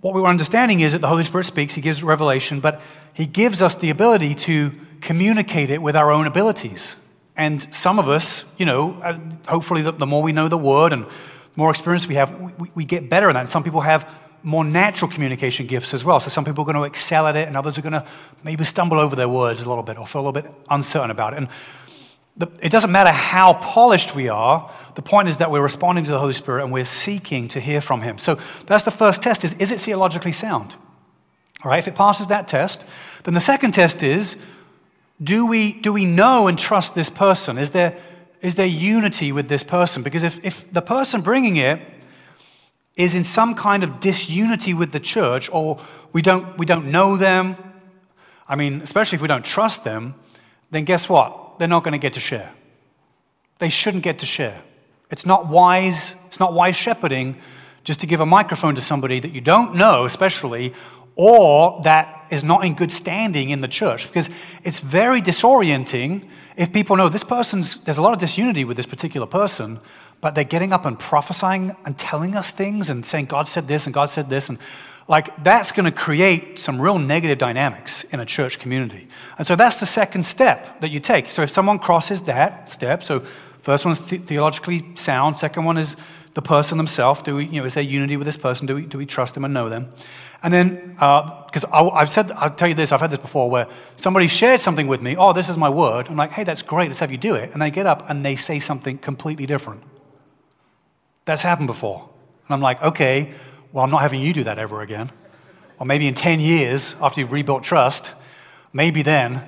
what 0.00 0.14
we 0.14 0.20
were 0.20 0.28
understanding 0.28 0.80
is 0.80 0.92
that 0.92 1.00
the 1.00 1.08
Holy 1.08 1.24
Spirit 1.24 1.44
speaks, 1.44 1.74
He 1.74 1.80
gives 1.80 2.02
revelation, 2.02 2.60
but 2.60 2.80
He 3.12 3.26
gives 3.26 3.60
us 3.60 3.74
the 3.74 3.90
ability 3.90 4.36
to 4.36 4.72
communicate 5.00 5.70
it 5.70 5.80
with 5.82 5.96
our 5.96 6.10
own 6.10 6.26
abilities. 6.26 6.96
And 7.36 7.62
some 7.74 7.98
of 7.98 8.08
us, 8.08 8.44
you 8.56 8.66
know, 8.66 9.00
uh, 9.00 9.18
hopefully 9.46 9.82
the, 9.82 9.92
the 9.92 10.06
more 10.06 10.22
we 10.22 10.32
know 10.32 10.48
the 10.48 10.58
Word 10.58 10.92
and 10.92 11.06
more 11.56 11.70
experience 11.70 12.08
we 12.08 12.16
have, 12.16 12.38
we, 12.58 12.70
we 12.74 12.84
get 12.84 13.08
better 13.08 13.28
at 13.28 13.34
that. 13.34 13.40
And 13.40 13.48
some 13.48 13.62
people 13.62 13.80
have 13.80 14.08
more 14.42 14.64
natural 14.64 15.10
communication 15.10 15.66
gifts 15.66 15.94
as 15.94 16.04
well. 16.04 16.20
So 16.20 16.30
some 16.30 16.44
people 16.44 16.62
are 16.62 16.72
going 16.72 16.76
to 16.76 16.84
excel 16.84 17.26
at 17.26 17.36
it, 17.36 17.48
and 17.48 17.56
others 17.56 17.78
are 17.78 17.82
going 17.82 17.92
to 17.92 18.06
maybe 18.44 18.64
stumble 18.64 18.98
over 18.98 19.16
their 19.16 19.28
words 19.28 19.62
a 19.62 19.68
little 19.68 19.82
bit 19.82 19.98
or 19.98 20.06
feel 20.06 20.20
a 20.20 20.26
little 20.28 20.42
bit 20.42 20.52
uncertain 20.70 21.10
about 21.10 21.32
it. 21.32 21.38
And 21.38 21.48
the, 22.36 22.48
it 22.62 22.70
doesn't 22.70 22.92
matter 22.92 23.10
how 23.10 23.54
polished 23.54 24.14
we 24.14 24.28
are. 24.28 24.70
The 24.94 25.02
point 25.02 25.28
is 25.28 25.38
that 25.38 25.50
we're 25.50 25.62
responding 25.62 26.04
to 26.04 26.10
the 26.10 26.20
Holy 26.20 26.32
Spirit 26.32 26.62
and 26.62 26.72
we're 26.72 26.84
seeking 26.84 27.48
to 27.48 27.60
hear 27.60 27.80
from 27.80 28.00
Him. 28.00 28.18
So 28.18 28.38
that's 28.66 28.84
the 28.84 28.92
first 28.92 29.22
test: 29.22 29.44
is 29.44 29.54
is 29.54 29.72
it 29.72 29.80
theologically 29.80 30.32
sound? 30.32 30.76
All 31.64 31.70
right. 31.70 31.78
If 31.78 31.88
it 31.88 31.96
passes 31.96 32.28
that 32.28 32.46
test, 32.46 32.84
then 33.24 33.34
the 33.34 33.40
second 33.40 33.72
test 33.72 34.02
is: 34.02 34.36
do 35.22 35.46
we 35.46 35.80
do 35.80 35.92
we 35.92 36.04
know 36.04 36.48
and 36.48 36.58
trust 36.58 36.94
this 36.94 37.10
person? 37.10 37.58
Is 37.58 37.70
there 37.70 37.98
is 38.40 38.54
there 38.54 38.66
unity 38.66 39.32
with 39.32 39.48
this 39.48 39.64
person? 39.64 40.02
Because 40.02 40.22
if, 40.22 40.44
if 40.44 40.72
the 40.72 40.82
person 40.82 41.22
bringing 41.22 41.56
it 41.56 41.80
is 42.96 43.14
in 43.14 43.24
some 43.24 43.54
kind 43.54 43.82
of 43.82 44.00
disunity 44.00 44.74
with 44.74 44.92
the 44.92 45.00
church, 45.00 45.48
or 45.52 45.80
we 46.12 46.22
don't, 46.22 46.56
we 46.56 46.66
don't 46.66 46.86
know 46.90 47.16
them, 47.16 47.56
I 48.48 48.54
mean, 48.54 48.80
especially 48.80 49.16
if 49.16 49.22
we 49.22 49.28
don't 49.28 49.44
trust 49.44 49.84
them, 49.84 50.14
then 50.70 50.84
guess 50.84 51.08
what? 51.08 51.48
they're 51.58 51.68
not 51.68 51.84
going 51.84 51.92
to 51.92 51.98
get 51.98 52.14
to 52.14 52.20
share. 52.20 52.52
They 53.58 53.68
shouldn't 53.68 54.04
get 54.04 54.20
to 54.20 54.26
share. 54.26 54.60
It's 55.10 55.26
not 55.26 55.48
wise, 55.48 56.14
it's 56.26 56.40
not 56.40 56.54
wise 56.54 56.76
shepherding 56.76 57.36
just 57.84 58.00
to 58.00 58.06
give 58.06 58.20
a 58.20 58.26
microphone 58.26 58.74
to 58.74 58.80
somebody 58.80 59.20
that 59.20 59.32
you 59.32 59.40
don't 59.40 59.74
know, 59.74 60.04
especially, 60.04 60.74
or 61.16 61.80
that 61.84 62.17
is 62.30 62.44
not 62.44 62.64
in 62.64 62.74
good 62.74 62.92
standing 62.92 63.50
in 63.50 63.60
the 63.60 63.68
church, 63.68 64.06
because 64.06 64.30
it's 64.64 64.80
very 64.80 65.20
disorienting 65.20 66.28
if 66.58 66.72
people 66.72 66.96
know 66.96 67.08
this 67.08 67.22
person's, 67.22 67.76
there's 67.84 67.98
a 67.98 68.02
lot 68.02 68.12
of 68.12 68.18
disunity 68.18 68.64
with 68.64 68.76
this 68.76 68.86
particular 68.86 69.28
person, 69.28 69.78
but 70.20 70.34
they're 70.34 70.42
getting 70.42 70.72
up 70.72 70.84
and 70.84 70.98
prophesying 70.98 71.76
and 71.84 71.96
telling 71.96 72.34
us 72.34 72.50
things 72.50 72.90
and 72.90 73.06
saying, 73.06 73.26
God 73.26 73.46
said 73.46 73.68
this 73.68 73.86
and 73.86 73.94
God 73.94 74.10
said 74.10 74.28
this. 74.28 74.48
And 74.48 74.58
like 75.06 75.44
that's 75.44 75.70
going 75.70 75.84
to 75.84 75.92
create 75.92 76.58
some 76.58 76.82
real 76.82 76.98
negative 76.98 77.38
dynamics 77.38 78.02
in 78.04 78.18
a 78.18 78.26
church 78.26 78.58
community. 78.58 79.06
And 79.38 79.46
so 79.46 79.54
that's 79.54 79.78
the 79.78 79.86
second 79.86 80.26
step 80.26 80.80
that 80.80 80.90
you 80.90 80.98
take. 80.98 81.30
So 81.30 81.42
if 81.42 81.50
someone 81.50 81.78
crosses 81.78 82.22
that 82.22 82.68
step, 82.68 83.04
so 83.04 83.20
first 83.62 83.84
one 83.84 83.92
is 83.92 84.04
the- 84.06 84.18
theologically 84.18 84.84
sound, 84.96 85.38
second 85.38 85.64
one 85.64 85.78
is 85.78 85.94
the 86.34 86.42
person 86.42 86.76
themselves. 86.76 87.22
Do 87.22 87.36
we, 87.36 87.46
you 87.46 87.60
know, 87.60 87.66
is 87.66 87.74
there 87.74 87.84
unity 87.84 88.16
with 88.16 88.26
this 88.26 88.36
person? 88.36 88.66
Do 88.66 88.74
we, 88.74 88.86
do 88.86 88.98
we 88.98 89.06
trust 89.06 89.34
them 89.34 89.44
and 89.44 89.54
know 89.54 89.68
them? 89.68 89.92
And 90.42 90.54
then, 90.54 90.92
because 90.92 91.64
uh, 91.64 91.90
I've 91.90 92.10
said, 92.10 92.30
I'll 92.32 92.50
tell 92.50 92.68
you 92.68 92.74
this, 92.74 92.92
I've 92.92 93.00
had 93.00 93.10
this 93.10 93.18
before 93.18 93.50
where 93.50 93.66
somebody 93.96 94.28
shared 94.28 94.60
something 94.60 94.86
with 94.86 95.02
me, 95.02 95.16
oh, 95.16 95.32
this 95.32 95.48
is 95.48 95.56
my 95.56 95.68
word. 95.68 96.06
I'm 96.08 96.16
like, 96.16 96.30
hey, 96.30 96.44
that's 96.44 96.62
great, 96.62 96.86
let's 96.86 97.00
have 97.00 97.10
you 97.10 97.18
do 97.18 97.34
it. 97.34 97.52
And 97.52 97.60
they 97.60 97.70
get 97.70 97.86
up 97.86 98.08
and 98.08 98.24
they 98.24 98.36
say 98.36 98.60
something 98.60 98.98
completely 98.98 99.46
different. 99.46 99.82
That's 101.24 101.42
happened 101.42 101.66
before. 101.66 102.08
And 102.46 102.54
I'm 102.54 102.60
like, 102.60 102.80
okay, 102.82 103.34
well, 103.72 103.84
I'm 103.84 103.90
not 103.90 104.02
having 104.02 104.20
you 104.20 104.32
do 104.32 104.44
that 104.44 104.58
ever 104.58 104.80
again. 104.80 105.10
Or 105.78 105.86
maybe 105.86 106.06
in 106.06 106.14
10 106.14 106.40
years 106.40 106.94
after 107.00 107.20
you've 107.20 107.32
rebuilt 107.32 107.64
trust, 107.64 108.14
maybe 108.72 109.02
then. 109.02 109.42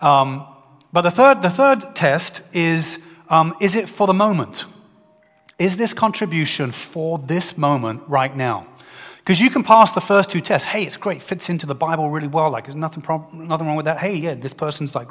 Um, 0.00 0.46
but 0.92 1.02
the 1.02 1.10
third, 1.10 1.42
the 1.42 1.50
third 1.50 1.96
test 1.96 2.42
is 2.52 2.98
um, 3.28 3.54
is 3.60 3.74
it 3.74 3.88
for 3.88 4.06
the 4.06 4.14
moment? 4.14 4.64
Is 5.58 5.76
this 5.76 5.92
contribution 5.92 6.72
for 6.72 7.18
this 7.18 7.56
moment 7.56 8.02
right 8.06 8.34
now? 8.36 8.66
Because 9.24 9.40
you 9.40 9.48
can 9.48 9.62
pass 9.62 9.92
the 9.92 10.02
first 10.02 10.28
two 10.28 10.42
tests. 10.42 10.66
Hey, 10.66 10.84
it's 10.84 10.98
great, 10.98 11.22
fits 11.22 11.48
into 11.48 11.64
the 11.64 11.74
Bible 11.74 12.10
really 12.10 12.26
well. 12.26 12.50
Like, 12.50 12.66
there's 12.66 12.76
nothing, 12.76 13.02
nothing 13.32 13.66
wrong 13.66 13.76
with 13.76 13.86
that. 13.86 13.96
Hey, 13.96 14.16
yeah, 14.16 14.34
this 14.34 14.52
person's 14.52 14.94
like 14.94 15.08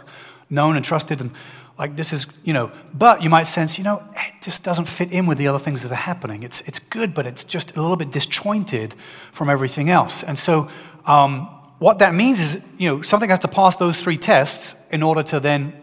known 0.51 0.75
and 0.75 0.85
trusted, 0.85 1.19
and 1.19 1.31
like 1.79 1.95
this 1.95 2.13
is, 2.13 2.27
you 2.43 2.53
know. 2.53 2.71
But 2.93 3.23
you 3.23 3.29
might 3.31 3.47
sense, 3.47 3.79
you 3.79 3.83
know, 3.83 4.03
it 4.15 4.33
just 4.43 4.63
doesn't 4.63 4.85
fit 4.85 5.11
in 5.11 5.25
with 5.25 5.39
the 5.39 5.47
other 5.47 5.57
things 5.57 5.81
that 5.81 5.91
are 5.91 5.95
happening. 5.95 6.43
It's, 6.43 6.61
it's 6.61 6.77
good, 6.77 7.15
but 7.15 7.25
it's 7.25 7.43
just 7.43 7.75
a 7.75 7.81
little 7.81 7.95
bit 7.95 8.11
disjointed 8.11 8.93
from 9.31 9.49
everything 9.49 9.89
else. 9.89 10.21
And 10.21 10.37
so, 10.37 10.69
um, 11.07 11.47
what 11.79 11.97
that 11.97 12.13
means 12.13 12.39
is, 12.39 12.61
you 12.77 12.87
know, 12.87 13.01
something 13.01 13.31
has 13.31 13.39
to 13.39 13.47
pass 13.47 13.77
those 13.77 13.99
three 13.99 14.17
tests 14.17 14.75
in 14.91 15.01
order 15.01 15.23
to 15.23 15.39
then, 15.39 15.73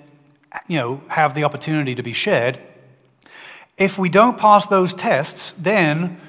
you 0.69 0.79
know, 0.79 1.03
have 1.09 1.35
the 1.35 1.43
opportunity 1.43 1.97
to 1.97 2.03
be 2.03 2.13
shared. 2.13 2.61
If 3.77 3.99
we 3.99 4.09
don't 4.09 4.39
pass 4.39 4.69
those 4.69 4.95
tests, 4.95 5.53
then 5.59 6.21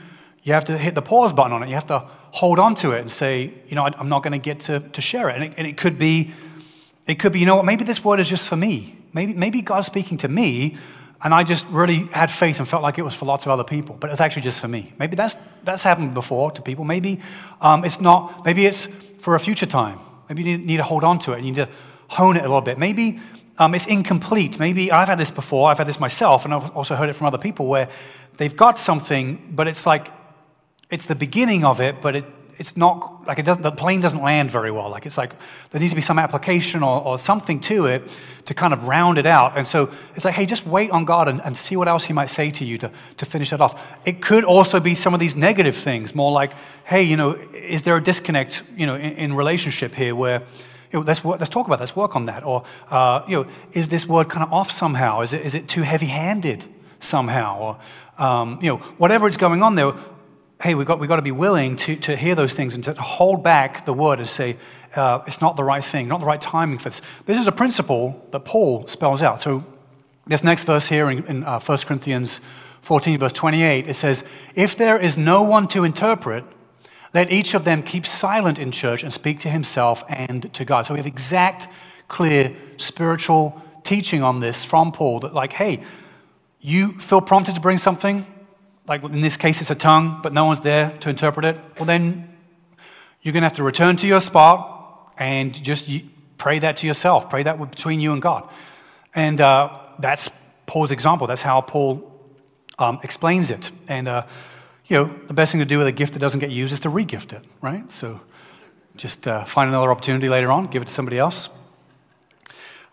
you 0.43 0.54
have 0.54 0.65
to 0.65 0.77
hit 0.77 0.95
the 0.95 1.01
pause 1.01 1.34
button 1.34 1.54
on 1.54 1.63
it. 1.63 1.69
You 1.69 1.75
have 1.75 1.88
to 1.88 1.99
hold 2.32 2.60
on 2.60 2.75
to 2.75 2.91
it 2.91 3.01
and 3.01 3.12
say, 3.12 3.54
you 3.67 3.75
know, 3.75 3.86
I'm 3.86 4.10
not 4.10 4.23
going 4.23 4.34
to 4.34 4.39
get 4.39 4.62
to, 4.62 4.80
to 4.80 5.01
share 5.01 5.30
it. 5.30 5.36
And, 5.36 5.43
it. 5.43 5.54
and 5.58 5.67
it 5.67 5.77
could 5.77 5.97
be, 5.97 6.32
it 7.06 7.19
could 7.19 7.34
be, 7.34 7.39
you 7.39 7.45
know 7.45 7.58
what, 7.58 7.65
maybe 7.65 7.84
this 7.84 8.04
word 8.04 8.19
is 8.19 8.30
just 8.30 8.47
for 8.47 8.56
me. 8.56 8.97
Maybe, 9.13 9.34
maybe 9.34 9.62
God's 9.62 9.88
speaking 9.88 10.17
to 10.19 10.27
me, 10.27 10.77
and 11.23 11.34
I 11.34 11.43
just 11.43 11.67
really 11.67 12.06
had 12.08 12.32
faith 12.32 12.60
and 12.60 12.67
felt 12.67 12.82
like 12.82 12.97
it 12.97 13.04
was 13.04 13.13
for 13.13 13.25
lots 13.25 13.45
of 13.45 13.51
other 13.51 13.63
people, 13.63 13.95
but 13.99 14.10
it's 14.10 14.21
actually 14.21 14.43
just 14.43 14.60
for 14.60 14.67
me. 14.67 14.93
Maybe 14.97 15.15
that's, 15.15 15.36
that's 15.63 15.84
happened 15.84 16.13
before 16.13 16.49
to 16.51 16.62
people. 16.62 16.86
Maybe 16.86 17.19
um, 17.60 17.84
it's 17.84 18.01
not, 18.01 18.45
maybe 18.45 18.65
it's 18.65 18.88
for 19.19 19.36
a 19.36 19.39
future 19.39 19.65
time. 19.65 19.99
Maybe 20.30 20.43
you 20.43 20.58
need, 20.58 20.65
need, 20.65 20.77
to 20.77 20.84
hold 20.84 21.04
on 21.04 21.19
to 21.19 21.34
it. 21.34 21.39
and 21.39 21.45
You 21.45 21.51
need 21.51 21.65
to 21.65 21.69
hone 22.08 22.38
it 22.38 22.39
a 22.39 22.43
little 22.43 22.62
bit. 22.62 22.80
Maybe 22.80 23.19
um, 23.58 23.75
it's 23.75 23.86
incomplete. 23.86 24.58
Maybe 24.58 24.92
I've 24.92 25.10
had 25.10 25.19
this 25.19 25.29
before. 25.29 25.69
I've 25.69 25.77
had 25.77 25.87
this 25.87 26.00
myself, 26.00 26.46
and 26.46 26.54
I've 26.54 26.71
also 26.71 26.96
heard 26.96 27.10
it 27.10 27.13
from 27.13 27.27
other 27.27 27.37
people 27.37 27.67
where 27.67 27.89
they've 28.37 28.56
got 28.56 28.79
something, 28.79 29.54
but 29.54 29.67
it's 29.67 29.85
like 29.85 30.10
it's 30.92 31.08
the 31.08 31.15
beginning 31.15 31.65
of 31.65 31.81
it, 31.81 32.02
but 32.02 32.15
it, 32.15 32.25
it's 32.58 32.77
not 32.77 33.25
like 33.25 33.39
it 33.39 33.46
doesn't, 33.46 33.63
the 33.63 33.71
plane 33.71 34.02
doesn't 34.02 34.21
land 34.21 34.52
very 34.52 34.69
well. 34.69 34.89
Like 34.89 35.08
it's 35.08 35.17
like 35.17 35.33
there 35.71 35.81
needs 35.81 35.94
to 35.94 35.96
be 35.96 36.02
some 36.02 36.19
application 36.19 36.83
or, 36.83 37.02
or 37.02 37.17
something 37.17 37.60
to 37.62 37.87
it 37.87 38.04
to 38.46 38.54
kind 38.54 38.71
of 38.71 38.87
round 38.87 39.17
it 39.17 39.25
out. 39.25 39.58
And 39.58 39.65
so 39.65 39.92
it's 40.15 40.25
like, 40.25 40.35
hey, 40.35 40.46
just 40.46 40.67
wait 40.67 40.92
on 40.92 41.06
God 41.06 41.27
and, 41.27 41.42
and 41.42 41.58
see 41.58 41.75
what 41.75 41.87
else 41.87 42.06
He 42.06 42.13
might 42.13 42.29
say 42.29 42.52
to 42.52 42.65
you 42.65 42.77
to, 42.77 42.92
to 43.17 43.25
finish 43.25 43.52
it 43.52 43.62
off. 43.62 43.81
It 44.06 44.21
could 44.21 44.44
also 44.44 44.79
be 44.79 44.94
some 44.94 45.15
of 45.15 45.19
these 45.19 45.35
negative 45.35 45.75
things, 45.75 46.13
more 46.13 46.31
like, 46.31 46.52
hey, 46.83 47.02
you 47.02 47.15
know, 47.15 47.31
is 47.31 47.81
there 47.81 47.98
a 47.98 48.04
disconnect, 48.04 48.62
you 48.75 48.85
know, 48.85 48.96
in, 48.96 49.13
in 49.13 49.33
relationship 49.33 49.96
here 49.96 50.13
where, 50.13 50.42
you 50.92 51.00
know, 51.00 51.02
let's, 51.02 51.23
work, 51.23 51.39
let's 51.39 51.50
talk 51.50 51.65
about 51.65 51.77
that, 51.77 51.83
let's 51.83 51.96
work 51.96 52.15
on 52.15 52.25
that. 52.25 52.44
Or, 52.44 52.63
uh, 52.89 53.23
you 53.27 53.37
know, 53.37 53.50
is 53.71 53.87
this 53.87 54.06
word 54.06 54.29
kind 54.29 54.44
of 54.44 54.54
off 54.54 54.69
somehow? 54.69 55.21
Is 55.21 55.33
it, 55.33 55.44
is 55.46 55.56
it 55.56 55.67
too 55.67 55.81
heavy 55.83 56.08
handed 56.08 56.65
somehow? 57.00 57.60
Or, 57.60 57.79
um, 58.23 58.60
you 58.62 58.69
know, 58.69 58.77
whatever 58.98 59.27
is 59.27 59.37
going 59.37 59.63
on 59.63 59.75
there, 59.75 59.94
hey, 60.62 60.75
we've 60.75 60.87
got, 60.87 60.99
we've 60.99 61.09
got 61.09 61.15
to 61.15 61.21
be 61.21 61.31
willing 61.31 61.75
to, 61.75 61.95
to 61.95 62.15
hear 62.15 62.35
those 62.35 62.53
things 62.53 62.75
and 62.75 62.83
to 62.83 62.93
hold 62.93 63.43
back 63.43 63.85
the 63.85 63.93
word 63.93 64.19
and 64.19 64.27
say, 64.27 64.57
uh, 64.95 65.23
it's 65.25 65.41
not 65.41 65.55
the 65.55 65.63
right 65.63 65.83
thing, 65.83 66.07
not 66.07 66.19
the 66.19 66.25
right 66.25 66.41
timing 66.41 66.77
for 66.77 66.89
this. 66.89 67.01
This 67.25 67.39
is 67.39 67.47
a 67.47 67.51
principle 67.51 68.25
that 68.31 68.41
Paul 68.41 68.87
spells 68.87 69.21
out. 69.21 69.41
So, 69.41 69.65
this 70.27 70.43
next 70.43 70.65
verse 70.65 70.87
here 70.87 71.09
in, 71.09 71.25
in 71.25 71.43
uh, 71.43 71.59
1 71.59 71.77
Corinthians 71.79 72.41
14, 72.83 73.19
verse 73.19 73.33
28, 73.33 73.87
it 73.87 73.93
says, 73.95 74.23
If 74.53 74.77
there 74.77 74.99
is 74.99 75.17
no 75.17 75.43
one 75.43 75.67
to 75.69 75.83
interpret, 75.83 76.43
let 77.13 77.31
each 77.31 77.53
of 77.53 77.65
them 77.65 77.81
keep 77.81 78.05
silent 78.05 78.59
in 78.59 78.71
church 78.71 79.03
and 79.03 79.12
speak 79.12 79.39
to 79.39 79.49
himself 79.49 80.03
and 80.07 80.53
to 80.53 80.63
God. 80.63 80.85
So 80.85 80.93
we 80.93 80.99
have 80.99 81.07
exact, 81.07 81.67
clear 82.07 82.55
spiritual 82.77 83.62
teaching 83.83 84.21
on 84.21 84.39
this 84.39 84.63
from 84.63 84.91
Paul 84.91 85.21
that, 85.21 85.33
like, 85.33 85.53
hey, 85.53 85.81
you 86.59 86.99
feel 86.99 87.21
prompted 87.21 87.55
to 87.55 87.62
bring 87.62 87.79
something, 87.79 88.31
like 88.92 89.04
in 89.04 89.21
this 89.21 89.37
case 89.37 89.62
it's 89.62 89.71
a 89.71 89.75
tongue, 89.75 90.19
but 90.21 90.33
no 90.33 90.44
one's 90.44 90.60
there 90.60 90.89
to 91.00 91.10
interpret 91.10 91.46
it, 91.46 91.58
well, 91.77 91.85
then 91.85 92.27
you're 93.21 93.31
going 93.31 93.42
to 93.42 93.46
have 93.46 93.54
to 93.54 93.63
return 93.63 93.96
to 93.96 94.06
your 94.06 94.19
spot 94.19 95.13
and 95.17 95.54
just 95.63 95.89
pray 96.37 96.60
that 96.60 96.75
to 96.77 96.87
yourself. 96.87 97.29
Pray 97.29 97.44
that 97.44 97.58
between 97.58 98.02
you 98.02 98.12
and 98.12 98.21
God. 98.21 98.50
And 99.15 99.39
uh, 99.39 99.69
that's 100.00 100.29
Paul's 100.65 100.92
example. 100.92 101.25
That's 101.25 101.42
how 101.42 101.62
Paul 101.62 101.89
um, 102.79 103.00
explains 103.02 103.50
it. 103.50 103.71
And, 103.87 104.10
uh, 104.10 104.25
you 104.87 104.98
know, 104.98 105.06
the 105.27 105.33
best 105.33 105.54
thing 105.54 105.60
to 105.60 105.65
do 105.65 105.77
with 105.77 105.87
a 105.87 105.94
gift 105.94 106.12
that 106.12 106.19
doesn't 106.19 106.42
get 106.42 106.50
used 106.50 106.73
is 106.73 106.81
to 106.81 106.89
regift 106.89 107.31
it, 107.31 107.46
right? 107.62 107.89
So 107.89 108.19
just 108.98 109.25
uh, 109.25 109.46
find 109.46 109.69
another 109.69 109.89
opportunity 109.89 110.27
later 110.27 110.52
on, 110.52 110.67
give 110.67 110.81
it 110.81 110.89
to 110.89 110.94
somebody 110.94 111.17
else. 111.17 111.48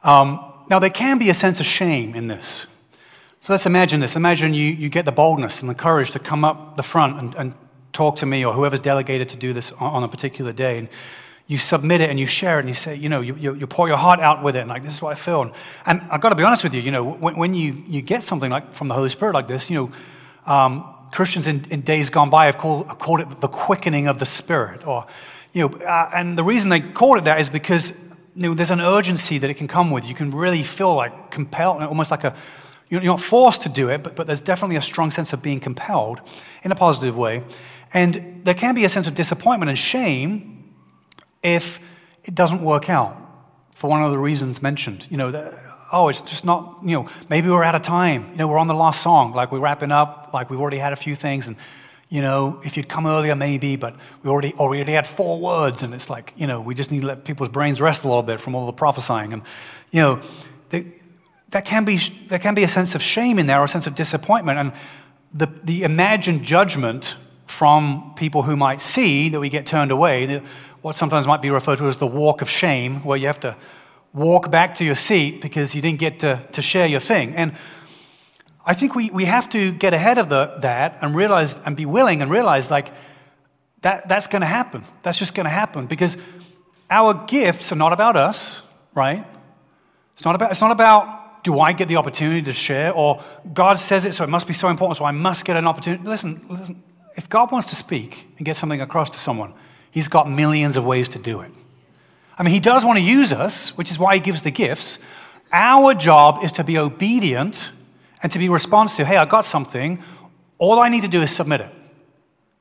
Um, 0.05 0.45
now, 0.71 0.79
there 0.79 0.91
can 0.91 1.19
be 1.19 1.29
a 1.29 1.35
sense 1.35 1.59
of 1.59 1.67
shame 1.67 2.15
in 2.15 2.29
this. 2.29 2.67
So 3.41 3.53
let's 3.53 3.67
imagine 3.67 4.01
this. 4.01 4.17
Imagine 4.17 4.53
you, 4.53 4.65
you 4.65 4.89
get 4.89 5.05
the 5.05 5.13
boldness 5.13 5.61
and 5.61 5.71
the 5.71 5.75
courage 5.75 6.11
to 6.13 6.19
come 6.19 6.45
up 6.45 6.77
the 6.77 6.83
front 6.83 7.19
and, 7.19 7.35
and 7.35 7.55
talk 7.93 8.17
to 8.17 8.27
me 8.27 8.45
or 8.45 8.53
whoever's 8.53 8.81
delegated 8.81 9.29
to 9.31 9.37
do 9.37 9.53
this 9.53 9.73
on, 9.73 9.95
on, 9.95 10.05
a 10.05 10.09
particular 10.09 10.53
day. 10.53 10.79
And 10.79 10.89
you 11.47 11.57
submit 11.57 12.01
it 12.01 12.11
and 12.11 12.21
you 12.21 12.27
share 12.27 12.59
it 12.59 12.61
and 12.61 12.69
you 12.69 12.75
say, 12.75 12.95
you 12.97 13.09
know, 13.09 13.21
you, 13.21 13.35
you, 13.37 13.55
you 13.55 13.67
pour 13.67 13.89
your 13.89 13.97
heart 13.97 14.21
out 14.21 14.43
with 14.43 14.57
it 14.57 14.61
and 14.61 14.69
like, 14.69 14.83
this 14.83 14.95
is 14.95 15.03
what 15.03 15.13
I 15.13 15.15
feel. 15.15 15.43
And, 15.43 15.53
and 15.87 16.03
I've 16.11 16.21
got 16.21 16.29
to 16.31 16.35
be 16.35 16.43
honest 16.43 16.65
with 16.65 16.75
you, 16.75 16.83
you 16.83 16.91
know, 16.91 17.05
when, 17.05 17.37
when 17.37 17.55
you, 17.55 17.83
you 17.87 18.03
get 18.03 18.23
something 18.23 18.51
like 18.51 18.75
from 18.75 18.89
the 18.89 18.95
Holy 18.95 19.09
Spirit 19.09 19.35
like 19.35 19.47
this, 19.47 19.71
you 19.71 19.77
know, 20.47 20.53
um, 20.53 20.95
Christians 21.11 21.47
in, 21.47 21.65
in, 21.71 21.81
days 21.81 22.11
gone 22.11 22.29
by 22.29 22.47
have 22.47 22.59
called, 22.59 22.87
have 22.89 22.99
called, 22.99 23.21
it 23.21 23.41
the 23.41 23.49
quickening 23.49 24.09
of 24.09 24.19
the 24.19 24.27
Spirit. 24.27 24.87
Or, 24.87 25.07
you 25.53 25.69
know, 25.69 25.77
uh, 25.79 26.11
and 26.15 26.37
the 26.37 26.45
reason 26.45 26.69
they 26.69 26.81
called 26.81 27.17
it 27.19 27.25
that 27.25 27.41
is 27.41 27.49
because 27.49 27.93
you 28.35 28.43
know, 28.43 28.55
there's 28.55 28.71
an 28.71 28.81
urgency 28.81 29.39
that 29.39 29.49
it 29.49 29.55
can 29.55 29.69
come 29.69 29.91
with. 29.91 30.05
You 30.05 30.15
can 30.15 30.31
really 30.31 30.63
feel 30.63 30.95
like 30.95 31.31
compelled, 31.31 31.83
almost 31.83 32.11
like 32.11 32.25
a, 32.25 32.37
you're 32.89 33.03
not 33.03 33.21
forced 33.21 33.63
to 33.63 33.69
do 33.69 33.89
it, 33.91 34.03
but, 34.03 34.17
but 34.17 34.27
there's 34.27 34.41
definitely 34.41 34.77
a 34.77 34.83
strong 34.83 35.11
sense 35.11 35.33
of 35.33 35.43
being 35.43 35.61
compelled 35.61 36.21
in 36.63 36.73
a 36.73 36.75
positive 36.75 37.17
way. 37.17 37.43
And 37.93 38.43
there 38.45 38.55
can 38.55 38.75
be 38.75 38.85
a 38.85 38.89
sense 38.89 39.07
of 39.07 39.15
disappointment 39.15 39.69
and 39.69 39.79
shame 39.79 40.75
if 41.43 41.81
it 42.25 42.35
doesn't 42.35 42.63
work 42.63 42.91
out 42.91 43.17
for 43.75 43.89
one 43.89 44.03
of 44.03 44.11
the 44.11 44.19
reasons 44.19 44.61
mentioned. 44.63 45.07
You 45.11 45.17
know, 45.17 45.59
oh, 45.93 46.09
it's 46.09 46.21
just 46.23 46.45
not, 46.45 46.79
you 46.83 46.93
know, 46.93 47.09
maybe 47.29 47.49
we're 47.49 47.65
out 47.65 47.75
of 47.75 47.83
time. 47.83 48.31
You 48.33 48.37
know, 48.37 48.49
we're 48.49 48.59
on 48.59 48.67
the 48.67 48.75
last 48.75 49.03
song, 49.03 49.33
like 49.33 49.53
we're 49.53 49.61
wrapping 49.61 49.93
up, 49.93 50.31
like 50.35 50.51
we've 50.51 50.61
already 50.61 50.79
had 50.79 50.93
a 50.93 50.97
few 50.97 51.15
things, 51.15 51.47
and, 51.47 51.57
you 52.11 52.23
know, 52.23 52.61
if 52.65 52.77
you'd 52.77 52.89
come 52.89 53.07
earlier, 53.07 53.35
maybe, 53.35 53.77
but 53.77 53.95
we 54.23 54.31
already, 54.31 54.55
already 54.55 54.93
had 54.93 55.07
four 55.07 55.39
words, 55.39 55.83
and 55.83 55.93
it's 55.95 56.09
like, 56.09 56.33
you 56.37 56.47
know, 56.47 56.61
we 56.61 56.75
just 56.75 56.91
need 56.91 57.03
to 57.03 57.07
let 57.07 57.25
people's 57.25 57.51
brains 57.51 57.81
rest 57.81 58.05
a 58.05 58.09
little 58.09 58.23
bit 58.23 58.41
from 58.41 58.55
all 58.55 58.67
the 58.67 58.73
prophesying. 58.73 59.33
And, 59.33 59.43
you 59.91 60.01
know, 60.01 60.23
the, 60.71 60.87
that 61.51 61.65
can 61.65 61.85
be, 61.85 61.99
there 62.29 62.39
can 62.39 62.55
be 62.55 62.63
a 62.63 62.69
sense 62.69 62.95
of 62.95 63.03
shame 63.03 63.39
in 63.39 63.47
there 63.47 63.61
or 63.61 63.65
a 63.65 63.69
sense 63.69 63.87
of 63.87 63.95
disappointment. 63.95 64.59
And 64.59 64.73
the, 65.33 65.47
the 65.65 65.83
imagined 65.83 66.45
judgment 66.45 67.17
from 67.47 68.13
people 68.17 68.43
who 68.43 68.57
might 68.57 68.81
see 68.81 69.31
that 69.31 69.41
we 69.41 69.49
get 69.49 69.67
turned 69.67 69.91
away, 69.91 70.43
what 70.83 70.97
sometimes 70.97 71.27
might 71.27 71.43
be 71.43 71.51
referred 71.51 71.79
to 71.79 71.87
as 71.87 71.97
the 71.97 72.07
walk 72.07 72.43
of 72.43 72.51
shame, 72.51 73.03
where 73.05 73.17
you 73.17 73.27
have 73.27 73.41
to 73.41 73.57
walk 74.13 74.51
back 74.51 74.75
to 74.77 74.85
your 74.85 74.95
seat 74.95 75.41
because 75.41 75.75
you 75.75 75.81
didn't 75.83 75.99
get 75.99 76.21
to, 76.21 76.43
to 76.53 76.63
share 76.63 76.87
your 76.87 77.01
thing. 77.01 77.35
And 77.35 77.55
I 78.65 78.75
think 78.75 78.95
we, 78.95 79.09
we 79.11 79.25
have 79.25 79.49
to 79.51 79.73
get 79.73 79.95
ahead 79.95 80.19
of 80.19 80.29
the, 80.29 80.59
that 80.61 80.99
and 81.01 81.15
realize 81.15 81.59
and 81.65 81.77
be 81.77 81.87
willing 81.87 82.21
and 82.21 82.31
realize 82.31 82.71
like 82.71 82.93
that, 83.83 84.09
that's 84.09 84.27
going 84.27 84.41
to 84.41 84.47
happen. 84.47 84.85
That's 85.03 85.19
just 85.19 85.35
going 85.35 85.45
to 85.45 85.51
happen 85.51 85.87
because 85.87 86.19
our 86.91 87.15
gifts 87.27 87.73
are 87.73 87.77
not 87.77 87.93
about 87.93 88.17
us, 88.17 88.61
right? 88.95 89.27
It's 90.13 90.25
not 90.25 90.35
about, 90.35 90.51
it's 90.51 90.61
not 90.61 90.73
about 90.73 91.28
do 91.43 91.61
I 91.61 91.73
get 91.73 91.89
the 91.89 91.97
opportunity 91.97 92.43
to 92.43 92.53
share 92.53 92.93
or 92.93 93.23
God 93.53 93.79
says 93.79 94.05
it, 94.05 94.15
so 94.15 94.25
it 94.25 94.31
must 94.31 94.47
be 94.47 94.55
so 94.55 94.69
important, 94.69 94.99
so 94.99 95.05
I 95.05 95.13
must 95.13 95.45
get 95.45 95.57
an 95.57 95.67
opportunity. 95.67 96.05
Listen, 96.05 96.45
listen. 96.49 96.83
If 97.17 97.29
God 97.29 97.51
wants 97.51 97.69
to 97.71 97.77
speak 97.77 98.29
and 98.37 98.47
get 98.47 98.57
something 98.57 98.81
across 98.81 99.11
to 99.11 99.19
someone, 99.19 99.55
He's 99.91 100.09
got 100.09 100.31
millions 100.31 100.77
of 100.77 100.85
ways 100.85 101.09
to 101.11 101.19
do 101.19 101.41
it. 101.41 101.51
I 102.37 102.43
mean, 102.43 102.55
He 102.55 102.61
does 102.61 102.85
want 102.85 102.99
to 102.99 103.05
use 103.05 103.33
us, 103.33 103.77
which 103.77 103.91
is 103.91 103.99
why 103.99 104.15
He 104.15 104.21
gives 104.21 104.43
the 104.43 104.51
gifts. 104.51 104.99
Our 105.53 105.95
job 105.95 106.45
is 106.45 106.53
to 106.53 106.65
be 106.65 106.79
obedient 106.79 107.71
and 108.23 108.31
to 108.33 108.39
be 108.39 108.49
responsive. 108.49 109.07
Hey, 109.07 109.17
I 109.17 109.25
got 109.25 109.45
something. 109.45 110.03
All 110.59 110.79
I 110.79 110.89
need 110.89 111.03
to 111.03 111.09
do 111.09 111.23
is 111.23 111.31
submit 111.31 111.61
it. 111.63 111.71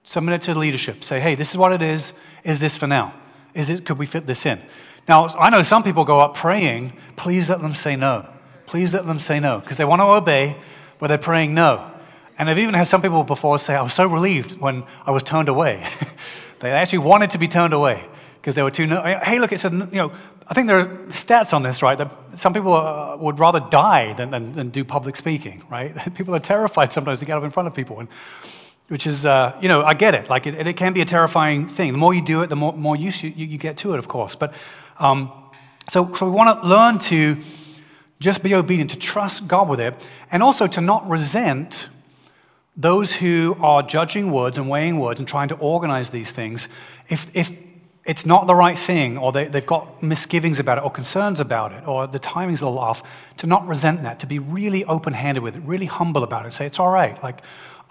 Submit 0.03 0.35
it 0.35 0.41
to 0.43 0.53
the 0.53 0.59
leadership. 0.59 1.03
Say, 1.03 1.19
hey, 1.19 1.35
this 1.35 1.51
is 1.51 1.57
what 1.57 1.73
it 1.73 1.81
is. 1.81 2.13
Is 2.43 2.59
this 2.59 2.77
for 2.77 2.87
now? 2.87 3.13
Is 3.53 3.69
it, 3.69 3.85
could 3.85 3.97
we 3.97 4.05
fit 4.05 4.25
this 4.25 4.45
in? 4.45 4.61
Now, 5.07 5.27
I 5.27 5.49
know 5.49 5.63
some 5.63 5.83
people 5.83 6.05
go 6.05 6.19
up 6.19 6.35
praying, 6.35 6.93
please 7.15 7.49
let 7.49 7.61
them 7.61 7.75
say 7.75 7.95
no. 7.95 8.27
Please 8.67 8.93
let 8.93 9.07
them 9.07 9.19
say 9.19 9.39
no, 9.39 9.59
because 9.59 9.77
they 9.77 9.85
want 9.85 10.01
to 10.01 10.05
obey, 10.05 10.57
but 10.99 11.07
they're 11.07 11.17
praying 11.17 11.55
no. 11.55 11.91
And 12.37 12.49
I've 12.49 12.59
even 12.59 12.75
had 12.75 12.87
some 12.87 13.01
people 13.01 13.23
before 13.23 13.57
say, 13.57 13.75
I 13.75 13.81
was 13.81 13.95
so 13.95 14.05
relieved 14.05 14.59
when 14.59 14.83
I 15.05 15.11
was 15.11 15.23
turned 15.23 15.49
away. 15.49 15.83
They 16.59 16.71
actually 16.71 16.99
wanted 16.99 17.31
to 17.31 17.37
be 17.37 17.47
turned 17.47 17.73
away 17.73 18.03
because 18.35 18.55
they 18.55 18.63
were 18.63 18.71
too. 18.71 18.87
No- 18.87 19.01
hey, 19.01 19.39
look, 19.39 19.51
it's 19.51 19.65
a, 19.65 19.69
you 19.69 19.97
know, 19.97 20.11
I 20.47 20.53
think 20.53 20.67
there 20.67 20.79
are 20.79 20.87
stats 21.09 21.53
on 21.53 21.61
this, 21.61 21.83
right? 21.83 21.97
That 21.97 22.11
some 22.35 22.53
people 22.53 22.73
uh, 22.73 23.17
would 23.17 23.37
rather 23.37 23.59
die 23.59 24.13
than, 24.13 24.29
than, 24.31 24.53
than, 24.53 24.69
do 24.69 24.83
public 24.83 25.15
speaking, 25.15 25.63
right? 25.69 25.93
People 26.15 26.33
are 26.35 26.39
terrified 26.39 26.91
sometimes 26.91 27.19
to 27.19 27.25
get 27.25 27.37
up 27.37 27.43
in 27.43 27.49
front 27.49 27.67
of 27.67 27.75
people, 27.75 27.99
and, 27.99 28.07
which 28.87 29.05
is, 29.05 29.25
uh, 29.25 29.57
you 29.61 29.67
know, 29.67 29.83
I 29.83 29.93
get 29.93 30.15
it. 30.15 30.29
Like, 30.29 30.47
it, 30.47 30.65
it, 30.65 30.77
can 30.77 30.93
be 30.93 31.01
a 31.01 31.05
terrifying 31.05 31.67
thing. 31.67 31.91
The 31.91 31.99
more 31.99 32.13
you 32.13 32.23
do 32.23 32.41
it, 32.41 32.47
the 32.47 32.55
more, 32.55 32.73
more 32.73 32.95
use 32.95 33.21
you, 33.21 33.29
you 33.29 33.57
get 33.57 33.77
to 33.79 33.93
it, 33.93 33.99
of 33.99 34.07
course. 34.07 34.35
But 34.35 34.53
um, 34.97 35.31
so, 35.89 36.13
so 36.13 36.25
we 36.25 36.31
want 36.31 36.61
to 36.61 36.67
learn 36.67 36.99
to 36.99 37.37
just 38.19 38.43
be 38.43 38.55
obedient, 38.55 38.91
to 38.91 38.97
trust 38.97 39.47
God 39.47 39.69
with 39.69 39.79
it, 39.79 39.93
and 40.31 40.41
also 40.41 40.67
to 40.67 40.81
not 40.81 41.07
resent 41.07 41.89
those 42.75 43.15
who 43.15 43.57
are 43.59 43.81
judging 43.81 44.31
words 44.31 44.57
and 44.57 44.69
weighing 44.69 44.99
words 44.99 45.19
and 45.19 45.27
trying 45.27 45.47
to 45.47 45.55
organize 45.55 46.11
these 46.11 46.31
things, 46.31 46.67
if, 47.09 47.29
if 47.33 47.51
it's 48.05 48.25
not 48.25 48.47
the 48.47 48.55
right 48.55 48.77
thing, 48.77 49.17
or 49.17 49.31
they, 49.31 49.45
they've 49.45 49.65
got 49.65 50.01
misgivings 50.01 50.59
about 50.59 50.77
it, 50.77 50.83
or 50.83 50.91
concerns 50.91 51.39
about 51.39 51.73
it, 51.73 51.87
or 51.87 52.07
the 52.07 52.19
timing's 52.19 52.61
a 52.61 52.65
little 52.65 52.79
off, 52.79 53.03
to 53.37 53.47
not 53.47 53.67
resent 53.67 54.03
that, 54.03 54.19
to 54.19 54.27
be 54.27 54.39
really 54.39 54.85
open 54.85 55.13
handed 55.13 55.41
with 55.41 55.57
it, 55.57 55.63
really 55.63 55.87
humble 55.87 56.23
about 56.23 56.45
it, 56.45 56.53
say, 56.53 56.65
it's 56.65 56.79
all 56.79 56.91
right. 56.91 57.21
Like, 57.21 57.41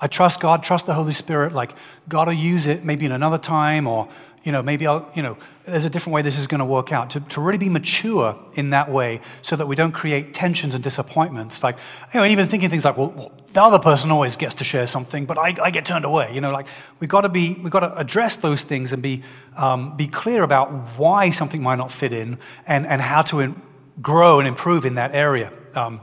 I 0.01 0.07
trust 0.07 0.41
God, 0.41 0.63
trust 0.63 0.87
the 0.87 0.95
Holy 0.95 1.13
Spirit. 1.13 1.53
Like, 1.53 1.75
God 2.09 2.29
will 2.29 2.35
use 2.35 2.67
it 2.67 2.85
maybe 2.85 3.07
in 3.07 3.13
another 3.13 3.39
time, 3.39 3.87
or 3.87 4.09
you 4.47 4.53
know, 4.53 4.63
maybe 4.63 4.87
I'll, 4.87 5.11
you 5.13 5.25
know, 5.25 5.37
there's 5.65 5.85
a 5.85 5.91
different 5.91 6.15
way 6.15 6.23
this 6.23 6.39
is 6.39 6.47
going 6.47 6.61
to 6.61 6.65
work 6.65 6.93
out. 6.93 7.11
To, 7.11 7.21
to 7.21 7.41
really 7.41 7.59
be 7.59 7.69
mature 7.69 8.39
in 8.55 8.71
that 8.71 8.89
way 8.89 9.21
so 9.43 9.57
that 9.57 9.67
we 9.67 9.75
don't 9.75 9.91
create 9.91 10.35
tensions 10.35 10.73
and 10.73 10.85
disappointments. 10.85 11.65
Like, 11.65 11.77
you 12.15 12.21
know, 12.21 12.27
even 12.27 12.47
thinking 12.47 12.71
things 12.71 12.85
like, 12.85 12.97
well, 12.97 13.09
well 13.09 13.33
the 13.53 13.61
other 13.61 13.81
person 13.81 14.13
always 14.13 14.37
gets 14.37 14.55
to 14.57 14.65
share 14.65 14.87
something, 14.87 15.27
but 15.27 15.37
I, 15.37 15.57
I 15.61 15.73
get 15.73 15.85
turned 15.85 16.05
away. 16.05 16.33
You 16.33 16.41
know, 16.41 16.53
like, 16.53 16.69
we've 17.01 17.11
got 17.11 17.23
to 17.23 17.29
be, 17.29 17.55
we've 17.55 17.73
got 17.73 17.81
to 17.81 17.99
address 17.99 18.37
those 18.37 18.63
things 18.63 18.93
and 18.93 19.03
be, 19.03 19.25
um, 19.57 19.97
be 19.97 20.07
clear 20.07 20.45
about 20.45 20.71
why 20.97 21.31
something 21.31 21.61
might 21.61 21.79
not 21.79 21.91
fit 21.91 22.13
in 22.13 22.39
and, 22.69 22.87
and 22.87 23.03
how 23.03 23.23
to 23.23 23.41
in, 23.41 23.61
grow 24.01 24.39
and 24.39 24.47
improve 24.47 24.87
in 24.87 24.95
that 24.95 25.13
area 25.13 25.53
um, 25.75 26.01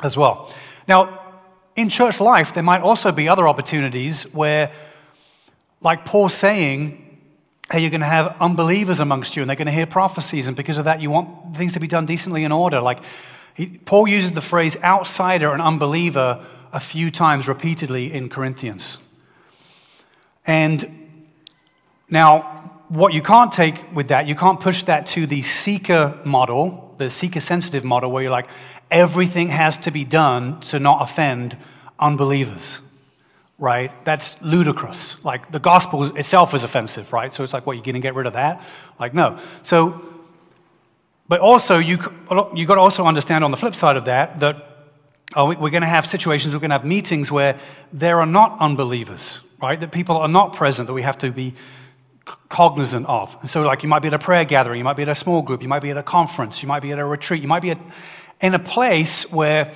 as 0.00 0.16
well. 0.16 0.54
Now, 0.86 1.18
in 1.74 1.88
church 1.88 2.20
life, 2.20 2.54
there 2.54 2.62
might 2.62 2.82
also 2.82 3.10
be 3.10 3.28
other 3.28 3.48
opportunities 3.48 4.32
where, 4.32 4.70
like 5.80 6.04
Paul 6.04 6.28
saying, 6.28 7.09
hey, 7.70 7.80
you're 7.80 7.90
going 7.90 8.00
to 8.00 8.06
have 8.06 8.36
unbelievers 8.40 9.00
amongst 9.00 9.36
you 9.36 9.42
and 9.42 9.48
they're 9.48 9.56
going 9.56 9.66
to 9.66 9.72
hear 9.72 9.86
prophecies, 9.86 10.46
and 10.46 10.56
because 10.56 10.78
of 10.78 10.84
that, 10.84 11.00
you 11.00 11.10
want 11.10 11.56
things 11.56 11.74
to 11.74 11.80
be 11.80 11.86
done 11.86 12.06
decently 12.06 12.44
in 12.44 12.52
order. 12.52 12.80
Like 12.80 12.98
he, 13.54 13.66
Paul 13.66 14.08
uses 14.08 14.32
the 14.32 14.40
phrase 14.40 14.76
outsider 14.82 15.52
and 15.52 15.62
unbeliever 15.62 16.44
a 16.72 16.80
few 16.80 17.10
times 17.10 17.48
repeatedly 17.48 18.12
in 18.12 18.28
Corinthians. 18.28 18.98
And 20.46 21.08
now, 22.08 22.82
what 22.88 23.12
you 23.12 23.22
can't 23.22 23.52
take 23.52 23.94
with 23.94 24.08
that, 24.08 24.26
you 24.26 24.34
can't 24.34 24.58
push 24.58 24.82
that 24.84 25.06
to 25.08 25.26
the 25.26 25.42
seeker 25.42 26.18
model, 26.24 26.94
the 26.98 27.08
seeker 27.08 27.40
sensitive 27.40 27.84
model, 27.84 28.10
where 28.10 28.22
you're 28.22 28.32
like, 28.32 28.48
everything 28.90 29.48
has 29.48 29.78
to 29.78 29.92
be 29.92 30.04
done 30.04 30.58
to 30.60 30.80
not 30.80 31.02
offend 31.02 31.56
unbelievers 32.00 32.80
right? 33.60 33.92
That's 34.04 34.40
ludicrous. 34.42 35.22
Like 35.24 35.52
the 35.52 35.60
gospel 35.60 36.02
itself 36.16 36.54
is 36.54 36.64
offensive, 36.64 37.12
right? 37.12 37.32
So 37.32 37.44
it's 37.44 37.52
like, 37.52 37.66
what, 37.66 37.74
you're 37.74 37.84
going 37.84 37.94
to 37.94 38.00
get 38.00 38.16
rid 38.16 38.26
of 38.26 38.32
that? 38.32 38.60
Like, 38.98 39.14
no. 39.14 39.38
So, 39.62 40.02
but 41.28 41.40
also, 41.40 41.78
you, 41.78 41.98
you 42.54 42.66
got 42.66 42.74
to 42.74 42.80
also 42.80 43.04
understand 43.04 43.44
on 43.44 43.52
the 43.52 43.56
flip 43.56 43.76
side 43.76 43.96
of 43.96 44.06
that 44.06 44.40
that 44.40 44.66
oh, 45.36 45.46
we're 45.46 45.70
going 45.70 45.82
to 45.82 45.86
have 45.86 46.06
situations, 46.06 46.54
we're 46.54 46.60
going 46.60 46.70
to 46.70 46.76
have 46.76 46.84
meetings 46.84 47.30
where 47.30 47.56
there 47.92 48.18
are 48.18 48.26
not 48.26 48.58
unbelievers. 48.58 49.38
right? 49.62 49.78
That 49.78 49.92
people 49.92 50.16
are 50.16 50.28
not 50.28 50.54
present 50.54 50.86
that 50.88 50.94
we 50.94 51.02
have 51.02 51.18
to 51.18 51.30
be 51.30 51.54
cognizant 52.48 53.06
of. 53.06 53.36
And 53.40 53.50
so, 53.50 53.62
like, 53.62 53.82
you 53.82 53.88
might 53.88 54.00
be 54.00 54.08
at 54.08 54.14
a 54.14 54.18
prayer 54.18 54.44
gathering, 54.44 54.78
you 54.78 54.84
might 54.84 54.96
be 54.96 55.02
at 55.02 55.08
a 55.08 55.14
small 55.14 55.42
group, 55.42 55.62
you 55.62 55.68
might 55.68 55.82
be 55.82 55.90
at 55.90 55.96
a 55.96 56.02
conference, 56.02 56.62
you 56.62 56.68
might 56.68 56.80
be 56.80 56.92
at 56.92 56.98
a 56.98 57.04
retreat, 57.04 57.42
you 57.42 57.48
might 57.48 57.62
be 57.62 57.70
at, 57.70 57.78
in 58.40 58.54
a 58.54 58.58
place 58.58 59.30
where 59.30 59.72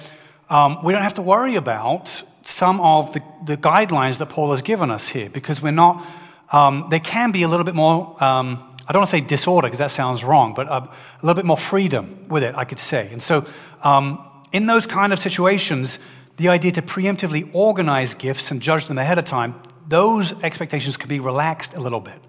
um, 0.51 0.83
we 0.85 0.93
don't 0.93 1.03
have 1.03 1.15
to 1.15 1.23
worry 1.23 1.57
about 1.57 2.23
some 2.45 2.81
of 2.81 3.13
the, 3.13 3.23
the, 3.45 3.57
guidelines 3.57 4.19
that 4.19 4.27
Paul 4.27 4.51
has 4.51 4.61
given 4.61 4.91
us 4.91 5.09
here 5.09 5.31
because 5.31 5.63
we're 5.63 5.73
not, 5.73 6.05
um, 6.53 6.87
there 6.91 7.01
can 7.01 7.31
be 7.33 7.43
a 7.43 7.49
little 7.49 7.65
bit 7.65 7.75
more, 7.75 8.23
um, 8.23 8.77
I 8.87 8.93
don't 8.93 9.01
want 9.01 9.11
to 9.11 9.17
say 9.17 9.23
disorder 9.23 9.67
because 9.67 9.79
that 9.79 9.91
sounds 9.91 10.23
wrong, 10.23 10.53
but 10.53 10.67
a, 10.69 10.75
a, 10.75 10.91
little 11.23 11.35
bit 11.35 11.47
more 11.47 11.57
freedom 11.57 12.27
with 12.29 12.43
it, 12.43 12.55
I 12.55 12.65
could 12.65 12.79
say. 12.79 13.09
And 13.11 13.23
so, 13.23 13.47
um, 13.83 14.25
in 14.53 14.67
those 14.67 14.87
kind 14.87 15.13
of 15.13 15.19
situations, 15.19 15.99
the 16.37 16.49
idea 16.49 16.73
to 16.73 16.83
preemptively 16.83 17.49
organize 17.55 18.15
gifts 18.15 18.51
and 18.51 18.61
judge 18.61 18.87
them 18.87 18.99
ahead 18.99 19.19
of 19.19 19.25
time, 19.25 19.55
those 19.89 20.33
expectations 20.43 20.97
can 20.97 21.09
be 21.09 21.21
relaxed 21.21 21.75
a 21.75 21.81
little 21.81 22.01
bit. 22.01 22.21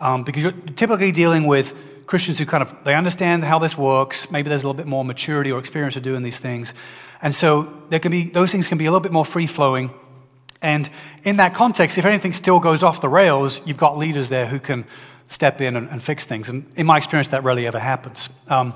Um, 0.00 0.24
because 0.24 0.42
you're 0.42 0.52
typically 0.52 1.12
dealing 1.12 1.46
with 1.46 1.74
Christians 2.06 2.38
who 2.38 2.46
kind 2.46 2.62
of, 2.62 2.72
they 2.84 2.94
understand 2.94 3.44
how 3.44 3.58
this 3.58 3.78
works. 3.78 4.30
Maybe 4.30 4.48
there's 4.48 4.62
a 4.62 4.66
little 4.66 4.76
bit 4.76 4.86
more 4.86 5.04
maturity 5.04 5.50
or 5.50 5.58
experience 5.58 5.96
of 5.96 6.02
doing 6.02 6.22
these 6.22 6.38
things. 6.38 6.74
And 7.24 7.34
so 7.34 7.72
there 7.88 7.98
can 7.98 8.12
be, 8.12 8.24
those 8.24 8.52
things 8.52 8.68
can 8.68 8.76
be 8.76 8.84
a 8.84 8.90
little 8.90 9.00
bit 9.00 9.10
more 9.10 9.24
free 9.24 9.46
flowing. 9.46 9.92
And 10.60 10.90
in 11.24 11.38
that 11.38 11.54
context, 11.54 11.96
if 11.96 12.04
anything 12.04 12.34
still 12.34 12.60
goes 12.60 12.82
off 12.82 13.00
the 13.00 13.08
rails, 13.08 13.66
you've 13.66 13.78
got 13.78 13.96
leaders 13.96 14.28
there 14.28 14.46
who 14.46 14.60
can 14.60 14.84
step 15.30 15.62
in 15.62 15.74
and, 15.74 15.88
and 15.88 16.02
fix 16.02 16.26
things. 16.26 16.50
And 16.50 16.70
in 16.76 16.84
my 16.84 16.98
experience, 16.98 17.28
that 17.28 17.42
rarely 17.42 17.66
ever 17.66 17.78
happens. 17.78 18.28
Um, 18.48 18.74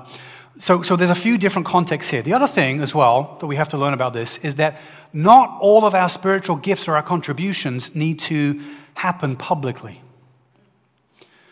so, 0.57 0.81
so 0.81 0.95
there's 0.95 1.11
a 1.11 1.15
few 1.15 1.37
different 1.37 1.67
contexts 1.67 2.09
here. 2.09 2.23
The 2.23 2.33
other 2.33 2.47
thing 2.47 2.81
as 2.81 2.95
well 2.95 3.37
that 3.39 3.45
we 3.45 3.55
have 3.55 3.69
to 3.69 3.77
learn 3.77 3.93
about 3.93 4.13
this 4.13 4.39
is 4.39 4.55
that 4.55 4.81
not 5.13 5.59
all 5.61 5.85
of 5.85 5.93
our 5.93 6.09
spiritual 6.09 6.55
gifts 6.55 6.87
or 6.87 6.95
our 6.95 7.03
contributions 7.03 7.93
need 7.93 8.17
to 8.19 8.59
happen 8.95 9.35
publicly. 9.35 10.01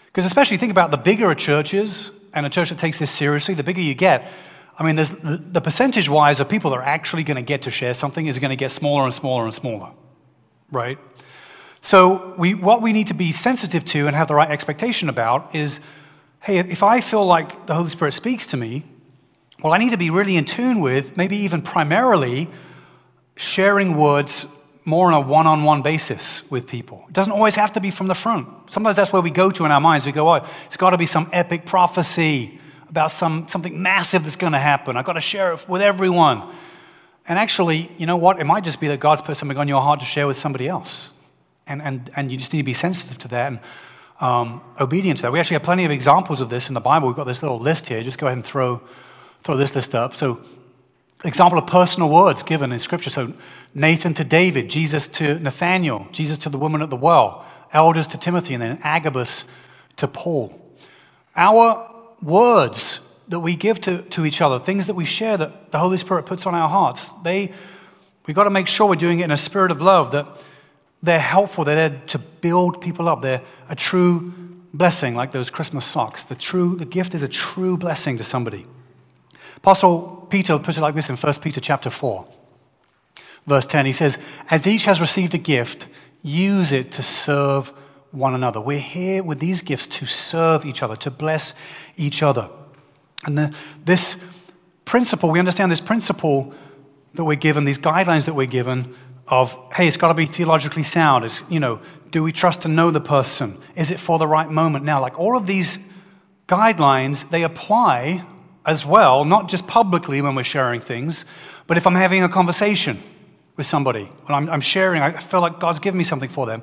Because 0.08 0.26
especially 0.26 0.58
think 0.58 0.72
about 0.72 0.90
the 0.90 0.98
bigger 0.98 1.30
a 1.30 1.36
church 1.36 1.76
is, 1.76 2.10
and 2.34 2.46
a 2.46 2.50
church 2.50 2.70
that 2.70 2.80
takes 2.80 2.98
this 2.98 3.12
seriously, 3.12 3.54
the 3.54 3.64
bigger 3.64 3.82
you 3.82 3.94
get. 3.94 4.32
I 4.78 4.84
mean, 4.84 4.96
the 4.96 5.62
percentage 5.62 6.08
wise 6.08 6.40
of 6.40 6.48
people 6.48 6.70
that 6.70 6.78
are 6.78 6.84
actually 6.84 7.24
going 7.24 7.38
to 7.38 7.42
get 7.42 7.64
to 7.64 7.72
share 7.72 7.96
something 7.96 8.28
is 8.28 8.38
going 8.38 8.52
to 8.52 8.56
get 8.56 8.72
smaller 8.72 9.06
and 9.06 9.14
smaller 9.14 9.46
and 9.46 9.54
smaller, 9.54 9.90
right? 10.72 11.00
So, 11.82 12.36
we, 12.38 12.54
what 12.54 12.82
we 12.82 12.94
need 12.94 13.08
to 13.08 13.16
be 13.16 13.32
sensitive 13.32 13.86
to 13.86 14.08
and 14.08 14.16
have 14.16 14.28
the 14.28 14.36
right 14.36 14.52
expectation 14.52 15.10
about 15.10 15.56
is 15.56 15.80
hey, 16.42 16.60
if 16.60 16.84
I 16.84 17.02
feel 17.02 17.26
like 17.26 17.68
the 17.68 17.74
Holy 17.74 17.90
Spirit 17.90 18.14
speaks 18.14 18.48
to 18.48 18.58
me, 18.58 18.84
well, 19.62 19.74
I 19.74 19.80
need 19.80 19.90
to 19.90 19.98
be 19.98 20.10
really 20.10 20.38
in 20.38 20.46
tune 20.46 20.80
with, 20.80 21.18
maybe 21.18 21.38
even 21.38 21.62
primarily, 21.62 22.48
sharing 23.36 23.98
words 23.98 24.46
more 24.86 25.12
on 25.12 25.14
a 25.14 25.20
one 25.20 25.48
on 25.48 25.64
one 25.64 25.82
basis 25.82 26.50
with 26.50 26.68
people. 26.68 27.04
It 27.10 27.14
doesn't 27.14 27.34
always 27.34 27.56
have 27.56 27.74
to 27.74 27.82
be 27.82 27.92
from 27.92 28.08
the 28.08 28.16
front. 28.16 28.48
Sometimes 28.70 28.96
that's 28.96 29.12
where 29.12 29.22
we 29.22 29.32
go 29.32 29.52
to 29.52 29.66
in 29.66 29.72
our 29.72 29.82
minds. 29.82 30.06
We 30.06 30.12
go, 30.12 30.30
oh, 30.34 30.48
it's 30.66 30.78
got 30.78 30.92
to 30.92 30.98
be 30.98 31.06
some 31.06 31.30
epic 31.34 31.66
prophecy 31.66 32.60
about 32.90 33.12
some, 33.12 33.48
something 33.48 33.82
massive 33.82 34.24
that's 34.24 34.36
going 34.36 34.54
to 34.54 34.60
happen. 34.60 34.98
I've 34.98 35.06
got 35.06 35.14
to 35.14 35.22
share 35.22 35.54
it 35.54 35.68
with 35.68 35.82
everyone. 35.82 36.44
And 37.28 37.38
actually, 37.38 37.92
you 37.98 38.06
know 38.06 38.18
what? 38.18 38.40
It 38.40 38.46
might 38.46 38.64
just 38.64 38.80
be 38.80 38.88
that 38.88 39.00
God's 39.00 39.22
put 39.22 39.36
something 39.36 39.58
on 39.58 39.68
your 39.68 39.82
heart 39.82 40.00
to 40.00 40.06
share 40.06 40.28
with 40.28 40.38
somebody 40.38 40.68
else. 40.68 41.10
And, 41.66 41.82
and, 41.82 42.10
and 42.16 42.32
you 42.32 42.38
just 42.38 42.54
need 42.54 42.60
to 42.60 42.66
be 42.66 42.74
sensitive 42.74 43.18
to 43.20 43.28
that 43.30 43.48
and 43.48 43.60
um, 44.22 44.62
obedient 44.80 45.18
to 45.18 45.24
that. 45.24 45.32
We 45.32 45.40
actually 45.40 45.56
have 45.56 45.64
plenty 45.64 45.84
of 45.84 45.92
examples 45.92 46.40
of 46.40 46.50
this 46.50 46.70
in 46.70 46.74
the 46.74 46.80
Bible. 46.80 47.08
We've 47.08 47.18
got 47.18 47.26
this 47.26 47.44
little 47.44 47.60
list 47.60 47.88
here. 47.88 48.02
Just 48.02 48.18
go 48.18 48.28
ahead 48.28 48.38
and 48.38 48.46
throw, 48.46 48.82
throw 49.44 49.58
this 49.58 49.76
list 49.76 49.94
up. 49.94 50.16
So, 50.16 50.42
example 51.26 51.58
of 51.58 51.68
personal 51.68 52.10
words 52.10 52.44
given 52.44 52.72
in 52.72 52.80
Scripture. 52.80 53.10
So, 53.10 53.34
Nathan 53.74 54.14
to 54.16 54.24
David, 54.24 54.70
Jesus 54.70 55.08
to 55.10 55.38
Nathaniel, 55.40 56.08
Jesus 56.12 56.38
to 56.40 56.50
the 56.50 56.58
woman 56.58 56.82
at 56.82 56.90
the 56.90 56.96
well, 56.96 57.46
elders 57.74 58.08
to 58.08 58.18
Timothy, 58.18 58.54
and 58.54 58.64
then 58.64 58.80
Agabus 58.84 59.44
to 59.98 60.08
Paul. 60.08 60.60
Our 61.36 61.97
words 62.22 63.00
that 63.28 63.40
we 63.40 63.56
give 63.56 63.82
to, 63.82 64.02
to 64.04 64.26
each 64.26 64.42
other, 64.42 64.60
things 64.60 64.88
that 64.88 64.94
we 64.94 65.06
share 65.06 65.38
that 65.38 65.72
the 65.72 65.80
Holy 65.80 65.98
Spirit 65.98 66.26
puts 66.26 66.46
on 66.46 66.56
our 66.56 66.70
hearts, 66.70 67.10
they, 67.24 67.52
we've 68.26 68.36
got 68.36 68.46
to 68.46 68.50
make 68.50 68.68
sure 68.68 68.88
we're 68.88 68.96
doing 68.96 69.20
it 69.20 69.26
in 69.26 69.32
a 69.32 69.38
spirit 69.38 69.72
of 69.72 69.82
love, 69.82 70.12
that 70.12 70.28
they're 71.04 71.20
helpful, 71.20 71.64
they're 71.64 71.90
there 71.90 72.02
to 72.08 72.20
build 72.20 72.82
people 72.82 73.08
up. 73.08 73.22
They're 73.22 73.44
a 73.70 73.76
true 73.76 74.34
blessing, 74.74 75.16
like 75.16 75.32
those 75.32 75.50
Christmas 75.50 75.86
socks. 75.86 76.24
The, 76.24 76.36
true, 76.36 76.76
the 76.76 76.86
gift 76.86 77.14
is 77.14 77.24
a 77.24 77.28
true 77.28 77.78
blessing 77.78 78.18
to 78.18 78.24
somebody. 78.24 78.66
Apostle 79.58 80.28
Peter 80.30 80.58
puts 80.60 80.78
it 80.78 80.82
like 80.82 80.96
this 80.96 81.10
in 81.10 81.16
1 81.16 81.34
Peter 81.42 81.60
chapter 81.60 81.90
4 81.90 82.26
verse 83.48 83.66
10. 83.66 83.86
He 83.86 83.94
says, 83.94 84.20
As 84.52 84.68
each 84.68 84.86
has 84.86 85.02
received 85.02 85.34
a 85.34 85.40
gift, 85.40 85.88
use 86.22 86.72
it 86.72 86.92
to 86.92 87.04
serve 87.04 87.74
one 88.12 88.34
another. 88.34 88.62
We're 88.62 88.80
here 88.80 89.24
with 89.24 89.40
these 89.40 89.62
gifts 89.62 89.88
to 89.88 90.06
serve 90.06 90.66
each 90.66 90.82
other, 90.82 90.96
to 90.98 91.12
bless 91.12 91.54
each 91.96 92.24
other. 92.24 92.50
And 93.26 93.38
the, 93.38 93.56
this 93.84 94.18
principle, 94.86 95.30
we 95.30 95.40
understand 95.40 95.72
this 95.72 95.82
principle 95.82 96.54
that 97.14 97.26
we're 97.26 97.36
given, 97.36 97.66
these 97.66 97.80
guidelines 97.80 98.26
that 98.26 98.34
we're 98.34 98.48
given 98.48 98.96
of, 99.28 99.58
hey, 99.74 99.88
it's 99.88 99.98
got 99.98 100.08
to 100.08 100.14
be 100.14 100.26
theologically 100.26 100.84
sound. 100.84 101.26
It's, 101.26 101.42
you 101.50 101.60
know, 101.60 101.82
do 102.12 102.24
we 102.24 102.32
trust 102.32 102.62
to 102.62 102.68
know 102.68 102.92
the 102.92 103.02
person? 103.02 103.62
Is 103.76 103.92
it 103.92 104.00
for 104.00 104.18
the 104.18 104.28
right 104.28 104.50
moment 104.50 104.86
now? 104.86 105.02
Like 105.02 105.20
all 105.20 105.38
of 105.38 105.46
these 105.46 105.80
guidelines, 106.48 107.30
they 107.30 107.44
apply 107.44 108.26
as 108.66 108.86
well, 108.86 109.26
not 109.26 109.50
just 109.50 109.68
publicly 109.68 110.22
when 110.22 110.36
we're 110.36 110.44
sharing 110.44 110.80
things, 110.80 111.26
but 111.68 111.78
if 111.78 111.86
I'm 111.86 111.96
having 111.96 112.24
a 112.24 112.30
conversation 112.30 113.00
with 113.58 113.66
somebody, 113.66 114.06
when 114.26 114.36
I'm, 114.36 114.50
I'm 114.50 114.62
sharing, 114.62 115.02
I 115.02 115.20
feel 115.20 115.42
like 115.42 115.60
God's 115.60 115.80
given 115.80 115.98
me 115.98 116.04
something 116.04 116.30
for 116.30 116.46
them, 116.46 116.62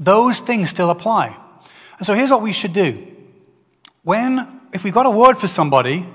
those 0.00 0.40
things 0.40 0.70
still 0.70 0.90
apply. 0.90 1.36
And 1.98 2.06
so 2.06 2.14
here's 2.14 2.30
what 2.30 2.42
we 2.42 2.52
should 2.52 2.72
do. 2.72 3.06
When, 4.02 4.60
if 4.72 4.82
we've 4.82 4.94
got 4.94 5.04
a 5.04 5.10
word 5.10 5.36
for 5.38 5.46
somebody, 5.46 6.08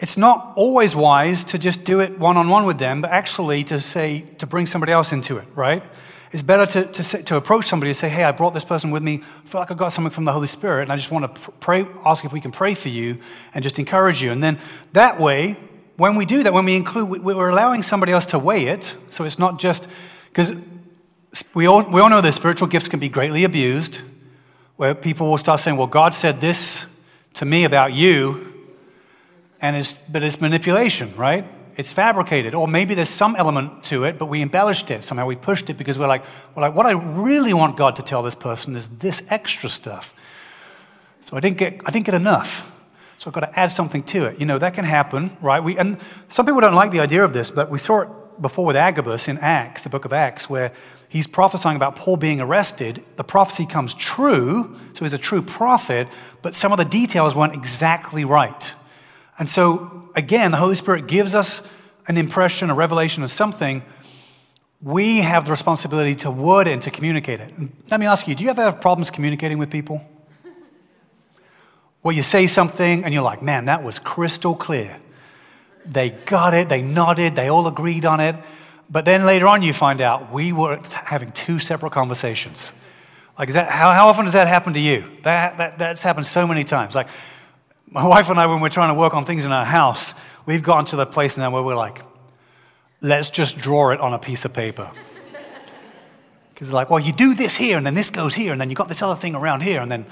it's 0.00 0.16
not 0.16 0.52
always 0.56 0.96
wise 0.96 1.44
to 1.44 1.58
just 1.58 1.84
do 1.84 2.00
it 2.00 2.18
one 2.18 2.36
on 2.36 2.48
one 2.48 2.66
with 2.66 2.78
them, 2.78 3.00
but 3.00 3.12
actually 3.12 3.62
to 3.64 3.80
say, 3.80 4.22
to 4.38 4.46
bring 4.46 4.66
somebody 4.66 4.90
else 4.90 5.12
into 5.12 5.38
it, 5.38 5.46
right? 5.54 5.84
It's 6.32 6.42
better 6.42 6.66
to, 6.66 6.84
to, 6.86 7.22
to 7.22 7.36
approach 7.36 7.66
somebody 7.66 7.90
and 7.90 7.96
say, 7.96 8.08
hey, 8.08 8.24
I 8.24 8.32
brought 8.32 8.54
this 8.54 8.64
person 8.64 8.90
with 8.90 9.04
me. 9.04 9.22
I 9.22 9.48
feel 9.48 9.60
like 9.60 9.70
I 9.70 9.74
got 9.74 9.90
something 9.90 10.10
from 10.10 10.24
the 10.24 10.32
Holy 10.32 10.48
Spirit, 10.48 10.82
and 10.82 10.92
I 10.92 10.96
just 10.96 11.12
want 11.12 11.32
to 11.32 11.52
pray, 11.52 11.86
ask 12.04 12.24
if 12.24 12.32
we 12.32 12.40
can 12.40 12.50
pray 12.50 12.74
for 12.74 12.88
you 12.88 13.18
and 13.54 13.62
just 13.62 13.78
encourage 13.78 14.20
you. 14.20 14.32
And 14.32 14.42
then 14.42 14.58
that 14.94 15.20
way, 15.20 15.56
when 15.96 16.16
we 16.16 16.26
do 16.26 16.42
that, 16.42 16.52
when 16.52 16.64
we 16.64 16.74
include, 16.74 17.22
we're 17.22 17.48
allowing 17.48 17.82
somebody 17.82 18.10
else 18.10 18.26
to 18.26 18.38
weigh 18.40 18.66
it. 18.66 18.96
So 19.10 19.22
it's 19.22 19.38
not 19.38 19.60
just, 19.60 19.86
because 20.24 20.52
we 21.54 21.66
all, 21.66 21.82
we 21.82 22.00
all 22.00 22.10
know 22.10 22.20
that 22.20 22.32
spiritual 22.32 22.68
gifts 22.68 22.88
can 22.88 23.00
be 23.00 23.08
greatly 23.08 23.44
abused, 23.44 24.00
where 24.76 24.94
people 24.94 25.30
will 25.30 25.38
start 25.38 25.60
saying, 25.60 25.76
well, 25.76 25.86
God 25.86 26.14
said 26.14 26.40
this 26.40 26.86
to 27.34 27.44
me 27.44 27.64
about 27.64 27.92
you, 27.92 28.52
and 29.60 29.76
it's, 29.76 29.94
but 29.94 30.22
it's 30.22 30.40
manipulation, 30.40 31.16
right? 31.16 31.44
It's 31.76 31.92
fabricated. 31.92 32.54
Or 32.54 32.68
maybe 32.68 32.94
there's 32.94 33.08
some 33.08 33.34
element 33.36 33.84
to 33.84 34.04
it, 34.04 34.18
but 34.18 34.26
we 34.26 34.42
embellished 34.42 34.90
it. 34.90 35.02
Somehow 35.02 35.26
we 35.26 35.36
pushed 35.36 35.70
it 35.70 35.74
because 35.74 35.98
we're 35.98 36.06
like, 36.06 36.24
well, 36.54 36.68
like, 36.68 36.74
what 36.76 36.86
I 36.86 36.92
really 36.92 37.52
want 37.52 37.76
God 37.76 37.96
to 37.96 38.02
tell 38.02 38.22
this 38.22 38.34
person 38.34 38.76
is 38.76 38.88
this 38.88 39.22
extra 39.30 39.68
stuff. 39.68 40.14
So 41.20 41.36
I 41.36 41.40
didn't 41.40 41.56
get, 41.56 41.80
I 41.86 41.90
didn't 41.90 42.06
get 42.06 42.14
enough. 42.14 42.70
So 43.16 43.28
I've 43.28 43.34
got 43.34 43.40
to 43.40 43.58
add 43.58 43.72
something 43.72 44.02
to 44.02 44.26
it. 44.26 44.38
You 44.38 44.46
know, 44.46 44.58
that 44.58 44.74
can 44.74 44.84
happen, 44.84 45.36
right? 45.40 45.62
We, 45.62 45.78
and 45.78 45.98
some 46.28 46.46
people 46.46 46.60
don't 46.60 46.74
like 46.74 46.92
the 46.92 47.00
idea 47.00 47.24
of 47.24 47.32
this, 47.32 47.50
but 47.50 47.70
we 47.70 47.78
saw 47.78 48.02
it 48.02 48.08
before 48.40 48.66
with 48.66 48.76
Agabus 48.76 49.28
in 49.28 49.38
Acts, 49.38 49.82
the 49.82 49.88
book 49.88 50.04
of 50.04 50.12
Acts, 50.12 50.50
where 50.50 50.72
he's 51.14 51.28
prophesying 51.28 51.76
about 51.76 51.94
Paul 51.94 52.16
being 52.16 52.40
arrested. 52.40 53.04
The 53.14 53.22
prophecy 53.22 53.66
comes 53.66 53.94
true, 53.94 54.76
so 54.94 55.04
he's 55.04 55.14
a 55.14 55.18
true 55.18 55.42
prophet, 55.42 56.08
but 56.42 56.56
some 56.56 56.72
of 56.72 56.78
the 56.78 56.84
details 56.84 57.36
weren't 57.36 57.54
exactly 57.54 58.24
right. 58.24 58.72
And 59.38 59.48
so, 59.48 60.10
again, 60.16 60.50
the 60.50 60.56
Holy 60.56 60.74
Spirit 60.74 61.06
gives 61.06 61.36
us 61.36 61.62
an 62.08 62.16
impression, 62.16 62.68
a 62.68 62.74
revelation 62.74 63.22
of 63.22 63.30
something. 63.30 63.84
We 64.82 65.18
have 65.18 65.44
the 65.44 65.52
responsibility 65.52 66.16
to 66.16 66.32
word 66.32 66.66
it 66.66 66.72
and 66.72 66.82
to 66.82 66.90
communicate 66.90 67.38
it. 67.38 67.54
let 67.92 68.00
me 68.00 68.06
ask 68.06 68.26
you 68.26 68.34
do 68.34 68.42
you 68.42 68.50
ever 68.50 68.62
have 68.62 68.80
problems 68.80 69.08
communicating 69.08 69.58
with 69.58 69.70
people? 69.70 70.02
Where 72.02 72.14
you 72.14 72.24
say 72.24 72.48
something 72.48 73.04
and 73.04 73.14
you're 73.14 73.22
like, 73.22 73.40
man, 73.40 73.66
that 73.66 73.84
was 73.84 74.00
crystal 74.00 74.56
clear. 74.56 74.98
They 75.86 76.10
got 76.10 76.54
it, 76.54 76.68
they 76.68 76.82
nodded, 76.82 77.36
they 77.36 77.48
all 77.48 77.68
agreed 77.68 78.04
on 78.04 78.18
it. 78.18 78.34
But 78.90 79.04
then 79.04 79.24
later 79.24 79.46
on, 79.48 79.62
you 79.62 79.72
find 79.72 80.00
out 80.00 80.32
we 80.32 80.52
were 80.52 80.80
having 80.92 81.32
two 81.32 81.58
separate 81.58 81.92
conversations. 81.92 82.72
Like, 83.38 83.48
is 83.48 83.54
that, 83.54 83.70
how, 83.70 83.92
how 83.92 84.08
often 84.08 84.24
does 84.24 84.34
that 84.34 84.46
happen 84.46 84.74
to 84.74 84.80
you? 84.80 85.04
That, 85.22 85.58
that, 85.58 85.78
that's 85.78 86.02
happened 86.02 86.26
so 86.26 86.46
many 86.46 86.64
times. 86.64 86.94
Like, 86.94 87.08
my 87.88 88.06
wife 88.06 88.30
and 88.30 88.38
I, 88.38 88.46
when 88.46 88.60
we're 88.60 88.68
trying 88.68 88.94
to 88.94 88.98
work 88.98 89.14
on 89.14 89.24
things 89.24 89.44
in 89.44 89.52
our 89.52 89.64
house, 89.64 90.14
we've 90.46 90.62
gotten 90.62 90.84
to 90.86 90.96
the 90.96 91.06
place 91.06 91.36
now 91.36 91.50
where 91.50 91.62
we're 91.62 91.76
like, 91.76 92.02
let's 93.00 93.30
just 93.30 93.58
draw 93.58 93.90
it 93.90 94.00
on 94.00 94.14
a 94.14 94.18
piece 94.18 94.44
of 94.44 94.52
paper. 94.52 94.90
Because 96.52 96.72
like, 96.72 96.88
well, 96.88 97.00
you 97.00 97.12
do 97.12 97.34
this 97.34 97.56
here, 97.56 97.76
and 97.76 97.84
then 97.84 97.94
this 97.94 98.12
goes 98.12 98.36
here, 98.36 98.52
and 98.52 98.60
then 98.60 98.70
you 98.70 98.76
got 98.76 98.86
this 98.86 99.02
other 99.02 99.18
thing 99.20 99.34
around 99.34 99.62
here, 99.62 99.80
and 99.80 99.90
then 99.90 100.06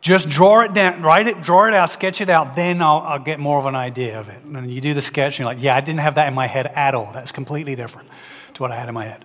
just 0.00 0.28
draw 0.28 0.60
it 0.60 0.74
down, 0.74 1.02
write 1.02 1.26
it, 1.26 1.42
draw 1.42 1.66
it 1.66 1.74
out, 1.74 1.90
sketch 1.90 2.20
it 2.20 2.28
out, 2.28 2.54
then 2.54 2.80
I'll, 2.80 3.00
I'll 3.00 3.18
get 3.18 3.40
more 3.40 3.58
of 3.58 3.66
an 3.66 3.74
idea 3.74 4.20
of 4.20 4.28
it. 4.28 4.42
And 4.44 4.70
you 4.70 4.80
do 4.80 4.94
the 4.94 5.00
sketch, 5.00 5.34
and 5.34 5.40
you're 5.40 5.54
like, 5.54 5.62
yeah, 5.62 5.74
I 5.74 5.80
didn't 5.80 6.00
have 6.00 6.14
that 6.14 6.28
in 6.28 6.34
my 6.34 6.46
head 6.46 6.66
at 6.66 6.94
all. 6.94 7.10
That's 7.12 7.32
completely 7.32 7.74
different 7.74 8.08
to 8.54 8.62
what 8.62 8.70
I 8.70 8.76
had 8.76 8.88
in 8.88 8.94
my 8.94 9.06
head. 9.06 9.24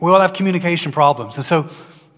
We 0.00 0.10
all 0.10 0.20
have 0.20 0.32
communication 0.32 0.90
problems. 0.90 1.36
And 1.36 1.44
so, 1.44 1.68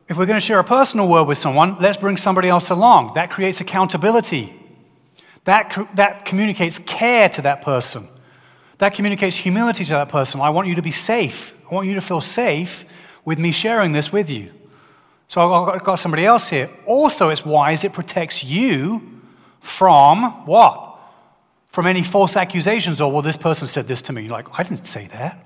if 0.08 0.16
we're 0.16 0.26
going 0.26 0.38
to 0.38 0.44
share 0.44 0.60
a 0.60 0.64
personal 0.64 1.08
word 1.08 1.24
with 1.24 1.36
someone, 1.36 1.78
let's 1.80 1.96
bring 1.96 2.16
somebody 2.16 2.48
else 2.48 2.70
along. 2.70 3.14
That 3.14 3.30
creates 3.30 3.60
accountability. 3.60 4.54
That, 5.44 5.88
that 5.94 6.24
communicates 6.24 6.78
care 6.78 7.28
to 7.30 7.42
that 7.42 7.62
person. 7.62 8.08
That 8.78 8.94
communicates 8.94 9.36
humility 9.36 9.84
to 9.84 9.92
that 9.92 10.08
person. 10.08 10.40
I 10.40 10.50
want 10.50 10.68
you 10.68 10.76
to 10.76 10.82
be 10.82 10.92
safe. 10.92 11.54
I 11.68 11.74
want 11.74 11.88
you 11.88 11.94
to 11.94 12.00
feel 12.00 12.20
safe 12.20 12.84
with 13.24 13.38
me 13.38 13.50
sharing 13.50 13.92
this 13.92 14.12
with 14.12 14.30
you. 14.30 14.52
So 15.28 15.52
I've 15.52 15.82
got 15.82 15.96
somebody 15.96 16.24
else 16.24 16.48
here. 16.48 16.70
Also, 16.84 17.30
it's 17.30 17.44
wise, 17.44 17.84
it 17.84 17.92
protects 17.92 18.44
you 18.44 19.20
from 19.60 20.46
what? 20.46 20.98
From 21.68 21.86
any 21.86 22.02
false 22.02 22.36
accusations 22.36 23.00
or, 23.00 23.10
well, 23.12 23.22
this 23.22 23.36
person 23.36 23.66
said 23.66 23.88
this 23.88 24.02
to 24.02 24.12
me. 24.12 24.22
You're 24.22 24.32
like, 24.32 24.46
I 24.58 24.62
didn't 24.62 24.86
say 24.86 25.08
that. 25.08 25.44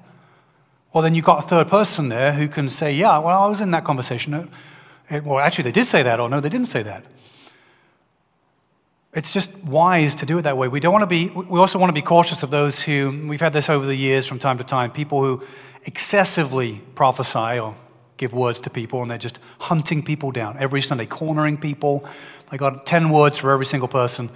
Well, 0.93 1.03
then 1.03 1.15
you've 1.15 1.25
got 1.25 1.45
a 1.45 1.49
third 1.49 1.69
person 1.69 2.09
there 2.09 2.33
who 2.33 2.49
can 2.49 2.69
say, 2.69 2.93
yeah, 2.93 3.19
well, 3.19 3.43
I 3.43 3.47
was 3.47 3.61
in 3.61 3.71
that 3.71 3.85
conversation. 3.85 4.35
Uh, 4.35 4.47
it, 5.09 5.25
well, 5.25 5.39
actually, 5.39 5.65
they 5.65 5.73
did 5.73 5.87
say 5.87 6.03
that, 6.03 6.21
or 6.21 6.29
no, 6.29 6.41
they 6.41 6.49
didn't 6.49 6.69
say 6.69 6.83
that. 6.83 7.05
It's 9.13 9.33
just 9.33 9.57
wise 9.65 10.15
to 10.17 10.27
do 10.27 10.39
it 10.39 10.43
that 10.43 10.57
way. 10.57 10.69
We 10.69 10.79
don't 10.79 10.93
want 10.93 11.03
to 11.03 11.07
be, 11.07 11.29
we 11.29 11.59
also 11.59 11.79
want 11.79 11.91
to 11.91 11.95
be 11.95 12.03
cautious 12.03 12.43
of 12.43 12.51
those 12.51 12.81
who, 12.81 13.27
we've 13.27 13.41
had 13.41 13.53
this 13.53 13.69
over 13.69 13.87
the 13.87 13.95
years 13.95 14.27
from 14.27 14.39
time 14.39 14.59
to 14.59 14.65
time, 14.65 14.91
people 14.91 15.25
who 15.25 15.43
excessively 15.85 16.81
prophesy 16.95 17.59
or 17.59 17.75
give 18.21 18.35
words 18.35 18.61
to 18.61 18.71
people 18.71 19.01
and 19.01 19.11
they're 19.11 19.19
just 19.19 19.39
hunting 19.59 20.03
people 20.03 20.31
down 20.31 20.57
every 20.59 20.83
Sunday, 20.83 21.07
cornering 21.07 21.57
people. 21.57 22.05
They 22.51 22.59
got 22.59 22.85
10 22.85 23.09
words 23.09 23.39
for 23.39 23.51
every 23.51 23.65
single 23.65 23.89
person. 23.89 24.29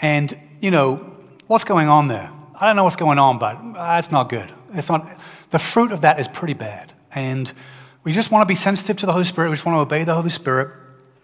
And, 0.00 0.36
you 0.60 0.70
know, 0.70 1.14
what's 1.46 1.64
going 1.64 1.88
on 1.88 2.08
there? 2.08 2.30
I 2.58 2.66
don't 2.66 2.74
know 2.74 2.84
what's 2.84 2.96
going 2.96 3.18
on, 3.18 3.38
but 3.38 3.74
that's 3.74 4.10
not 4.10 4.30
good. 4.30 4.50
It's 4.72 4.88
not, 4.88 5.06
the 5.50 5.58
fruit 5.58 5.92
of 5.92 6.00
that 6.00 6.18
is 6.18 6.26
pretty 6.26 6.54
bad. 6.54 6.92
And 7.14 7.52
we 8.02 8.12
just 8.12 8.30
want 8.30 8.42
to 8.42 8.46
be 8.46 8.54
sensitive 8.54 8.96
to 8.98 9.06
the 9.06 9.12
Holy 9.12 9.24
Spirit. 9.24 9.50
We 9.50 9.56
just 9.56 9.66
want 9.66 9.76
to 9.76 9.80
obey 9.80 10.04
the 10.04 10.14
Holy 10.14 10.30
Spirit 10.30 10.74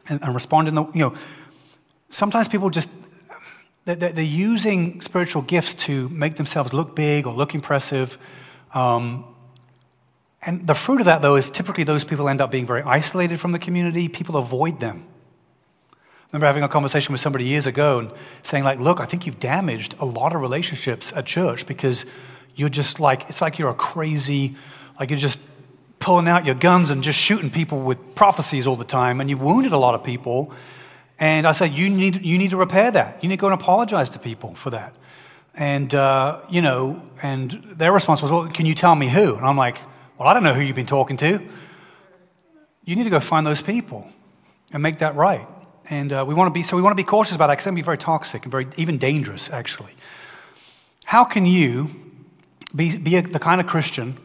and, 0.06 0.22
and 0.22 0.34
respond 0.34 0.68
in 0.68 0.74
the, 0.74 0.84
you 0.92 1.00
know, 1.00 1.14
sometimes 2.10 2.48
people 2.48 2.68
just, 2.68 2.90
they're, 3.86 3.96
they're, 3.96 4.22
using 4.22 5.00
spiritual 5.00 5.42
gifts 5.42 5.74
to 5.74 6.10
make 6.10 6.36
themselves 6.36 6.74
look 6.74 6.94
big 6.94 7.26
or 7.26 7.32
look 7.32 7.54
impressive. 7.54 8.18
Um, 8.74 9.24
and 10.46 10.66
the 10.66 10.74
fruit 10.74 11.00
of 11.00 11.06
that, 11.06 11.22
though, 11.22 11.36
is 11.36 11.50
typically 11.50 11.84
those 11.84 12.04
people 12.04 12.28
end 12.28 12.40
up 12.40 12.50
being 12.50 12.66
very 12.66 12.82
isolated 12.82 13.40
from 13.40 13.52
the 13.52 13.58
community. 13.58 14.08
People 14.08 14.36
avoid 14.36 14.80
them. 14.80 15.06
I 15.92 15.96
remember 16.32 16.46
having 16.46 16.62
a 16.64 16.68
conversation 16.68 17.12
with 17.12 17.20
somebody 17.20 17.44
years 17.44 17.66
ago 17.66 18.00
and 18.00 18.10
saying, 18.42 18.64
like, 18.64 18.80
look, 18.80 19.00
I 19.00 19.06
think 19.06 19.24
you've 19.24 19.38
damaged 19.38 19.94
a 20.00 20.04
lot 20.04 20.34
of 20.34 20.40
relationships 20.40 21.12
at 21.14 21.26
church 21.26 21.66
because 21.66 22.06
you're 22.56 22.68
just 22.68 22.98
like, 22.98 23.28
it's 23.28 23.40
like 23.40 23.58
you're 23.58 23.70
a 23.70 23.74
crazy, 23.74 24.56
like 24.98 25.10
you're 25.10 25.18
just 25.18 25.38
pulling 26.00 26.28
out 26.28 26.44
your 26.44 26.56
guns 26.56 26.90
and 26.90 27.02
just 27.02 27.18
shooting 27.18 27.50
people 27.50 27.80
with 27.80 28.14
prophecies 28.14 28.66
all 28.66 28.76
the 28.76 28.84
time, 28.84 29.20
and 29.20 29.30
you've 29.30 29.40
wounded 29.40 29.72
a 29.72 29.78
lot 29.78 29.94
of 29.94 30.02
people. 30.04 30.52
And 31.18 31.46
I 31.46 31.52
said, 31.52 31.72
you 31.72 31.88
need, 31.88 32.24
you 32.24 32.36
need 32.36 32.50
to 32.50 32.56
repair 32.56 32.90
that. 32.90 33.22
You 33.22 33.28
need 33.28 33.36
to 33.36 33.40
go 33.40 33.46
and 33.46 33.54
apologize 33.54 34.10
to 34.10 34.18
people 34.18 34.54
for 34.56 34.70
that. 34.70 34.92
And, 35.54 35.94
uh, 35.94 36.40
you 36.50 36.60
know, 36.60 37.00
and 37.22 37.52
their 37.76 37.92
response 37.92 38.20
was, 38.20 38.32
well, 38.32 38.48
can 38.48 38.66
you 38.66 38.74
tell 38.74 38.94
me 38.94 39.08
who? 39.08 39.36
And 39.36 39.46
I'm 39.46 39.56
like, 39.56 39.78
well, 40.18 40.28
I 40.28 40.34
don't 40.34 40.44
know 40.44 40.54
who 40.54 40.62
you've 40.62 40.76
been 40.76 40.86
talking 40.86 41.16
to. 41.18 41.40
You 42.84 42.96
need 42.96 43.04
to 43.04 43.10
go 43.10 43.20
find 43.20 43.46
those 43.46 43.62
people 43.62 44.06
and 44.72 44.82
make 44.82 45.00
that 45.00 45.16
right. 45.16 45.46
And 45.90 46.12
uh, 46.12 46.24
we 46.26 46.34
want 46.34 46.48
to 46.48 46.52
be, 46.52 46.62
so 46.62 46.76
we 46.76 46.82
want 46.82 46.92
to 46.92 47.02
be 47.02 47.06
cautious 47.06 47.34
about 47.34 47.48
that 47.48 47.54
because 47.54 47.64
that 47.64 47.70
can 47.70 47.76
be 47.76 47.82
very 47.82 47.98
toxic 47.98 48.42
and 48.44 48.50
very, 48.52 48.66
even 48.76 48.98
dangerous, 48.98 49.50
actually. 49.50 49.92
How 51.04 51.24
can 51.24 51.46
you 51.46 51.90
be, 52.74 52.96
be 52.96 53.16
a, 53.16 53.22
the 53.22 53.38
kind 53.38 53.60
of 53.60 53.66
Christian 53.66 54.18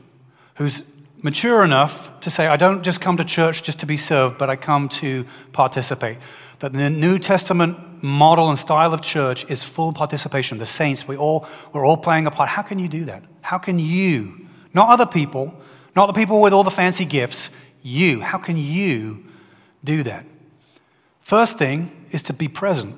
who's 0.55 0.83
mature 1.21 1.63
enough 1.63 2.19
to 2.21 2.29
say, 2.29 2.47
I 2.47 2.55
don't 2.55 2.83
just 2.83 3.01
come 3.01 3.17
to 3.17 3.25
church 3.25 3.63
just 3.63 3.79
to 3.79 3.85
be 3.85 3.97
served, 3.97 4.37
but 4.37 4.49
I 4.49 4.55
come 4.55 4.89
to 4.89 5.25
participate? 5.51 6.17
That 6.59 6.73
the 6.73 6.89
New 6.89 7.19
Testament 7.19 8.03
model 8.03 8.49
and 8.49 8.57
style 8.57 8.93
of 8.93 9.01
church 9.01 9.49
is 9.49 9.63
full 9.63 9.91
participation. 9.91 10.59
The 10.59 10.65
saints, 10.65 11.07
we 11.07 11.17
all, 11.17 11.47
we're 11.73 11.85
all 11.85 11.97
playing 11.97 12.27
a 12.27 12.31
part. 12.31 12.49
How 12.49 12.61
can 12.61 12.79
you 12.79 12.87
do 12.87 13.05
that? 13.05 13.23
How 13.41 13.57
can 13.57 13.79
you, 13.79 14.47
not 14.73 14.89
other 14.89 15.05
people, 15.05 15.53
not 15.99 16.07
the 16.07 16.13
people 16.13 16.39
with 16.41 16.53
all 16.53 16.63
the 16.63 16.71
fancy 16.71 17.03
gifts, 17.03 17.49
you, 17.81 18.21
how 18.21 18.37
can 18.37 18.55
you 18.55 19.25
do 19.83 20.01
that? 20.03 20.25
First 21.19 21.57
thing 21.57 22.07
is 22.11 22.23
to 22.23 22.33
be 22.33 22.47
present. 22.47 22.97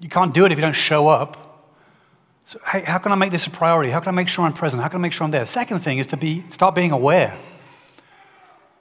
You 0.00 0.10
can't 0.10 0.34
do 0.34 0.44
it 0.44 0.52
if 0.52 0.58
you 0.58 0.62
don't 0.62 0.74
show 0.74 1.08
up. 1.08 1.72
So, 2.44 2.58
hey, 2.70 2.82
how 2.82 2.98
can 2.98 3.12
I 3.12 3.14
make 3.14 3.32
this 3.32 3.46
a 3.46 3.50
priority? 3.50 3.90
How 3.90 4.00
can 4.00 4.10
I 4.10 4.12
make 4.12 4.28
sure 4.28 4.44
I'm 4.44 4.52
present? 4.52 4.82
How 4.82 4.90
can 4.90 4.98
I 4.98 5.00
make 5.00 5.14
sure 5.14 5.24
I'm 5.24 5.30
there? 5.30 5.46
Second 5.46 5.78
thing 5.78 5.96
is 5.96 6.08
to 6.08 6.18
be, 6.18 6.44
start 6.50 6.74
being 6.74 6.92
aware. 6.92 7.38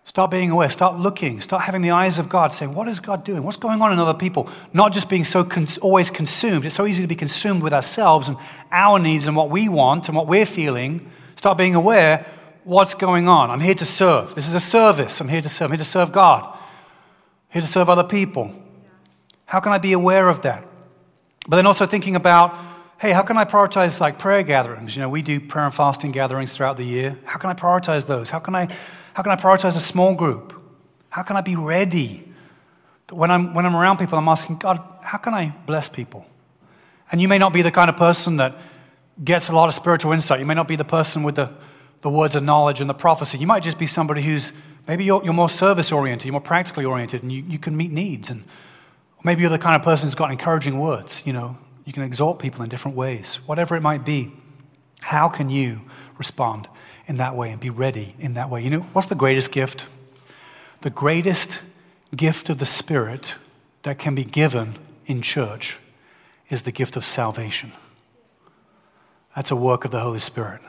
Start 0.03 0.31
being 0.31 0.51
aware. 0.51 0.69
Start 0.69 0.99
looking. 0.99 1.39
Start 1.39 1.63
having 1.63 1.81
the 1.81 1.91
eyes 1.91 2.19
of 2.19 2.27
God. 2.27 2.53
Saying, 2.53 2.75
what 2.75 2.89
is 2.89 2.99
God 2.99 3.23
doing? 3.23 3.43
What's 3.43 3.55
going 3.55 3.81
on 3.81 3.93
in 3.93 3.99
other 3.99 4.17
people? 4.17 4.49
Not 4.73 4.91
just 4.91 5.07
being 5.07 5.23
so 5.23 5.47
always 5.81 6.11
consumed. 6.11 6.65
It's 6.65 6.75
so 6.75 6.85
easy 6.85 7.03
to 7.03 7.07
be 7.07 7.15
consumed 7.15 7.63
with 7.63 7.71
ourselves 7.71 8.27
and 8.27 8.37
our 8.69 8.99
needs 8.99 9.27
and 9.27 9.37
what 9.37 9.49
we 9.49 9.69
want 9.69 10.09
and 10.09 10.17
what 10.17 10.27
we're 10.27 10.45
feeling. 10.45 11.09
Start 11.37 11.57
being 11.57 11.75
aware 11.75 12.25
what's 12.63 12.93
going 12.93 13.27
on. 13.27 13.51
I'm 13.51 13.59
here 13.59 13.75
to 13.75 13.85
serve. 13.85 14.35
This 14.35 14.47
is 14.47 14.53
a 14.53 14.59
service. 14.59 15.19
I'm 15.21 15.27
here 15.27 15.41
to 15.41 15.49
serve. 15.49 15.65
I'm 15.65 15.71
here 15.71 15.77
to 15.79 15.83
serve 15.83 16.11
God. 16.11 16.45
I'm 16.45 16.59
here 17.49 17.61
to 17.61 17.67
serve 17.67 17.89
other 17.89 18.03
people. 18.03 18.51
How 19.45 19.59
can 19.59 19.71
I 19.71 19.77
be 19.77 19.93
aware 19.93 20.29
of 20.29 20.41
that? 20.41 20.65
But 21.47 21.55
then 21.55 21.65
also 21.65 21.85
thinking 21.85 22.15
about 22.15 22.55
hey, 22.99 23.11
how 23.11 23.21
can 23.21 23.37
I 23.37 23.45
prioritize 23.45 23.99
like 24.01 24.19
prayer 24.19 24.43
gatherings? 24.43 24.95
You 24.95 25.01
know, 25.01 25.09
we 25.09 25.21
do 25.21 25.39
prayer 25.39 25.65
and 25.65 25.73
fasting 25.73 26.11
gatherings 26.11 26.53
throughout 26.53 26.75
the 26.75 26.83
year. 26.83 27.17
How 27.23 27.39
can 27.39 27.49
I 27.49 27.53
prioritize 27.53 28.05
those? 28.05 28.29
How 28.29 28.39
can 28.39 28.55
I, 28.55 28.67
how 29.13 29.23
can 29.23 29.31
I 29.31 29.37
prioritize 29.37 29.77
a 29.77 29.81
small 29.81 30.13
group? 30.13 30.53
How 31.09 31.23
can 31.23 31.37
I 31.37 31.41
be 31.41 31.55
ready? 31.55 32.25
When 33.09 33.31
I'm, 33.31 33.53
when 33.53 33.65
I'm 33.65 33.75
around 33.75 33.97
people, 33.97 34.17
I'm 34.17 34.27
asking, 34.27 34.57
God, 34.57 34.83
how 35.01 35.17
can 35.17 35.33
I 35.33 35.55
bless 35.65 35.87
people? 35.87 36.25
And 37.11 37.21
you 37.21 37.27
may 37.27 37.37
not 37.37 37.53
be 37.53 37.61
the 37.61 37.71
kind 37.71 37.89
of 37.89 37.95
person 37.95 38.37
that 38.37 38.57
gets 39.23 39.49
a 39.49 39.55
lot 39.55 39.69
of 39.69 39.73
spiritual 39.73 40.11
insight. 40.11 40.39
You 40.41 40.45
may 40.45 40.53
not 40.53 40.67
be 40.67 40.75
the 40.75 40.85
person 40.85 41.23
with 41.23 41.35
the, 41.35 41.51
the 42.01 42.09
words 42.09 42.35
of 42.35 42.43
knowledge 42.43 42.81
and 42.81 42.89
the 42.89 42.93
prophecy. 42.93 43.37
You 43.37 43.47
might 43.47 43.63
just 43.63 43.77
be 43.77 43.87
somebody 43.87 44.21
who's 44.21 44.51
maybe 44.87 45.03
you're, 45.03 45.23
you're 45.23 45.33
more 45.33 45.49
service 45.49 45.91
oriented, 45.91 46.25
you're 46.25 46.33
more 46.33 46.41
practically 46.41 46.85
oriented, 46.85 47.23
and 47.23 47.31
you, 47.31 47.43
you 47.47 47.59
can 47.59 47.75
meet 47.75 47.91
needs. 47.91 48.29
And 48.29 48.45
maybe 49.23 49.41
you're 49.41 49.49
the 49.49 49.57
kind 49.57 49.75
of 49.75 49.83
person 49.83 50.07
who's 50.07 50.15
got 50.15 50.31
encouraging 50.31 50.79
words, 50.79 51.23
you 51.25 51.33
know, 51.33 51.57
you 51.85 51.93
can 51.93 52.03
exhort 52.03 52.39
people 52.39 52.61
in 52.61 52.69
different 52.69 52.95
ways, 52.95 53.39
whatever 53.47 53.75
it 53.75 53.81
might 53.81 54.05
be. 54.05 54.31
How 55.01 55.27
can 55.27 55.49
you 55.49 55.81
respond 56.17 56.67
in 57.07 57.17
that 57.17 57.35
way 57.35 57.51
and 57.51 57.59
be 57.59 57.69
ready 57.69 58.15
in 58.19 58.35
that 58.35 58.49
way? 58.49 58.63
You 58.63 58.69
know, 58.69 58.81
what's 58.93 59.07
the 59.07 59.15
greatest 59.15 59.51
gift? 59.51 59.87
The 60.81 60.89
greatest 60.89 61.61
gift 62.15 62.49
of 62.49 62.59
the 62.59 62.65
Spirit 62.65 63.35
that 63.83 63.97
can 63.97 64.13
be 64.13 64.23
given 64.23 64.77
in 65.05 65.21
church 65.21 65.77
is 66.49 66.63
the 66.63 66.71
gift 66.71 66.95
of 66.95 67.05
salvation. 67.05 67.71
That's 69.35 69.51
a 69.51 69.55
work 69.55 69.85
of 69.85 69.91
the 69.91 69.99
Holy 69.99 70.19
Spirit. 70.19 70.61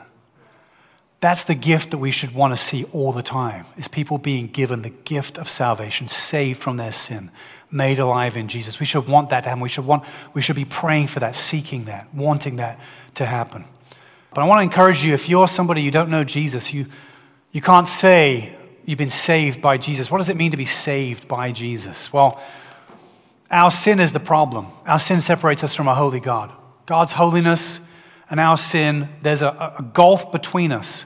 That's 1.21 1.43
the 1.43 1.55
gift 1.55 1.91
that 1.91 1.99
we 1.99 2.09
should 2.09 2.33
want 2.33 2.51
to 2.51 2.57
see 2.57 2.83
all 2.85 3.13
the 3.13 3.21
time 3.21 3.67
is 3.77 3.87
people 3.87 4.17
being 4.17 4.47
given 4.47 4.81
the 4.81 4.89
gift 4.89 5.37
of 5.37 5.47
salvation, 5.47 6.09
saved 6.09 6.59
from 6.59 6.77
their 6.77 6.91
sin, 6.91 7.29
made 7.69 7.99
alive 7.99 8.35
in 8.35 8.47
Jesus. 8.47 8.79
We 8.79 8.87
should 8.87 9.07
want 9.07 9.29
that 9.29 9.43
to 9.43 9.49
happen. 9.49 9.61
We 9.61 9.69
should, 9.69 9.85
want, 9.85 10.03
we 10.33 10.41
should 10.41 10.55
be 10.55 10.65
praying 10.65 11.07
for 11.07 11.19
that, 11.19 11.35
seeking 11.35 11.85
that, 11.85 12.11
wanting 12.11 12.55
that 12.55 12.79
to 13.15 13.25
happen. 13.27 13.65
But 14.33 14.41
I 14.41 14.47
want 14.47 14.59
to 14.59 14.63
encourage 14.63 15.03
you 15.03 15.13
if 15.13 15.29
you're 15.29 15.47
somebody 15.47 15.83
you 15.83 15.91
don't 15.91 16.09
know 16.09 16.23
Jesus, 16.23 16.73
you, 16.73 16.87
you 17.51 17.61
can't 17.61 17.87
say 17.87 18.55
you've 18.85 18.97
been 18.97 19.11
saved 19.11 19.61
by 19.61 19.77
Jesus. 19.77 20.09
What 20.09 20.17
does 20.17 20.29
it 20.29 20.37
mean 20.37 20.51
to 20.51 20.57
be 20.57 20.65
saved 20.65 21.27
by 21.27 21.51
Jesus? 21.51 22.11
Well, 22.11 22.41
our 23.51 23.69
sin 23.69 23.99
is 23.99 24.11
the 24.11 24.19
problem. 24.19 24.67
Our 24.87 24.99
sin 24.99 25.21
separates 25.21 25.63
us 25.63 25.75
from 25.75 25.87
a 25.87 25.93
holy 25.93 26.19
God. 26.19 26.51
God's 26.87 27.11
holiness 27.11 27.79
and 28.31 28.39
our 28.39 28.57
sin, 28.57 29.09
there's 29.21 29.43
a, 29.43 29.75
a 29.77 29.83
gulf 29.93 30.31
between 30.31 30.71
us. 30.71 31.05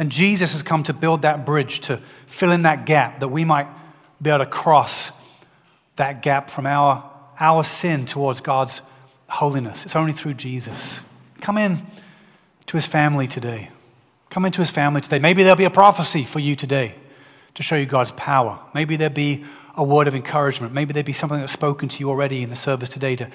And 0.00 0.10
Jesus 0.10 0.52
has 0.52 0.62
come 0.62 0.82
to 0.84 0.94
build 0.94 1.22
that 1.22 1.44
bridge, 1.44 1.80
to 1.80 1.98
fill 2.26 2.52
in 2.52 2.62
that 2.62 2.86
gap, 2.86 3.20
that 3.20 3.28
we 3.28 3.44
might 3.44 3.68
be 4.20 4.30
able 4.30 4.38
to 4.38 4.50
cross 4.50 5.12
that 5.96 6.22
gap 6.22 6.48
from 6.48 6.64
our, 6.64 7.08
our 7.38 7.62
sin 7.62 8.06
towards 8.06 8.40
God's 8.40 8.80
holiness. 9.28 9.84
It's 9.84 9.94
only 9.94 10.14
through 10.14 10.34
Jesus. 10.34 11.02
Come 11.42 11.58
in 11.58 11.86
to 12.64 12.78
his 12.78 12.86
family 12.86 13.28
today. 13.28 13.70
Come 14.30 14.46
into 14.46 14.62
his 14.62 14.70
family 14.70 15.02
today. 15.02 15.18
Maybe 15.18 15.42
there'll 15.42 15.54
be 15.54 15.64
a 15.64 15.70
prophecy 15.70 16.24
for 16.24 16.38
you 16.38 16.56
today 16.56 16.94
to 17.52 17.62
show 17.62 17.76
you 17.76 17.84
God's 17.84 18.12
power. 18.12 18.58
Maybe 18.72 18.96
there'll 18.96 19.12
be 19.12 19.44
a 19.76 19.84
word 19.84 20.08
of 20.08 20.14
encouragement. 20.14 20.72
Maybe 20.72 20.94
there'll 20.94 21.04
be 21.04 21.12
something 21.12 21.40
that's 21.40 21.52
spoken 21.52 21.90
to 21.90 22.00
you 22.00 22.08
already 22.08 22.42
in 22.42 22.48
the 22.48 22.56
service 22.56 22.88
today 22.88 23.16
to 23.16 23.30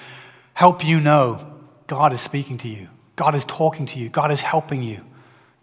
help 0.54 0.84
you 0.84 0.98
know 0.98 1.60
God 1.86 2.12
is 2.12 2.20
speaking 2.20 2.58
to 2.58 2.68
you. 2.68 2.88
God 3.14 3.36
is 3.36 3.44
talking 3.44 3.86
to 3.86 4.00
you. 4.00 4.08
God 4.08 4.32
is 4.32 4.40
helping 4.40 4.82
you. 4.82 5.04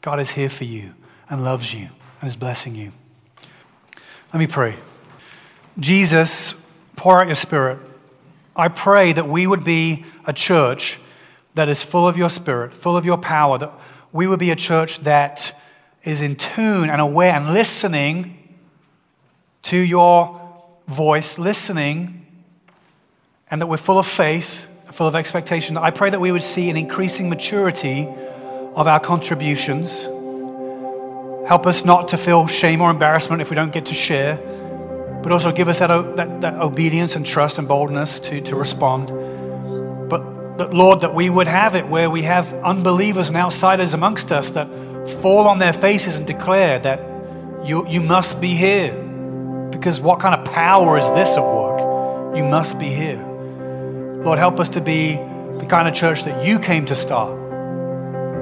God 0.04 0.20
is 0.20 0.32
here 0.32 0.50
for 0.50 0.66
you 0.66 0.94
and 1.30 1.46
loves 1.46 1.74
you 1.74 1.88
and 2.20 2.28
is 2.28 2.36
blessing 2.36 2.76
you. 2.76 2.92
Let 4.34 4.40
me 4.40 4.48
pray. 4.48 4.76
Jesus, 5.80 6.56
pour 6.98 7.22
out 7.22 7.28
your 7.28 7.38
spirit. 7.38 7.80
I 8.54 8.68
pray 8.68 9.14
that 9.14 9.30
we 9.30 9.48
would 9.48 9.64
be 9.64 10.04
a 10.28 10.34
church 10.34 11.00
that 11.56 11.70
is 11.70 11.82
full 11.82 12.06
of 12.06 12.18
your 12.18 12.30
spirit, 12.30 12.76
full 12.76 12.98
of 12.98 13.06
your 13.06 13.18
power, 13.18 13.58
that 13.58 13.72
we 14.12 14.28
would 14.28 14.40
be 14.40 14.52
a 14.52 14.58
church 14.58 15.00
that 15.00 15.58
is 16.04 16.22
in 16.22 16.36
tune 16.36 16.90
and 16.90 17.00
aware 17.00 17.34
and 17.34 17.54
listening 17.54 18.58
to 19.62 19.78
your 19.78 20.52
voice, 20.86 21.40
listening, 21.40 22.26
and 23.50 23.62
that 23.62 23.68
we're 23.68 23.78
full 23.78 24.00
of 24.00 24.06
faith, 24.06 24.68
full 24.92 25.08
of 25.08 25.16
expectation. 25.16 25.78
I 25.78 25.92
pray 25.92 26.10
that 26.10 26.20
we 26.20 26.34
would 26.34 26.44
see 26.44 26.70
an 26.70 26.76
increasing 26.76 27.30
maturity 27.30 28.10
of 28.76 28.88
our 28.88 29.00
contributions. 29.00 30.04
Help 31.48 31.68
us 31.68 31.84
not 31.86 32.08
to 32.10 32.18
feel 32.18 32.48
shame 32.48 32.82
or 32.82 32.90
embarrassment 32.90 33.42
if 33.42 33.50
we 33.50 33.56
don't 33.56 33.74
get 33.74 33.86
to 33.88 33.94
share, 33.94 34.38
but 35.22 35.32
also 35.32 35.52
give 35.52 35.68
us 35.68 35.80
that, 35.80 36.16
that, 36.16 36.42
that 36.42 36.54
obedience 36.56 37.16
and 37.16 37.26
trust 37.26 37.58
and 37.58 37.68
boldness 37.68 38.20
to, 38.20 38.42
to 38.42 38.56
respond. 38.56 39.08
But, 40.10 40.58
but 40.58 40.74
Lord, 40.74 41.02
that 41.02 41.14
we 41.14 41.30
would 41.30 41.48
have 41.48 41.76
it 41.76 41.88
where 41.88 42.10
we 42.10 42.24
have 42.24 42.54
unbelievers 42.56 43.28
and 43.28 43.38
outsiders 43.38 43.94
amongst 43.94 44.32
us 44.32 44.52
that 44.52 44.68
fall 45.22 45.48
on 45.48 45.60
their 45.60 45.74
faces 45.74 46.18
and 46.18 46.26
declare 46.26 46.80
that 46.80 47.00
you, 47.66 47.88
you 47.88 48.02
must 48.02 48.40
be 48.40 48.56
here. 48.56 48.94
Because 49.72 50.00
what 50.00 50.20
kind 50.20 50.36
of 50.36 50.46
power 50.54 50.98
is 50.98 51.10
this 51.12 51.36
at 51.36 51.44
work? 51.44 52.36
You 52.38 52.44
must 52.44 52.80
be 52.80 52.88
here. 52.88 53.22
Lord, 54.24 54.40
help 54.40 54.60
us 54.60 54.70
to 54.70 54.82
be 54.82 55.16
the 55.60 55.66
kind 55.68 55.88
of 55.88 55.94
church 55.94 56.24
that 56.24 56.46
you 56.46 56.58
came 56.60 56.86
to 56.86 56.96
start, 56.96 57.43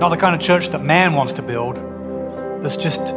not 0.02 0.10
the 0.10 0.18
kind 0.18 0.34
of 0.34 0.42
church 0.42 0.70
that 0.70 0.82
man 0.82 1.14
wants 1.14 1.34
to 1.34 1.44
build, 1.44 1.76
that's 2.60 2.76
just 2.76 3.14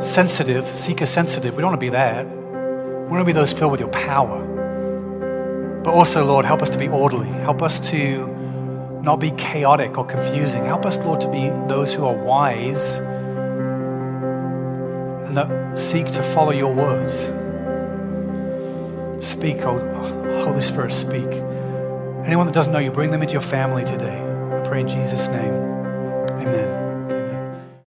sensitive, 0.00 0.66
seeker 0.66 1.06
sensitive. 1.06 1.54
We 1.56 1.62
don't 1.62 1.70
want 1.70 1.80
to 1.80 1.86
be 1.86 1.88
that. 1.88 2.26
We 2.26 3.08
want 3.08 3.22
to 3.22 3.24
be 3.24 3.32
those 3.32 3.54
filled 3.54 3.72
with 3.72 3.80
your 3.80 3.88
power. 3.88 5.80
But 5.82 5.94
also, 5.94 6.26
Lord, 6.26 6.44
help 6.44 6.60
us 6.60 6.68
to 6.70 6.78
be 6.78 6.88
orderly. 6.88 7.26
Help 7.26 7.62
us 7.62 7.80
to 7.88 8.26
not 9.02 9.18
be 9.18 9.30
chaotic 9.30 9.96
or 9.96 10.04
confusing. 10.04 10.62
Help 10.62 10.84
us, 10.84 10.98
Lord, 10.98 11.22
to 11.22 11.30
be 11.30 11.48
those 11.68 11.94
who 11.94 12.04
are 12.04 12.14
wise 12.14 12.98
and 15.26 15.34
that 15.38 15.78
seek 15.78 16.06
to 16.12 16.22
follow 16.22 16.52
your 16.52 16.74
words. 16.74 17.14
Speak, 19.24 19.56
oh, 19.62 19.78
Holy 20.44 20.60
Spirit, 20.60 20.92
speak. 20.92 21.28
Anyone 22.26 22.44
that 22.44 22.52
doesn't 22.52 22.74
know 22.74 22.78
you, 22.78 22.92
bring 22.92 23.10
them 23.10 23.22
into 23.22 23.32
your 23.32 23.40
family 23.40 23.84
today. 23.84 24.20
I 24.20 24.60
pray 24.68 24.80
in 24.82 24.88
Jesus' 24.88 25.26
name. 25.28 25.79
Amen. 26.40 26.79